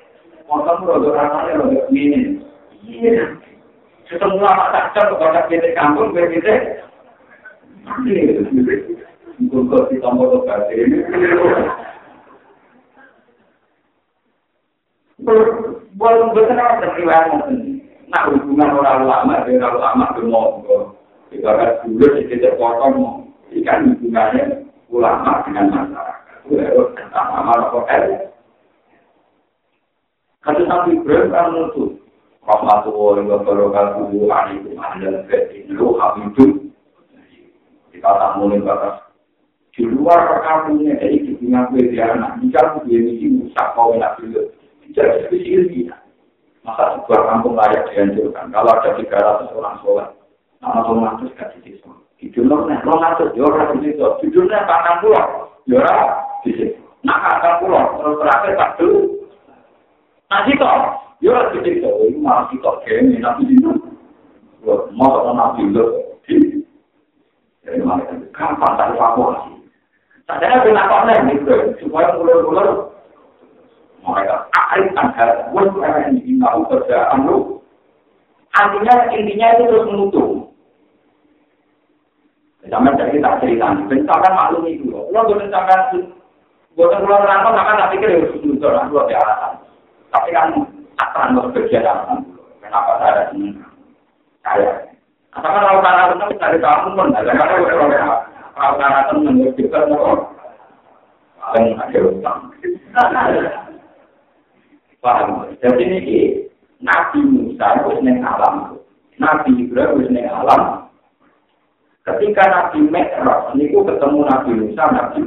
[0.51, 2.43] Motor rodo ramane rodo ngene.
[2.83, 3.39] Iya.
[4.11, 6.27] Ketemu lama tak cocok kepada kita kampung, biar
[8.05, 9.05] kita.
[9.39, 10.99] Gue di tombol obat ini.
[15.99, 17.51] Belum betul ada riwayat
[18.09, 20.77] Nah hubungan orang lama dengan orang lama bermogo.
[21.29, 26.37] Ibarat dulu kita potong, ikan hubungannya ulama dengan masyarakat.
[26.49, 26.89] Itu.
[30.41, 31.91] Kalau nutup.
[32.49, 36.68] Rahmatullahi wa barakatuhu alaikum ahlal baiti lu habibun.
[37.99, 39.03] Kita tak mulai batas.
[39.75, 42.39] Di luar perkampungannya, jadi di tengah gue dia anak.
[42.47, 44.55] Aku dia misi musak kau enak dulu.
[44.87, 45.99] Tidak spesial dia.
[46.63, 48.55] Masa sebuah kampung layak dihancurkan.
[48.55, 50.09] Kalau ada 300 orang sholat.
[50.63, 51.91] Nama sholat itu gak disiksa.
[52.23, 54.07] Jujurnya, nek rong atus yo ora di situ.
[54.23, 56.79] Jujurnya patang pulau, yo ora di situ.
[57.03, 58.91] Nak patang pulau, terus terakhir satu.
[60.31, 60.71] Nah situ,
[61.23, 61.91] yo ora di situ.
[61.91, 63.71] Ini malah situ, kayaknya nabi situ.
[64.95, 65.85] Mau sama nabi itu.
[67.69, 69.53] Jadi mereka gampang tak evakuasi.
[70.25, 71.53] Sadar kenapa nih gitu,
[71.85, 72.97] supaya mulur-mulur
[74.01, 77.61] mereka akan ada buat mereka ingin tahu kerjaan lu.
[78.57, 80.49] Artinya intinya itu terus menutup.
[82.69, 85.09] Sampai dari kita cerita, bentakan maklum itu loh.
[85.09, 86.13] Kalau gue bentakan,
[86.77, 89.53] gue keluar rangkau, maka tak pikir harus jujur, aku ada alasan.
[90.13, 90.53] Tapi kan
[91.01, 92.29] akan bekerja dalam
[92.61, 93.65] Kenapa saya senang?
[94.45, 94.88] Saya.
[95.37, 97.57] Asal kalau cara senang dari kamu pun ada kalau
[98.57, 100.33] kalau cara senang kita mau
[101.37, 102.41] paling ada utang.
[104.99, 105.47] Paham?
[105.63, 106.19] Jadi ini
[106.83, 108.81] Nabi Musa itu seneng alam.
[109.19, 110.63] Nabi Ibrahim itu seneng alam.
[112.03, 115.21] Ketika Nabi Mi'raj, ini ketemu Nabi Musa, Nabi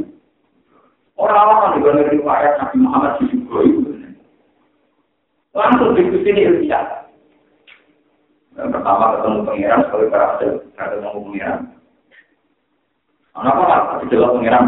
[1.21, 3.93] Orang-orang di dalam riwayat Nabi Muhammad di itu.
[5.53, 7.00] Langsung diskusi ini ilmiah.
[8.61, 11.59] Yang pertama ketemu pengiran, sekali berhasil ketemu pengiran.
[13.33, 13.75] Anak apa?
[13.97, 14.65] Tapi jelas pengiran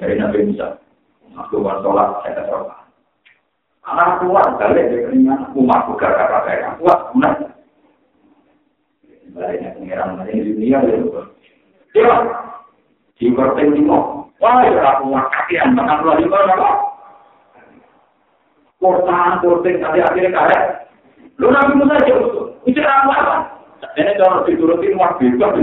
[0.00, 0.80] dari Nabi Musa.
[1.44, 2.88] Aku buat sholat, saya sholat.
[3.84, 6.72] Anak kuat, balik dari keringan, umat buka kata saya.
[6.80, 7.34] Kuat, benar.
[9.36, 10.96] Baliknya pengiran, ini dunia, ya.
[11.92, 12.16] Dia,
[13.20, 14.24] di berpen lima.
[14.40, 16.68] Wah, ya aku kaki yang makan luar di mana,
[18.80, 20.62] Kortan, korting, tadi akhirnya karet.
[21.36, 22.14] Lu nabi Musa aja,
[22.64, 23.16] bicara apa?
[23.94, 25.54] Ini kalau diturutin, wah, bebas.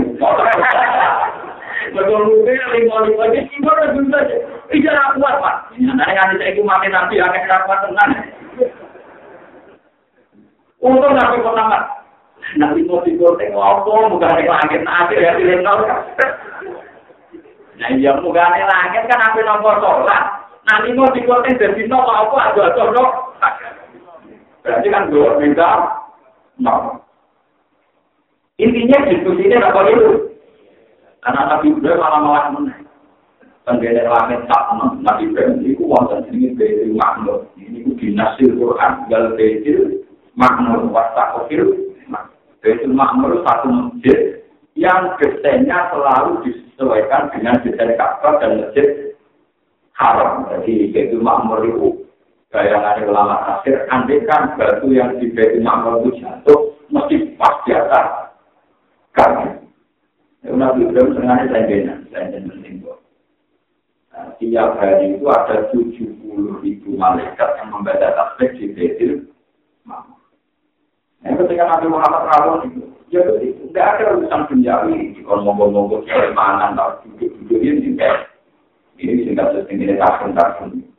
[1.92, 4.36] Betul mungkin lima lima ini gimana juga aja.
[4.70, 5.56] Bicara kuat pak.
[5.82, 8.10] Nah yang saya itu mati nanti akan kuat tenang.
[10.80, 11.78] Untung nabi pertama.
[12.58, 15.30] Nabi mau tidur apa, bukan tengok nanti ya.
[17.76, 20.24] Nah iya bukan langit kan nabi nomor sholat.
[20.64, 21.44] Nanti mau tidur
[21.90, 23.04] nopo apa ada ada.
[24.62, 25.70] Berarti kan dua beda.
[26.60, 27.00] Nah.
[28.60, 30.28] Intinya diskusi ini apa dulu?
[31.22, 32.84] Karena Nabi Ibrahim malah malah menang.
[33.62, 37.46] Penggele langit tak Nabi Ibrahim itu wonten ini dari makmur.
[37.54, 40.02] Ini dinasir Quran gal baitil
[40.34, 41.94] makmur wasakofil.
[42.62, 44.42] Baitil makmur satu masjid
[44.74, 49.14] yang desainnya selalu disesuaikan dengan desain Ka'bah dan masjid
[49.94, 50.50] haram.
[50.50, 52.01] Jadi baitil makmur itu
[52.52, 58.06] bayangan ulama akhir, andekan batu yang di baitil makmur itu jatuh mesti pas di atas
[59.16, 59.48] kaki.
[60.52, 62.98] Nabi Ibrahim sengaja selengenan, selengenan penting kok.
[64.36, 69.12] Tiap hari itu ada 70 ribu malaikat yang membaca tasbih di Betil.
[69.88, 72.82] Nah, ketika Nabi Muhammad rawon itu,
[73.14, 75.14] ya itu tidak ada urusan penjari.
[75.22, 78.26] Kalau ngomong-ngomong keamanan, tak duduk-duduk ini juga.
[78.98, 80.91] Ini singkat sesingkat tahun-tahun.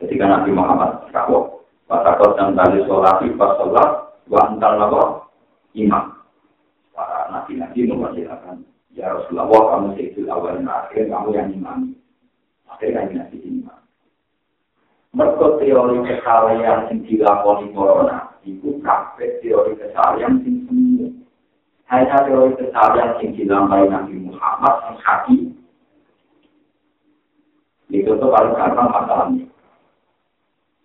[0.00, 1.60] Ketika Nabi Muhammad rawon,
[1.90, 3.90] Watakot dan tali sholat, pas sholat,
[4.30, 4.78] wa antar
[5.74, 6.22] imam.
[6.94, 8.62] para nabi-nabi mempersilakan
[8.94, 11.90] ya Rasulullah kamu seitul awal dan akhir kamu yang imami
[12.70, 13.80] akhirnya nabi imam.
[15.10, 21.06] Mereka teori kesalahan yang dilakoni corona itu kafe teori kesalahan yang semu
[21.90, 25.38] hanya teori kesalahan yang dilambai Nabi Muhammad yang hati.
[27.90, 29.49] Itu tuh paling gampang masalahnya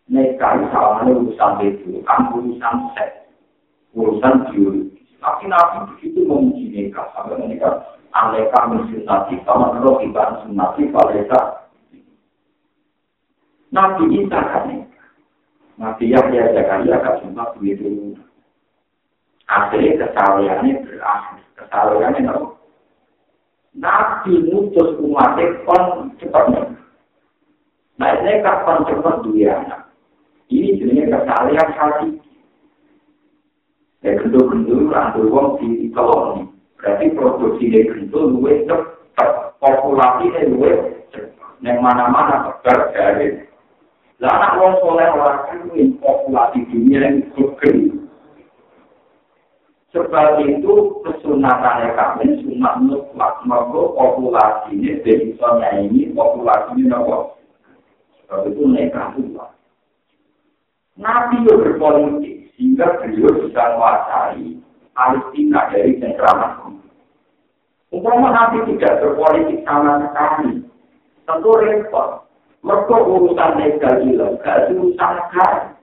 [0.05, 3.25] Nekar salahnya urusan itu, kan urusan seks,
[3.97, 5.01] urusan biologi.
[5.17, 7.81] Tapi Nabi begitu memuji nikah sampai menikah.
[8.13, 11.65] Aneka mensunati, sama roh ibarat sunati, paleta.
[13.73, 15.07] Nabi Isa kan nikah.
[15.81, 18.13] Nabi Yahya Zakaria kan cuma begitu.
[19.49, 21.41] Akhirnya kesalahannya berakhir.
[21.57, 22.55] Kesalahannya apa?
[23.75, 26.77] Nabi mutus umatnya kon cepatnya.
[27.99, 29.84] Nah ini kapan cepat dia anak.
[30.45, 32.09] Ini jenisnya kesalahan hati.
[34.05, 36.45] Ya gendul-gendul rangkul wong di koloni.
[36.77, 39.57] Berarti produksi dari gendul luwe cepat.
[39.57, 40.73] Populasi ini luwe.
[41.65, 43.41] Yang mana-mana tebar dari.
[44.21, 47.73] Lah anak wong soleh orang ini populasi dunia yang gede.
[49.97, 53.41] Sebab itu kesunatan kami sunat mutlak.
[53.49, 57.33] Maka populasi ini dari soalnya ini populasi ini nopo.
[58.21, 59.17] Sebab itu nekah
[60.95, 62.35] Nabi itu berpolitik.
[62.55, 64.63] sehingga beliau bisa menguasai
[64.95, 66.79] Palestina dari cengkraman.
[67.91, 70.63] Umpama nanti tidak berpolitik sama sekali,
[71.27, 72.27] tentu repot.
[72.65, 75.75] Mereka urusan legal ilegal, urusan negara.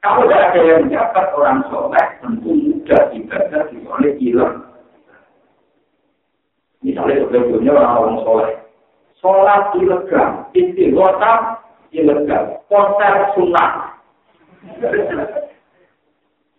[0.00, 4.56] Kalau tidak ada yang menjabat orang soleh, tentu mudah ibadah oleh ilang.
[6.80, 8.54] Misalnya sebelumnya orang-orang soleh.
[9.18, 11.58] Sholat ilegal, istighotah
[11.90, 13.95] ilegal, konser sunat.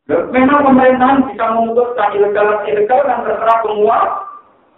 [0.08, 4.00] Memang pemerintahan bisa memutuskan ilegal ilegal kan terserah semua.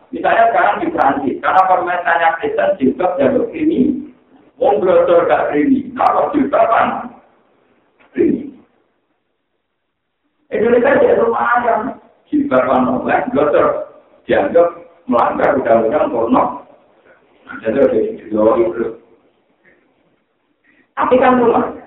[0.10, 4.10] Misalnya sekarang di Prancis, karena pemerintahnya Kristen juga jalur ini,
[4.58, 6.88] Wong gak ini, kalau juga kan
[8.18, 8.50] ini.
[10.50, 13.68] Indonesia jadi lumayan, juga kan oleh blodor
[14.26, 16.44] dianggap melanggar undang-undang porno.
[17.62, 18.00] Jadi ada di
[18.34, 18.86] itu.
[20.98, 21.79] Tapi kan lumayan.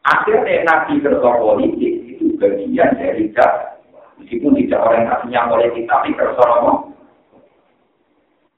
[0.00, 2.00] Akhirnya nabi kerja politik
[2.40, 3.76] bagian dari dakwah.
[4.20, 6.92] Meskipun tidak orientasinya politik, tapi kersono.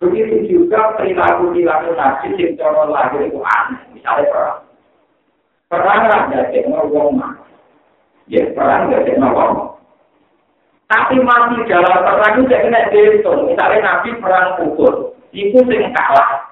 [0.02, 3.82] Begitu juga perilaku-perilaku nabi yang cara lahir itu aneh.
[3.94, 4.58] Misalnya perang.
[5.70, 7.38] Perang ada yang ngomong.
[8.26, 9.78] Ya, perang ada yang ngomong.
[10.90, 13.46] Tapi mati dalam perang itu kena dihitung.
[13.46, 15.14] Misalnya nabi perang pukul.
[15.30, 16.50] Itu yang kalah.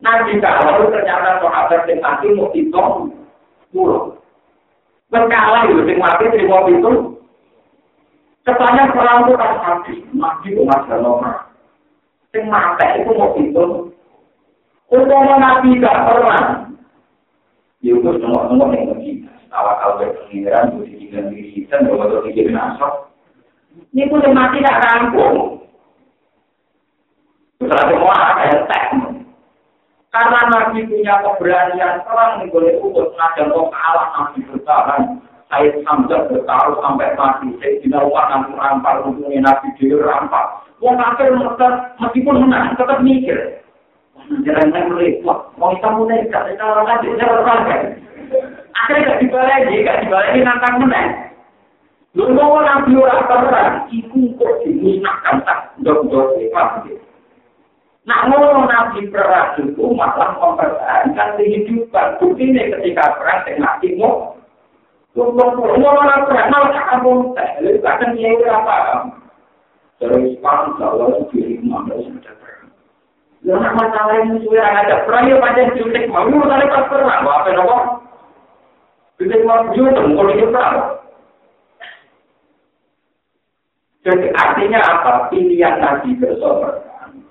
[0.00, 3.12] Nabi kalah itu ternyata sahabat yang mati mau hitung.
[3.68, 4.07] Pulau.
[5.08, 6.92] Berkalah itu yang mati terima itu.
[8.44, 9.92] Kesannya perang itu kan mati.
[10.12, 11.48] Mati itu masih nomor.
[12.28, 13.92] sing mate iku mau pintu.
[14.88, 16.68] Utomo nabi gak pernah.
[17.80, 19.24] Ya itu semua-semua yang mesti.
[19.48, 23.08] Awal-awal berpengiran, itu dikirim diri kita, bahwa itu dikirim asok.
[23.96, 25.64] Ini pun mati gak rampung.
[27.64, 28.68] Semua ada yang
[30.08, 35.02] Karena Nabi punya keberanian perang nih boleh ukur sengaja kok kalah Nabi bertahan.
[35.48, 37.48] Saya sambil bertaruh sampai mati.
[37.60, 40.64] Saya tidak lupa nanti rampar untungnya Nabi dia rampar.
[40.80, 41.32] Wong kafir
[42.00, 43.60] meskipun menang tetap mikir.
[44.44, 45.52] Jangan yang repot.
[45.56, 47.80] Mau kita mulai kita orang aja saya berpangkat.
[48.76, 51.10] Akhirnya gak dibalik, gak dibalik nantang menang.
[52.16, 56.40] Lu mau nabi orang perang, iku kok dimusnahkan tak dok-dok
[58.08, 62.16] mau nabi perang itu malah mempertahankan kehidupan.
[62.16, 64.32] Bukti ini ketika perang, mati mau.
[65.12, 67.50] Lu mau orang perang, malah kamu teh.
[67.60, 68.76] Lu kadang dia apa?
[70.00, 72.72] Terus paham kalau diri mengambil sudah perang.
[73.44, 77.76] Lalu masalah ini sudah ada perang ya panjang jutek mau tadi pas perang apa nopo?
[79.20, 80.96] Jutek mau jutek mau di perang.
[84.06, 85.12] Jadi artinya apa?
[85.28, 86.87] Pilihan Nabi bersober.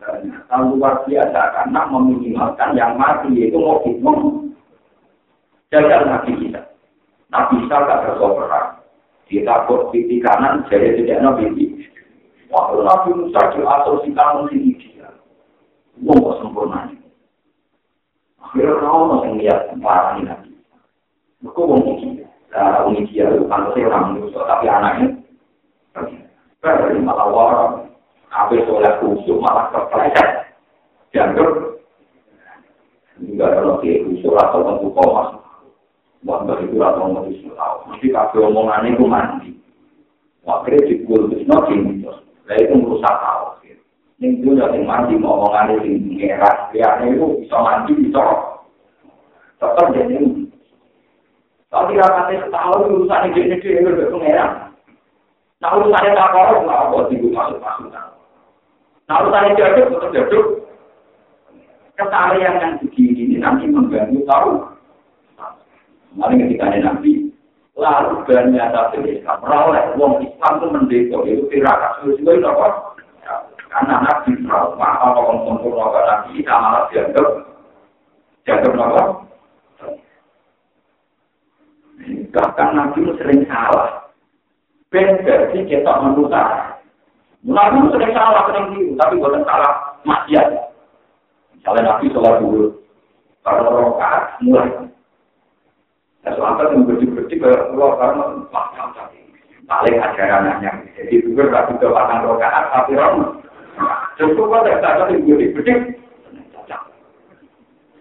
[0.08, 4.56] Ternyata luar biasa karena meminimalkan yang mati itu mau hitung.
[5.68, 6.64] Jaga Nabi kita.
[7.28, 8.48] Nabi kita tak bersober.
[9.28, 11.76] Kita kok pipi kanan jadi tidak Nabi
[12.48, 15.12] Waktu Nabi Musa diatur si kamu sini dia.
[16.00, 16.88] Wong sempurna.
[18.40, 20.52] Akhirnya orang yang lihat parah ini Nabi.
[21.44, 22.24] Mereka wong ini.
[22.56, 25.20] Nah, ini dia itu pantasnya orang Musa, tapi anaknya.
[26.64, 27.87] Dari malah warang.
[28.28, 30.52] Habis oleh khusyuk malah kepleset.
[31.16, 31.52] Dianggap.
[33.18, 35.30] Enggak ada lagi khusyuk atau tentu komas.
[36.26, 37.88] Wah, itu atau mau disuruh.
[37.88, 39.52] Nanti kakek omongannya itu mandi.
[40.48, 41.76] Akhirnya dikul, terus nanti
[42.48, 43.60] Nah itu merusak tahu.
[44.18, 48.24] Yang itu yang mandi ngomongan di ngeras, lihatnya itu bisa mandi, bisa
[49.62, 50.18] tetap jadi.
[51.68, 54.72] Tapi rapatnya setahun urusan ini dia itu pengeran.
[55.60, 57.87] Nah urusannya tak korup, nggak apa sih masuk masuk.
[59.08, 60.46] Nah urusannya jaduk, tetap jaduk.
[61.96, 64.68] Kesalahan yang begini ini nanti mengganggu tahu.
[66.14, 67.32] Mari ketika ada nabi,
[67.74, 72.04] lalu banyak tapi Islam oleh wong Islam itu mendekor itu tirakat.
[72.04, 72.68] Sudah itu apa?
[73.72, 76.28] Karena nabi trauma apa orang sempurna apa nabi?
[76.42, 77.28] Kita malah dianggap
[78.44, 79.02] dianggap apa?
[82.34, 84.12] Bahkan nabi itu sering salah.
[84.92, 86.67] Beda sih kita menutar
[87.46, 89.72] nabi itu sering salah sering dulu tapi bukan salah
[90.08, 90.48] maksiat
[91.54, 92.64] misalnya nabi sholat dulu
[93.46, 94.88] kalau rokaat mulai
[96.28, 98.88] Selama yang bersih-bersih ke luar karena macam
[99.68, 100.72] paling ajaran hanya.
[101.00, 103.40] Jadi juga tak bisa pasang rokaat tapi rom.
[104.18, 105.78] Cukup kok tidak ada yang.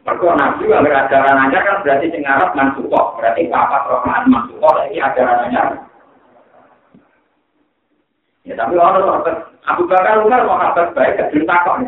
[0.06, 3.18] Mereka nabi kalau ajaran aja kan berarti sing Arab mansukoh.
[3.18, 5.62] Berarti papat rokaat mansukoh lagi ajaran aja.
[8.46, 11.82] Ya tapi orang orang Abu Bakar Umar mau kabar baik cerita kok.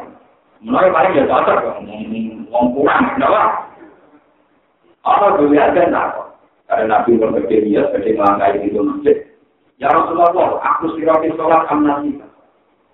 [0.59, 1.77] Mulai paling ya cocok kok.
[1.87, 3.71] Ngomong kurang, kenapa?
[5.07, 6.09] Orang dulu aja tak
[6.67, 9.17] Karena Nabi berbagai dia sebagai melangkai itu masjid.
[9.79, 12.27] Ya Rasulullah, aku sirati sholat amnasika.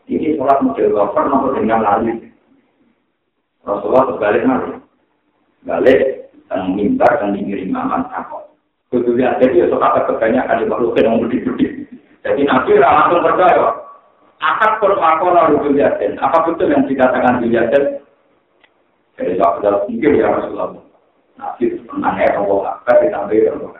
[0.07, 2.13] Ini sholat model wafer nomor dengan lali.
[3.65, 4.73] Rasulullah terbalik nanti.
[5.65, 8.53] Balik dan minta dan dikirim aman apa.
[8.93, 11.84] Kemudian jadi ya sholat kebanyakan di makhluk yang berdiri
[12.25, 13.85] Jadi Nabi langsung percaya.
[14.41, 16.17] Akad permakola rukun yasin.
[16.19, 18.01] Apa betul yang dikatakan di yasin?
[19.15, 20.75] Jadi sahabat mungkin ya Rasulullah.
[21.35, 23.73] Nabi tenang ya Allah, apa ditambah ya Allah.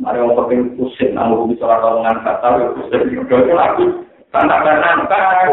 [0.00, 3.02] Mari orang penting pusing, namun bisa orang dengan kata, ya pusing.
[3.12, 3.84] Itu lagi,
[4.32, 5.52] tanda-tanda ntar.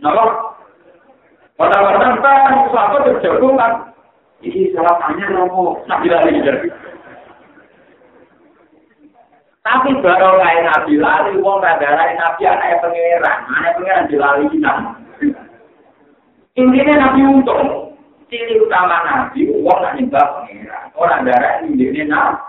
[0.00, 0.24] Nama,
[1.58, 3.72] tanda-tanda ntar, apa terjagungan.
[4.44, 6.68] Ini salah tanya nopo, Nabi lari jadi.
[9.66, 14.72] Tapi baru kayak Nabi lari, wong rada Nabi anaknya pangeran, anaknya pangeran dilali kita.
[16.54, 17.86] Intinya Nabi untung,
[18.26, 22.42] ciri utama nabi wong nak nyembah pengira orang darah ini dia nabi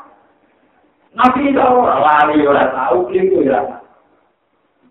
[1.18, 3.82] Nabi tahu lari ora tahu keliru ya.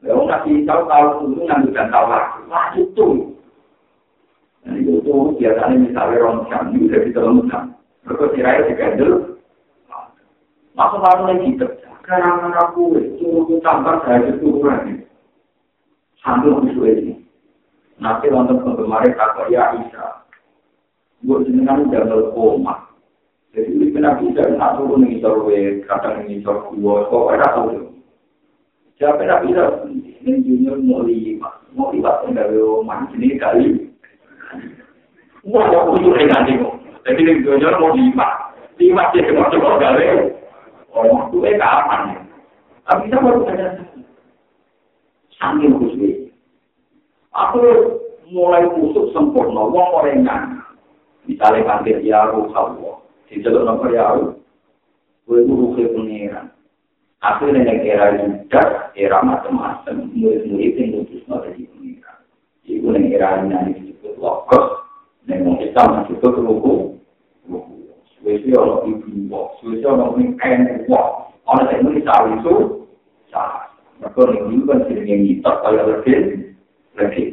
[0.02, 2.38] Lalu nabi tahu tahu itu nggak bisa tahu lagi.
[2.50, 3.08] Wah itu.
[4.66, 7.64] Nah itu tuh biasanya misalnya orang jam juga bisa lengkap.
[8.02, 9.12] Mereka tirai digandel.
[10.74, 11.66] Masuk lalu lagi gitu.
[12.06, 15.02] Sekarang aku itu tambah saya itu kurang.
[16.22, 17.18] Sambil musuh ini.
[17.98, 20.22] Nanti nonton penggemar kata ya Isa.
[21.26, 22.94] Gue jenengan udah koma.
[23.50, 27.90] Jadi ini kena bisa nak turun nih sorwe, kadang ini sorwe, kok ada tahu
[29.02, 29.90] Siapa nak bisa?
[29.90, 33.90] Ini junior mau lima, mau lima enggak rumah ini kali.
[35.42, 36.74] Wah, aku tuh nanti kok.
[37.02, 40.35] Jadi ini junior mau lima, lima sih cuma coba gawe.
[40.96, 42.24] Oh, itu eh kapan?
[42.88, 43.84] Tapi kita baru saja
[45.36, 46.32] sambil khusus.
[47.36, 47.60] Aku
[48.32, 50.64] mulai kusuk sempurna, wong orengan.
[51.28, 53.04] Misalnya panggil ya ruh Allah.
[53.28, 54.32] Di jalur nomor ya Allah.
[55.28, 56.48] Gue guru ke pengiran.
[57.20, 60.14] Aku ini era juga, era macam-macam.
[60.16, 62.18] Murid-murid yang khusus dari pengiran.
[62.64, 64.86] Ibu ini era ini disebut lokos.
[65.28, 66.96] Neng Islam disebut ruku.
[68.26, 69.54] Suwesi orang ibu wak.
[69.62, 71.30] Suwesi orang ini kain wak.
[71.46, 72.54] Orang yang ini sawi itu.
[73.30, 73.70] Salah.
[74.02, 76.18] Maka ini kan sering yang ngitak kaya lebih.
[76.98, 77.26] Lebih.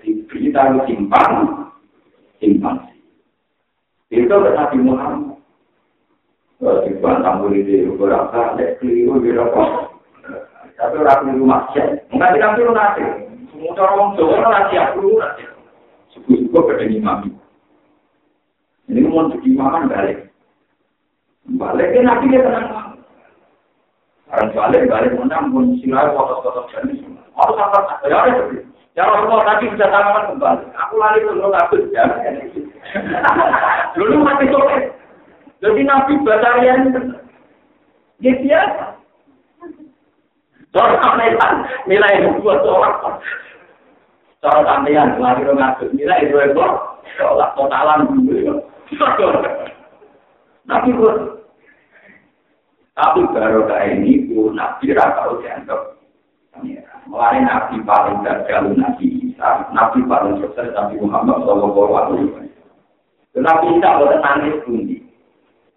[0.00, 1.32] Jadi kita harus simpan.
[2.40, 2.80] Simpan.
[4.08, 5.36] Itu adalah Nabi Muhammad.
[6.64, 10.00] Di bantang boleh di beberapa kali, keliru di rokok.
[10.80, 12.08] Tapi orang keliru maksiat.
[12.08, 13.04] Enggak tidak keliru nanti.
[13.52, 15.44] Semua orang Jawa orang nanti.
[16.16, 17.36] Suku-suku pada imam.
[18.88, 20.27] Ini mau jadi imam balik.
[21.56, 23.00] Balik ke nanti dia tenang.
[24.28, 27.00] Orang balik, balik menang pun silau foto-foto jenis.
[27.32, 28.04] Harus apa?
[28.04, 28.60] Ya, ya.
[28.98, 29.06] Ya
[29.46, 30.74] tadi bisa tangan kembali.
[30.74, 32.02] Aku lari ke lu takut ya.
[33.94, 34.90] Dulu mati sore.
[35.62, 36.98] Jadi Nabi Batarian
[38.18, 38.86] ya biasa.
[40.74, 41.54] Soal sampean
[41.86, 43.22] nilai dua orang.
[44.42, 46.98] Soal sampean lari ke ngatur nilai dua ekor.
[47.22, 48.02] Soal totalan.
[50.66, 50.90] Nabi
[52.98, 54.26] tapi baru kayak ini,
[54.58, 55.94] Nabi rata dianggap
[57.08, 62.68] Mulai Nabi paling gagal Nabi Isa, Nabi paling sukses Nabi Muhammad Shallallahu Alaihi Wasallam.
[63.38, 64.98] Nabi Isa boleh nangis bunyi.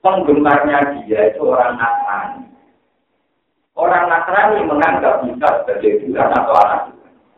[0.01, 2.49] Penggemarnya dia itu orang Nasrani.
[3.77, 6.89] Orang Nasrani menganggap Isa sebagai Tuhan atau anak.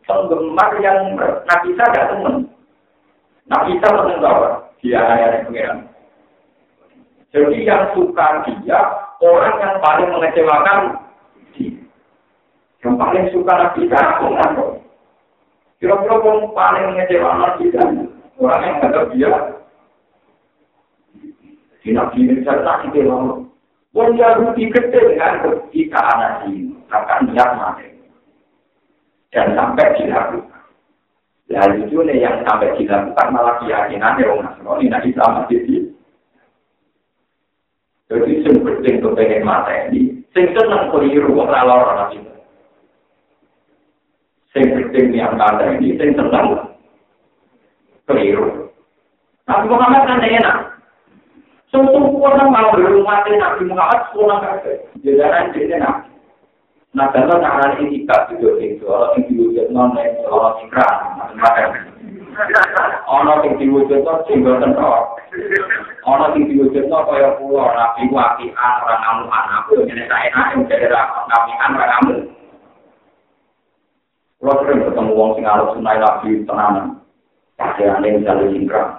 [0.07, 2.47] Penggemar yang Nabi Isa tidak teman.
[3.51, 5.79] Nabi Isa menengok dia hanya pengiran.
[7.29, 10.79] Jadi yang suka dia orang yang paling mengecewakan
[12.83, 13.99] Yang paling suka Nabi Isa,
[15.79, 17.83] Kira-kira yang paling mengecewakan Nabi Isa,
[18.39, 19.33] orang yang kata dia,
[21.83, 23.43] di Nabi Isa tak dikelola.
[23.93, 27.85] Wong gede dengan ketika anak ini, akan niat mati.
[29.29, 30.65] Dan sampai dilakukan.
[31.53, 35.93] Lalu itu yang sampai dilakukan malah keyakinannya orang Nasrani, nah Islam masih.
[38.13, 42.21] Jadi sing penting untuk pengen mata ini, sing seneng keliru, orang lalor Nabi
[44.53, 46.77] sing penting yang kata ini, sing tenang,
[48.05, 48.69] keliru.
[49.49, 50.57] Nabi Muhammad kan enak.
[51.73, 54.85] Sungguh orang mau berumah Nabi Muhammad, pulang kafe.
[55.01, 56.13] Jajaran jadi nabi.
[56.93, 59.97] Nah, kalau cara ini tidak juga itu, orang yang diwujud non
[60.29, 61.89] orang ikrar, macam-macam.
[63.09, 65.12] Orang yang diwujud non singgul tenor.
[66.03, 70.87] Orang yang diwujud non kaya pulau, nabi wakian, orang amuan, aku yang saya enak, jadi
[70.93, 72.19] nabi kan orang amuan.
[74.43, 76.99] Kalau sering ketemu wong sing arep sunai nabi tenanan,
[77.55, 78.91] pakaian yang misalnya singkrang,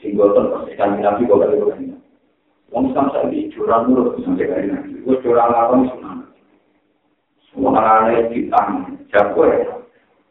[0.00, 1.94] singgotan persikan nabi kok kali kok ini.
[2.72, 6.18] Wong saya di curang dulu sampai kali nabi, gue curang apa nih sunan.
[7.52, 8.60] Semua anak kita
[9.12, 9.76] jago ya,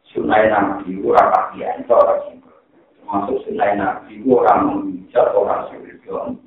[0.10, 1.95] sunai nabi orang pakaian itu
[3.06, 6.38] masuk sunai nabi orang menghijab orang singkrang.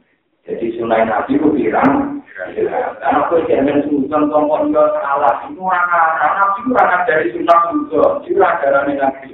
[0.47, 5.43] Jadi sunai nabi itu bilang, Karena aku jangan susun tombol yo salah.
[5.51, 8.13] Itu orang anak itu orang dari sunnah susun.
[8.31, 9.29] Itu orang dari nabi.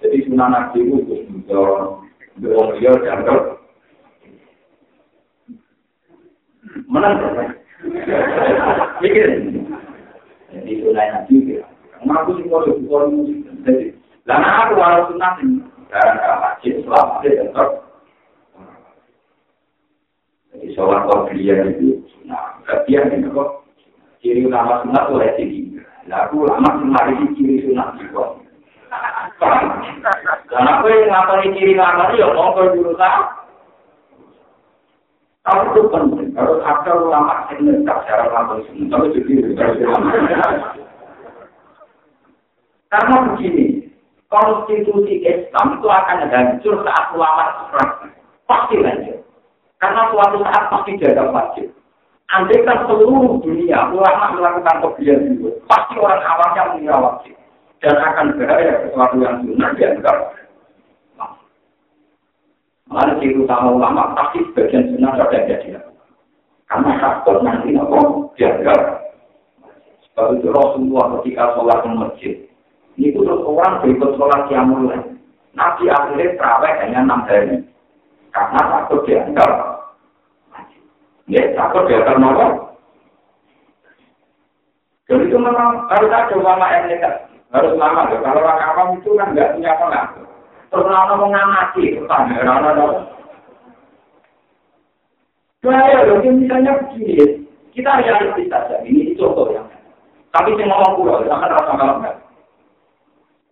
[0.00, 2.00] Jadi sunnah nabi itu susun.
[2.40, 3.40] Doa dia dianggap
[6.88, 7.14] menang.
[9.04, 9.28] Mikir.
[10.48, 11.60] Jadi sunnah nabi itu.
[12.04, 13.38] Aku sih mau susun musik.
[13.68, 13.92] Jadi,
[14.24, 15.36] lama aku walau sunnah
[15.94, 16.18] ini.
[16.18, 17.68] Karena masjid selama dia tetap.
[20.54, 23.68] Jadi sholat kau itu Nah, bagian ini kok
[24.24, 25.76] ciri utama sunat oleh ciri.
[26.08, 28.40] Aku lama sunat ini ciri sunat juga.
[30.48, 33.44] Karena aku yang ngapalin ciri utama ya mau ke tak?
[35.44, 39.52] Tapi itu penting, harus ada ulama yang menetap secara langsung tapi jadi
[42.88, 43.73] Karena begini,
[44.34, 48.06] konstitusi Islam itu akan hancur saat ulama seperti
[48.50, 49.18] pasti hancur.
[49.78, 51.70] Karena suatu saat pasti jaga wajib.
[52.34, 57.34] Andai kan seluruh dunia ulama melakukan kebiasaan itu, pasti orang awamnya mengira wajib
[57.84, 60.18] dan akan berada sesuatu yang sunnah dianggap.
[62.88, 65.78] Mana sih utama ulama pasti sebagian sunnah sudah jadi.
[66.64, 69.04] Karena takut nanti nopo dianggap.
[70.08, 72.34] Sebab itu Rasulullah ketika sholat di masjid,
[72.94, 75.02] itu terus orang berikut sholat yang mulai.
[75.54, 77.62] Nabi akhirnya terawih hanya enam hari.
[78.34, 79.50] Karena takut dianggap
[81.24, 82.54] Ya, takut dia akan nolong.
[85.08, 87.32] Jadi itu memang harus ada ulama yang nekat.
[87.48, 88.12] Harus lama.
[88.12, 90.26] Kalau orang awam itu kan nggak punya pengaruh.
[90.68, 91.84] Terus orang mau ngamati.
[95.64, 97.48] Bahaya loh, misalnya begini.
[97.72, 98.84] Kita realistis saja.
[98.84, 99.64] Ini contoh yang.
[100.34, 102.16] Tapi saya ngomong pulau, akan rasa kalau enggak.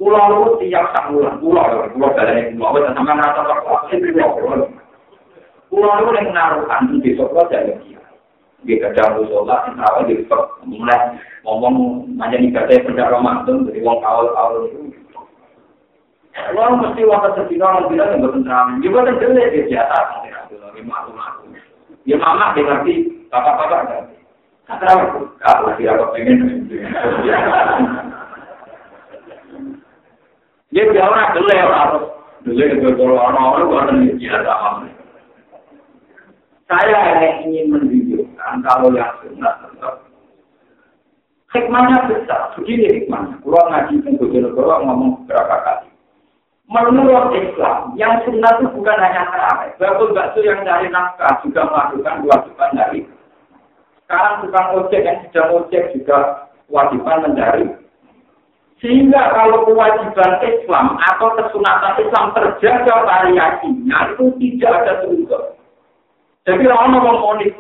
[0.02, 4.66] Pulau itu tiap sak bulan, pulau, pulau dari pulau, sama rasa tak pulau,
[5.70, 7.78] Pulau itu yang menaruhkan di besok aja ya.
[8.66, 13.78] Dia kerja lu sholat, kenapa di besok mulai ngomong nanya nih katanya kerja Ramadan dari
[13.78, 14.90] uang awal-awal itu.
[16.50, 18.82] Lo mesti waktu sedih orang bilang yang bertentangan.
[18.82, 19.96] Dia bukan jelek dia biasa.
[20.26, 21.54] Dia malu-malu.
[22.02, 22.94] Ya mama dia ngerti,
[23.30, 24.16] bapak-bapak ngerti.
[24.66, 26.04] Kata aku, aku lagi apa
[30.72, 30.88] pengen.
[30.88, 32.04] Dia bilang orang jelek harus.
[32.48, 34.52] Jelek itu kalau orang-orang itu biasa.
[36.72, 39.94] Saya hanya ingin menunjukkan kalau yang sunnah tetap.
[41.52, 43.36] Hikmahnya besar, begini hikmahnya.
[43.44, 45.92] Kurang ngaji Bojonegoro ngomong beberapa kali.
[46.72, 49.76] Menurut Islam, yang sunnah itu bukan hanya terawih.
[49.76, 53.00] Bakul bakso yang cari nafkah juga melakukan kewajiban dari.
[54.08, 57.81] Sekarang tukang ojek yang sedang ojek juga kewajiban mencari.
[58.82, 65.38] Sehingga kalau kewajiban Islam atau kesunatan Islam terjaga variasinya itu tidak ada surga.
[66.42, 67.54] Jadi orang mau monis,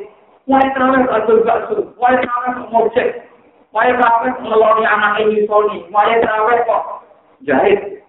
[0.50, 3.22] wah terawih atau bakso, wah terawih ngojek,
[3.70, 7.06] wah terawih ngeloni anak ini soni, wah terawih kok
[7.46, 8.02] jahit.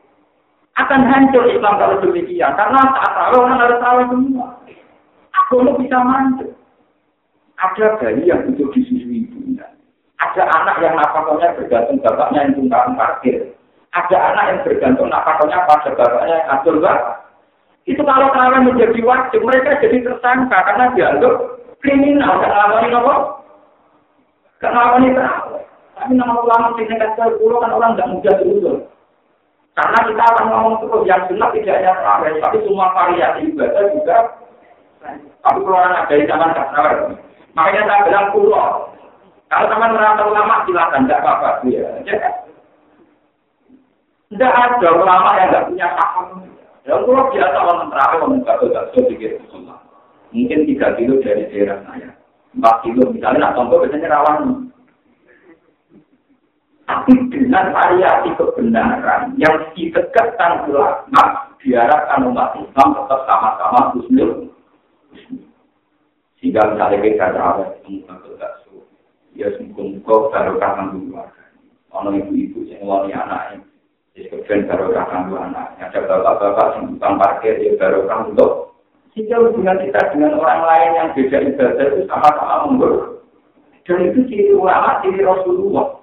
[0.74, 4.48] Akan hancur Islam kalau demikian, karena saat terawih orang harus terawih semua.
[5.38, 6.50] Aku bisa manjur.
[7.62, 9.23] Ada bayi yang hidup di sisi ibunya.
[10.24, 13.44] Ada anak yang nafkahnya bergantung bapaknya yang tunggang parkir.
[13.92, 16.76] Ada anak yang bergantung nafkahnya pada bapaknya yang atur.
[17.84, 21.34] Itu kalau kalian menjadi wajib, mereka jadi tersangka karena dianggap
[21.84, 22.40] kriminal.
[22.40, 23.16] Gak ngawani apa?
[24.64, 25.64] Ngawani terawih.
[25.94, 28.76] Tapi nama ulama di negara pulau kan orang nggak mudah diusul.
[29.76, 34.18] Karena kita akan ngomong terus yang sunat tidak hanya terawih, tapi semua variasi ibadah juga.
[35.44, 37.14] Tapi kalau orang ada di zaman terawih,
[37.52, 38.93] makanya saya bilang pulau.
[39.54, 41.50] Kalau teman merasa ulama silakan, tidak apa-apa.
[41.70, 41.86] Ya,
[44.34, 46.50] Tidak ada ulama yang tidak punya paham.
[46.84, 48.20] Ya kalau biasa orang terakhir
[48.74, 49.78] bakso pikir semua.
[50.34, 52.12] Mungkin tiga kilo dari daerah saya,
[52.58, 54.68] empat kilo misalnya nak contoh biasanya rawan.
[56.84, 64.30] Tapi dengan variasi kebenaran yang ditegakkan ulama, diharapkan umat Islam tetap sama-sama muslim.
[66.42, 67.72] Sehingga misalnya kita terawih,
[68.04, 68.63] bakso,
[69.34, 71.22] ya sungguh-sungguh baru kangen dulu.
[71.94, 73.62] Orang ibu-ibu yang wali anaknya,
[74.14, 75.78] jadi kemudian barokah kanggo anak.
[75.78, 78.52] Ada bapak-bapak yang tukang parkir ya barokah untuk
[79.14, 83.22] sehingga hubungan kita dengan orang lain yang beda ibadah itu sama-sama memburuk.
[83.86, 86.02] Dan itu ciri ulama, ciri Rasulullah.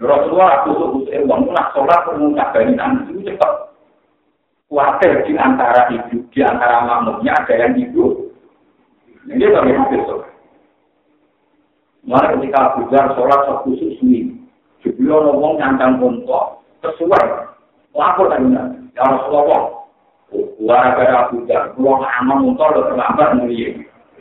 [0.00, 3.52] Rasulullah kusuk kusuk uang nak sholat mengucap banitan itu cepat.
[4.72, 8.32] Khawatir di antara ibu, di antara makmumnya ada yang ibu.
[9.28, 10.23] Ini bagaimana besok.
[12.04, 14.36] Mulai ketika Abu Dhar sholat khusus ini,
[14.84, 17.48] Jibril ngomong nyantang kontok sesuai.
[17.96, 19.88] Lapor tadi ya Rasulullah.
[20.60, 23.72] Wara gara Abu Dhar, pulang aman untuk lo terlambat mulia.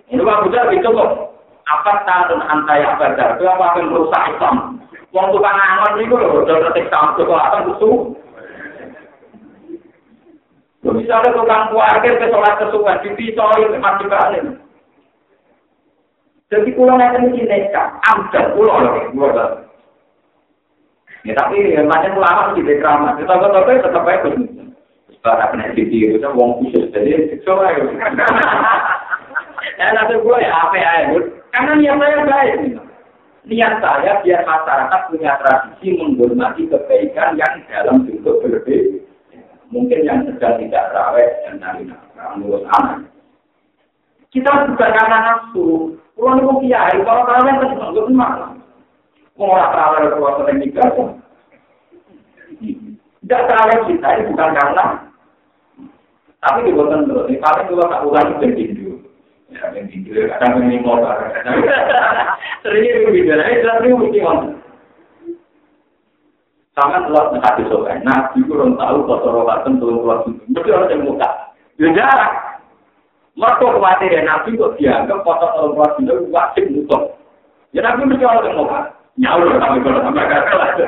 [0.08, 1.12] Ini Abu Dhar itu kok.
[1.64, 3.36] Apa tahun antaya Abu Dhar?
[3.36, 4.80] Itu apa yang merusak Islam?
[5.14, 7.92] Wong tukang aman itu loh, udah tertikam itu apa itu?
[10.84, 14.44] Misalnya tukang kuarkir ke sholat kesukaan, dipisoi mati balik.
[16.52, 19.64] Jadi pulau nanti ini nekat, ambil pulau loh,
[21.24, 24.34] Ya tapi macam ulama di drama, kita kok tapi tetap aja pun.
[25.24, 27.80] Para kena itu wong khusus jadi siksa aja.
[29.80, 31.16] Ya nanti gue ya apa ya,
[31.56, 32.76] karena niat saya baik.
[33.48, 39.00] Niat saya biar masyarakat punya tradisi menghormati kebaikan yang dalam bentuk berbeda.
[39.72, 43.13] Mungkin yang sedang tidak rawat dan nafkah, ngurus anak.
[44.34, 45.94] Kita bukan karena nafsu.
[46.18, 48.58] Kalau mau kiai, kalau kalian kan cuma gue mana?
[49.38, 50.90] Mau orang terawih keluar sering nikah,
[53.22, 54.86] tidak terawih kita ini bukan karena.
[56.44, 58.90] Tapi di bawah tentu, di paling dua tak ulang itu tinju.
[59.54, 61.02] Ya, yang tinju kadang ini mau
[62.62, 64.20] Sering itu beda, ini sering mesti
[66.74, 70.42] Sama telah menghati sobat, nabi kurang tahu kotor rokaten turun keluar itu.
[70.50, 71.30] Mesti orang yang muka.
[71.78, 72.53] Ya jarak.
[73.34, 77.18] Mereka khawatir ya nabi kok dianggap turun keluar itu wajib mutok.
[77.74, 78.80] Ya nabi mesti orang yang muka.
[79.18, 80.86] Nyawa tapi kalau sampai gagal aja.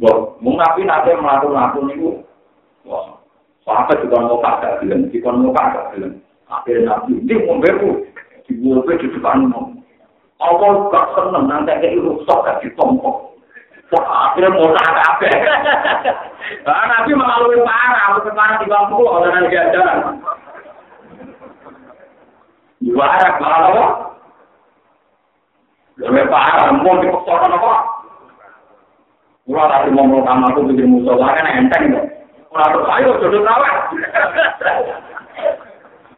[0.00, 2.24] Bo, mau nabi nanti melakukan itu.
[2.88, 3.20] Wah,
[3.68, 6.14] sahabat juga mau kagak bilang, juga mau kagak bilang.
[6.48, 7.90] Akhirnya nabi ini mau beru.
[8.48, 9.68] Dibuat di depan mau.
[10.40, 13.36] Allah gak seneng nanti kayak rusak gak ditompok.
[13.92, 15.28] Wah, akhirnya mau apa.
[16.64, 20.16] Nah, Nabi mengalami parah, mau parah di bangku, orang yang
[22.78, 23.86] Juara, malah apa?
[25.98, 26.94] Lebih parah, mau
[27.50, 27.72] apa?
[29.48, 31.90] Tadi mau melukam aku bikin musuh, kan enteng.
[33.18, 33.90] Jodoh rawat.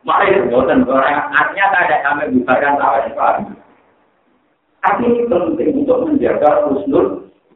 [0.05, 1.67] Mari, artinya
[2.05, 2.45] kami
[2.77, 3.09] rawat.
[4.81, 6.51] Tapi penting untuk menjaga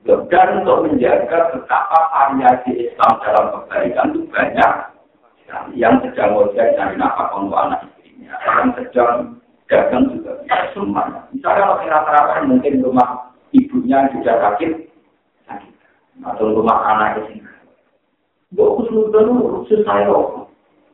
[0.04, 4.72] dan untuk menjaga betapa variasi Islam dalam kebaikan itu banyak
[5.72, 7.93] yang sedang ojek dari nafkah untuk anak
[8.24, 9.38] yang sedang
[9.68, 10.32] dagang juga
[10.76, 11.24] semuanya.
[11.32, 14.70] Misalnya kalau rata-rata mungkin rumah ibunya sudah sakit,
[15.48, 15.72] sakit
[16.24, 17.48] atau rumah anak sini.
[18.54, 20.08] Gue sudah urusin saya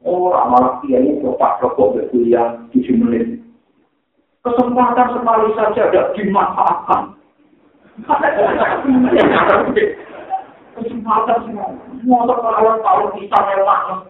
[0.01, 3.37] Oh, malah dia ini bapak rokok berkuliah tujuh menit.
[4.41, 7.13] Kesempatan sekali saja tidak dimanfaatkan.
[10.81, 11.69] Kesempatan semua.
[12.01, 14.09] Motor kalau tahu bisa mewah.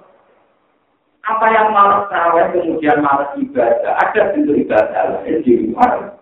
[1.31, 3.95] Apa yang malas terawih kemudian malas ibadah.
[4.03, 6.19] Ada bentuk ibadah di luar.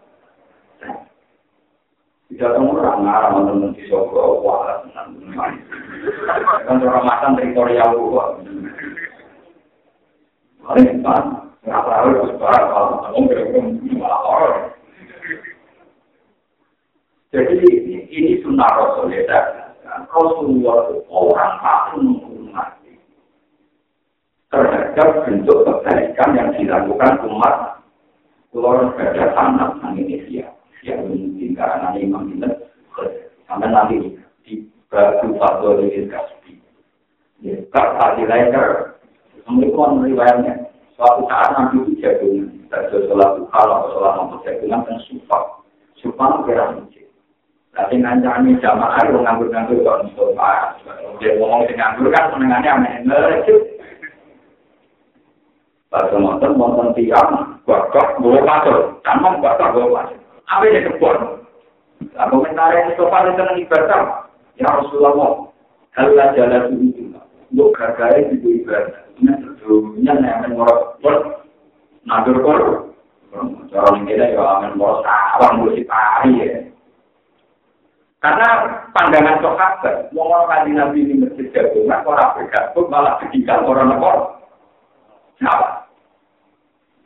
[2.28, 4.84] Tidak tahu orang ngarang teman di Solo, wah,
[6.68, 8.36] orang makan teritorial gua.
[10.60, 11.24] Paling kan,
[11.64, 13.16] nggak tahu, kalau
[13.96, 14.76] malah orang.
[17.32, 17.64] Jadi
[18.12, 19.72] ini sunnah Rasulullah.
[20.12, 22.37] Rasulullah itu orang paling menghormati
[24.48, 27.84] terhadap bentuk kebaikan yang dilakukan umat
[28.48, 30.48] keluar pada tanah Indonesia
[30.80, 32.48] yang mungkin karena imam ini
[33.44, 36.56] sampai nanti di batu fatwa dari kasbi.
[37.44, 38.96] Ya, kata di lainnya,
[39.44, 44.98] semua riwayatnya suatu saat nanti itu jagungan, terjadi sholat duha atau sholat nomor jagungan dan
[45.06, 45.44] sumpah,
[46.02, 46.74] sumpah kira
[47.78, 50.82] Tapi ngancani jamaah itu nganggur-nganggur kok Mustafa.
[51.22, 53.77] Dia ngomong si nganggur kan senengannya aneh-aneh.
[55.88, 58.76] Pas nonton, nonton tiang, bakal bawa pasur.
[59.00, 60.20] Tanam bakal bawa pasur.
[60.48, 61.16] Apa ini kebun?
[62.12, 64.02] Nah, komentarnya Mustafa itu seneng ibadah.
[64.60, 65.48] Ya Rasulullah,
[65.96, 67.08] kalau jalan itu,
[67.48, 69.02] untuk gara-gara itu ibadah.
[69.16, 71.00] Ini sebelumnya yang ngorok,
[72.04, 72.60] nandur kor.
[73.68, 76.68] Cara ini ya, amin ngorok sawang, musik pari ya.
[78.18, 78.48] Karena
[78.90, 84.37] pandangan sahabat, mau orang kaji nabi ini masjid jagungan, orang bergabung malah ditinggal orang nekor.
[85.38, 85.86] Salah.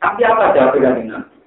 [0.01, 1.37] Tapi apa jawab dari nabi?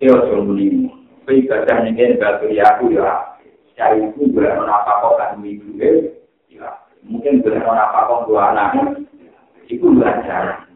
[0.00, 0.88] Ya suruh menimu.
[1.30, 3.38] Ibadah ini batu ya aku ya.
[3.78, 6.70] Cari itu boleh apa kok kan ibu ya.
[7.06, 8.98] Mungkin boleh apa kok dua anak.
[9.70, 10.66] Itu belajar.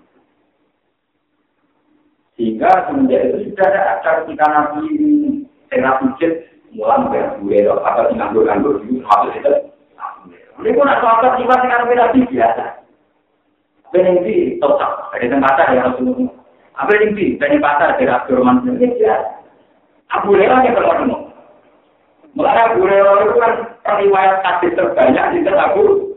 [2.34, 5.30] Sehingga semenjak itu sudah ada acara kita nabi ini.
[5.70, 5.98] Saya
[6.74, 9.50] mulang biar gue dong, apa sih nganggur nganggur itu masuk itu.
[10.62, 12.64] Ini pun ada apa sih masih karena beda biasa.
[13.94, 16.34] Bening di total, dari tempat ya Rasulullah.
[16.74, 19.38] Apa yang di dari pasar dari Abdurrahman ini biasa.
[20.10, 21.18] Abu Lera yang ketemu.
[22.34, 23.52] Mulai Abu Lera itu kan
[23.86, 24.42] periwayat
[24.74, 26.10] terbanyak di Abu.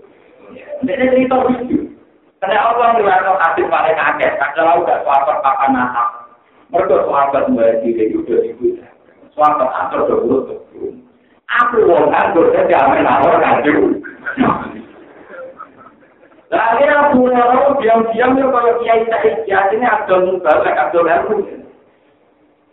[0.81, 1.77] Ini cerita lucu.
[2.41, 6.09] Karena Allah melihat kasih paling akeh, kalau udah sahabat papan nasab.
[6.73, 8.89] Mereka sahabat mulai diri itu udah dibuat.
[9.37, 10.37] Suatu atur dulu
[11.47, 13.39] Aku wong nganggur saya jamin awal
[16.47, 21.43] Lagi aku orang diam-diam ya kalau kiai saya kiai ini abdul mubalik abdul ilmu.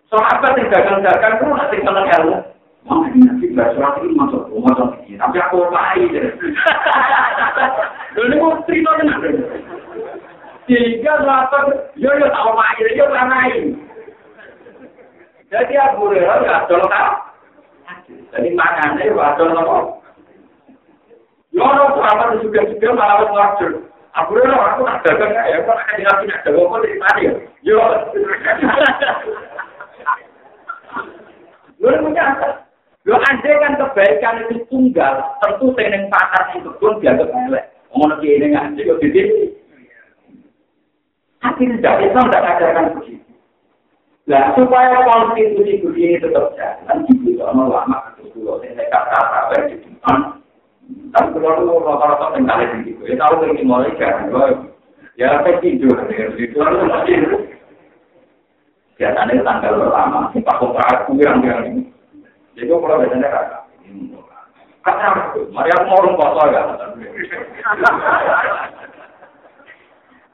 [0.07, 2.39] Sahabat yang dagang-dagang itu nanti seneng ilmu.
[2.87, 6.13] Mama ini nanti nggak surat ini masuk masuk ini, tapi aku lain.
[8.15, 9.19] Lalu mau cerita dengan
[10.65, 13.63] Tiga sahabat, yo yo tahu main, yo main.
[15.53, 17.21] Jadi Abu Hurairah ya adol kan?
[18.09, 20.04] Jadi makanya ya adol nopo.
[21.55, 23.87] Yono sahabat juga juga malah wajur.
[24.15, 27.23] Aku ora aku tak dagang ya, kok nek dina punya dagang kok dari tadi.
[27.63, 27.79] Yo.
[31.79, 32.49] Lu punya apa?
[33.07, 37.71] Lu andai kan kebaikan itu tunggal, tentu sing pasar itu pun dianggap elek.
[37.95, 39.23] Ngono ki ini nggak yo gede.
[41.39, 43.31] Tapi tidak Islam tidak ajarkan begitu.
[44.25, 49.77] Nah, supaya konstitusi begini tetap jalan, itu sama lama itu dulu, saya kata-kata di
[50.85, 54.29] Tapi kalau lu rata-rata tinggal di situ, ya tahu dari mulai kan,
[55.15, 57.17] ya apa tidur lalu masih
[58.99, 61.83] biasanya tanggal pertama, si Pak Kopra kurang-kurang ini.
[62.59, 63.59] Jadi kalau biasanya kata
[65.55, 66.63] mari aku mau rumah kotor ya.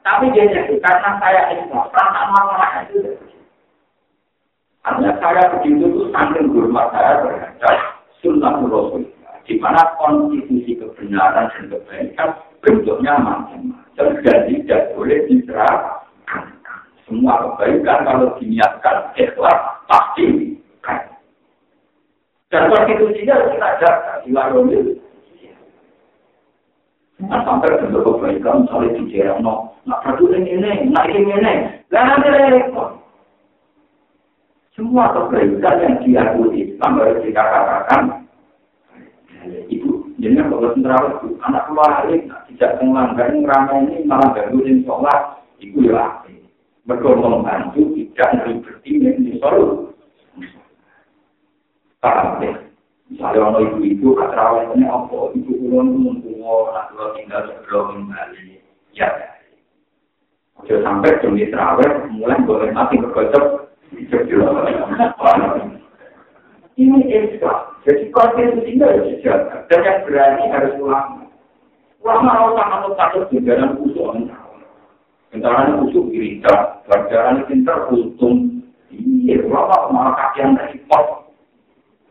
[0.01, 2.99] Tapi dia itu karena saya itu, karena masalah itu.
[4.81, 7.77] Artinya saya begitu itu sambil hormat saya terhadap
[8.25, 9.05] sunnah Rasul.
[9.51, 12.29] Di mana konstitusi kebenaran dan kebaikan
[12.63, 16.55] bentuknya macam-macam dan tidak boleh diserahkan.
[17.03, 19.59] Semua kebaikan kalau diniatkan ikhlas
[19.91, 21.03] pasti kan.
[22.47, 24.71] Dan konstitusinya harus kita jaga di warung.
[27.21, 31.53] Nah, sampai bentuk kebaikan misalnya di daerah no, nak peduli ini, nak ini ini,
[31.91, 33.03] nanti repot.
[34.79, 38.20] Semua kebaikan yang diakui sampai dikatakan
[39.69, 42.21] ibu jadi kalau sentral itu anak keluarin
[42.53, 46.21] tidak melanggar ramai ini malah gangguin sholat ibu ya
[46.85, 48.29] bergolong membantu tidak
[48.65, 49.93] bertindak di solo
[52.01, 52.53] paham ya
[53.09, 58.61] misalnya orang ibu ibu katrawat ini apa ibu mengkuwo anak tua tinggal sebelum kembali
[58.97, 59.09] ya
[60.61, 63.71] Oke sampai jam terawih mulai boleh mati berkocok
[66.77, 69.65] ini Islam Jadi konstitusi itu harus dijaga.
[69.65, 71.25] Dan yang berani harus ulama.
[72.01, 74.29] Ulama harus sangat takut dalam usul.
[75.31, 78.61] Bentaran usul gereja, pelajaran pintar untung.
[78.91, 81.31] Iya, ulama malah kakian dari pos.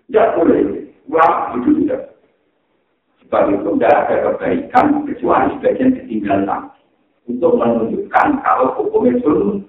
[0.08, 0.88] Tidak boleh.
[1.06, 2.16] Ulama itu tidak.
[3.22, 6.62] Sebab itu tidak ada kebaikan kecuali sebagian ketinggalan
[7.30, 9.62] untuk menunjukkan kalau hukum itu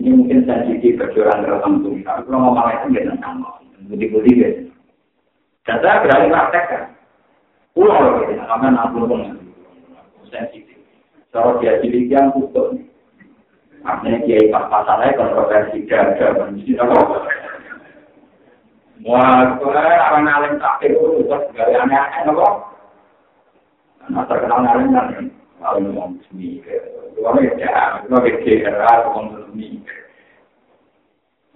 [0.00, 1.92] Ini mungkin sensitif perjuangan tertentu.
[2.00, 3.44] Tapi kalau ngomong itu ya tentang
[3.84, 4.48] budi-budi ya.
[5.68, 6.96] Dan saya berani praktekkan.
[7.76, 9.20] Pulau gitu, karena nampung
[10.32, 10.80] sensitif.
[11.30, 12.80] Kalau dia cilik yang putus.
[13.80, 16.96] Artinya kiai pas pasalnya kontroversi gada, mesti apa?
[19.08, 22.48] Wah, orang alim tak itu terus gaya aneh-aneh, apa?
[24.04, 25.08] Karena terkenal alim kan,
[25.60, 26.80] Kalau ngomong sendiri.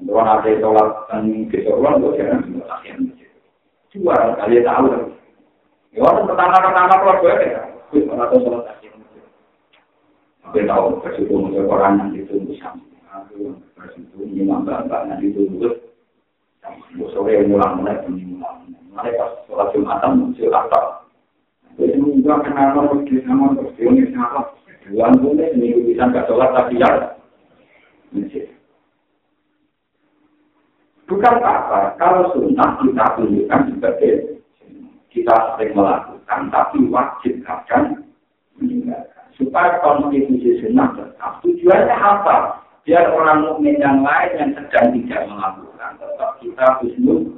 [0.04, 3.00] Kalau nanti sholat dan kesoruan, gue jangan semua latihan.
[3.94, 4.86] Dua, kalian tahu.
[5.94, 9.00] Ya, pertama-pertama kalau gue ya, gue pernah tahu sholat latihan.
[10.52, 12.84] Gue tahu, bersyukur untuk orang yang ditunggu sama.
[13.14, 15.80] Aku bersyukur, ini mbak-mbak yang ditunggu.
[16.94, 18.68] Gue sore mulang mulai, ini mulang.
[18.92, 21.03] Mulai pas sholat Jumatan, muncul apa.
[21.74, 24.46] Gue juga kenal sama sama terus ini sama.
[24.84, 27.14] Dua bulan ini bisa nggak sholat tapi ya.
[31.04, 34.12] Bukan apa, kalau sunnah kita tunjukkan sebagai
[35.12, 38.08] kita sering melakukan, tapi wajib akan
[38.56, 39.24] meninggalkan.
[39.36, 41.44] Supaya konstitusi sunnah tetap.
[41.44, 42.64] Tujuannya apa?
[42.84, 47.36] Biar orang mukmin yang lain yang sedang tidak melakukan, tetap kita husnul.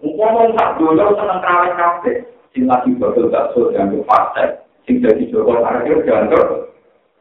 [0.00, 2.12] Ngomong tak dulu senang kawin kafe,
[2.52, 6.74] sing lagi bakal bakso yang fase, sing jadi joko parkir dianggap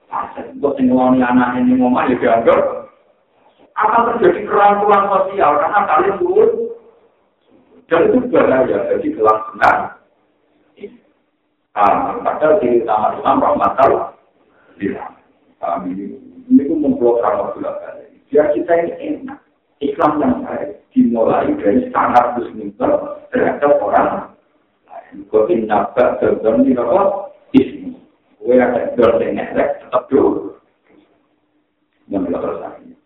[0.09, 0.41] fase.
[0.57, 2.89] Untuk sing ngeloni anak ini ngomong ya dianggap
[3.79, 5.51] akan terjadi kerangkulan sosial?
[5.55, 6.51] Karena kalian turun.
[7.89, 9.99] Dan itu bahaya jadi kelangsungan
[11.79, 13.91] ah padahal di utama Islam rahmatal
[14.75, 15.15] bilang
[15.85, 16.17] ini?
[16.49, 18.09] Itu memblok ramah balik.
[18.29, 19.39] Biar kita ini enak.
[19.79, 24.28] Islam yang baik dimulai dari standar muslimah terhadap orang
[25.09, 25.25] lain.
[25.33, 27.33] Kau innabat dan di apa?
[27.57, 27.97] Ismi.
[28.37, 30.53] Kau ada dosen tetap dulu.
[32.09, 32.97] Yang belakang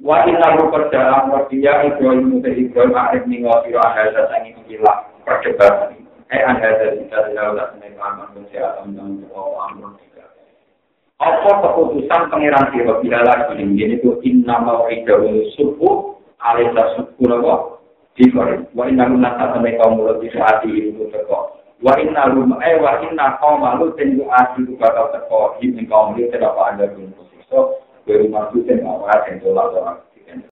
[0.00, 5.12] Wa inna ru perdalam wa dia Ibrahim mutai Ibrahim arif ningo siro ahada sangi ikilah
[5.28, 6.08] perdebatan.
[6.32, 10.32] Eh ahada kita tidak udah seneng aman kesehatan dan Allah amrun tidak.
[11.20, 16.16] Apa keputusan pengiran siro bila lagi ini itu inna mau idawul subuh
[16.48, 17.79] alisa subuh nopo
[18.18, 18.66] dikorin.
[18.74, 21.58] Wa inna ru nasa sampai kaum mulut bisa hati itu teko.
[21.82, 25.58] Wa inna ru eh wa inna kaum malu tenju hati itu bakal teko.
[25.62, 27.60] Ini kaum mulut tidak ada pun posisi.
[28.08, 30.00] Dari masuk dan awal yang tolak orang.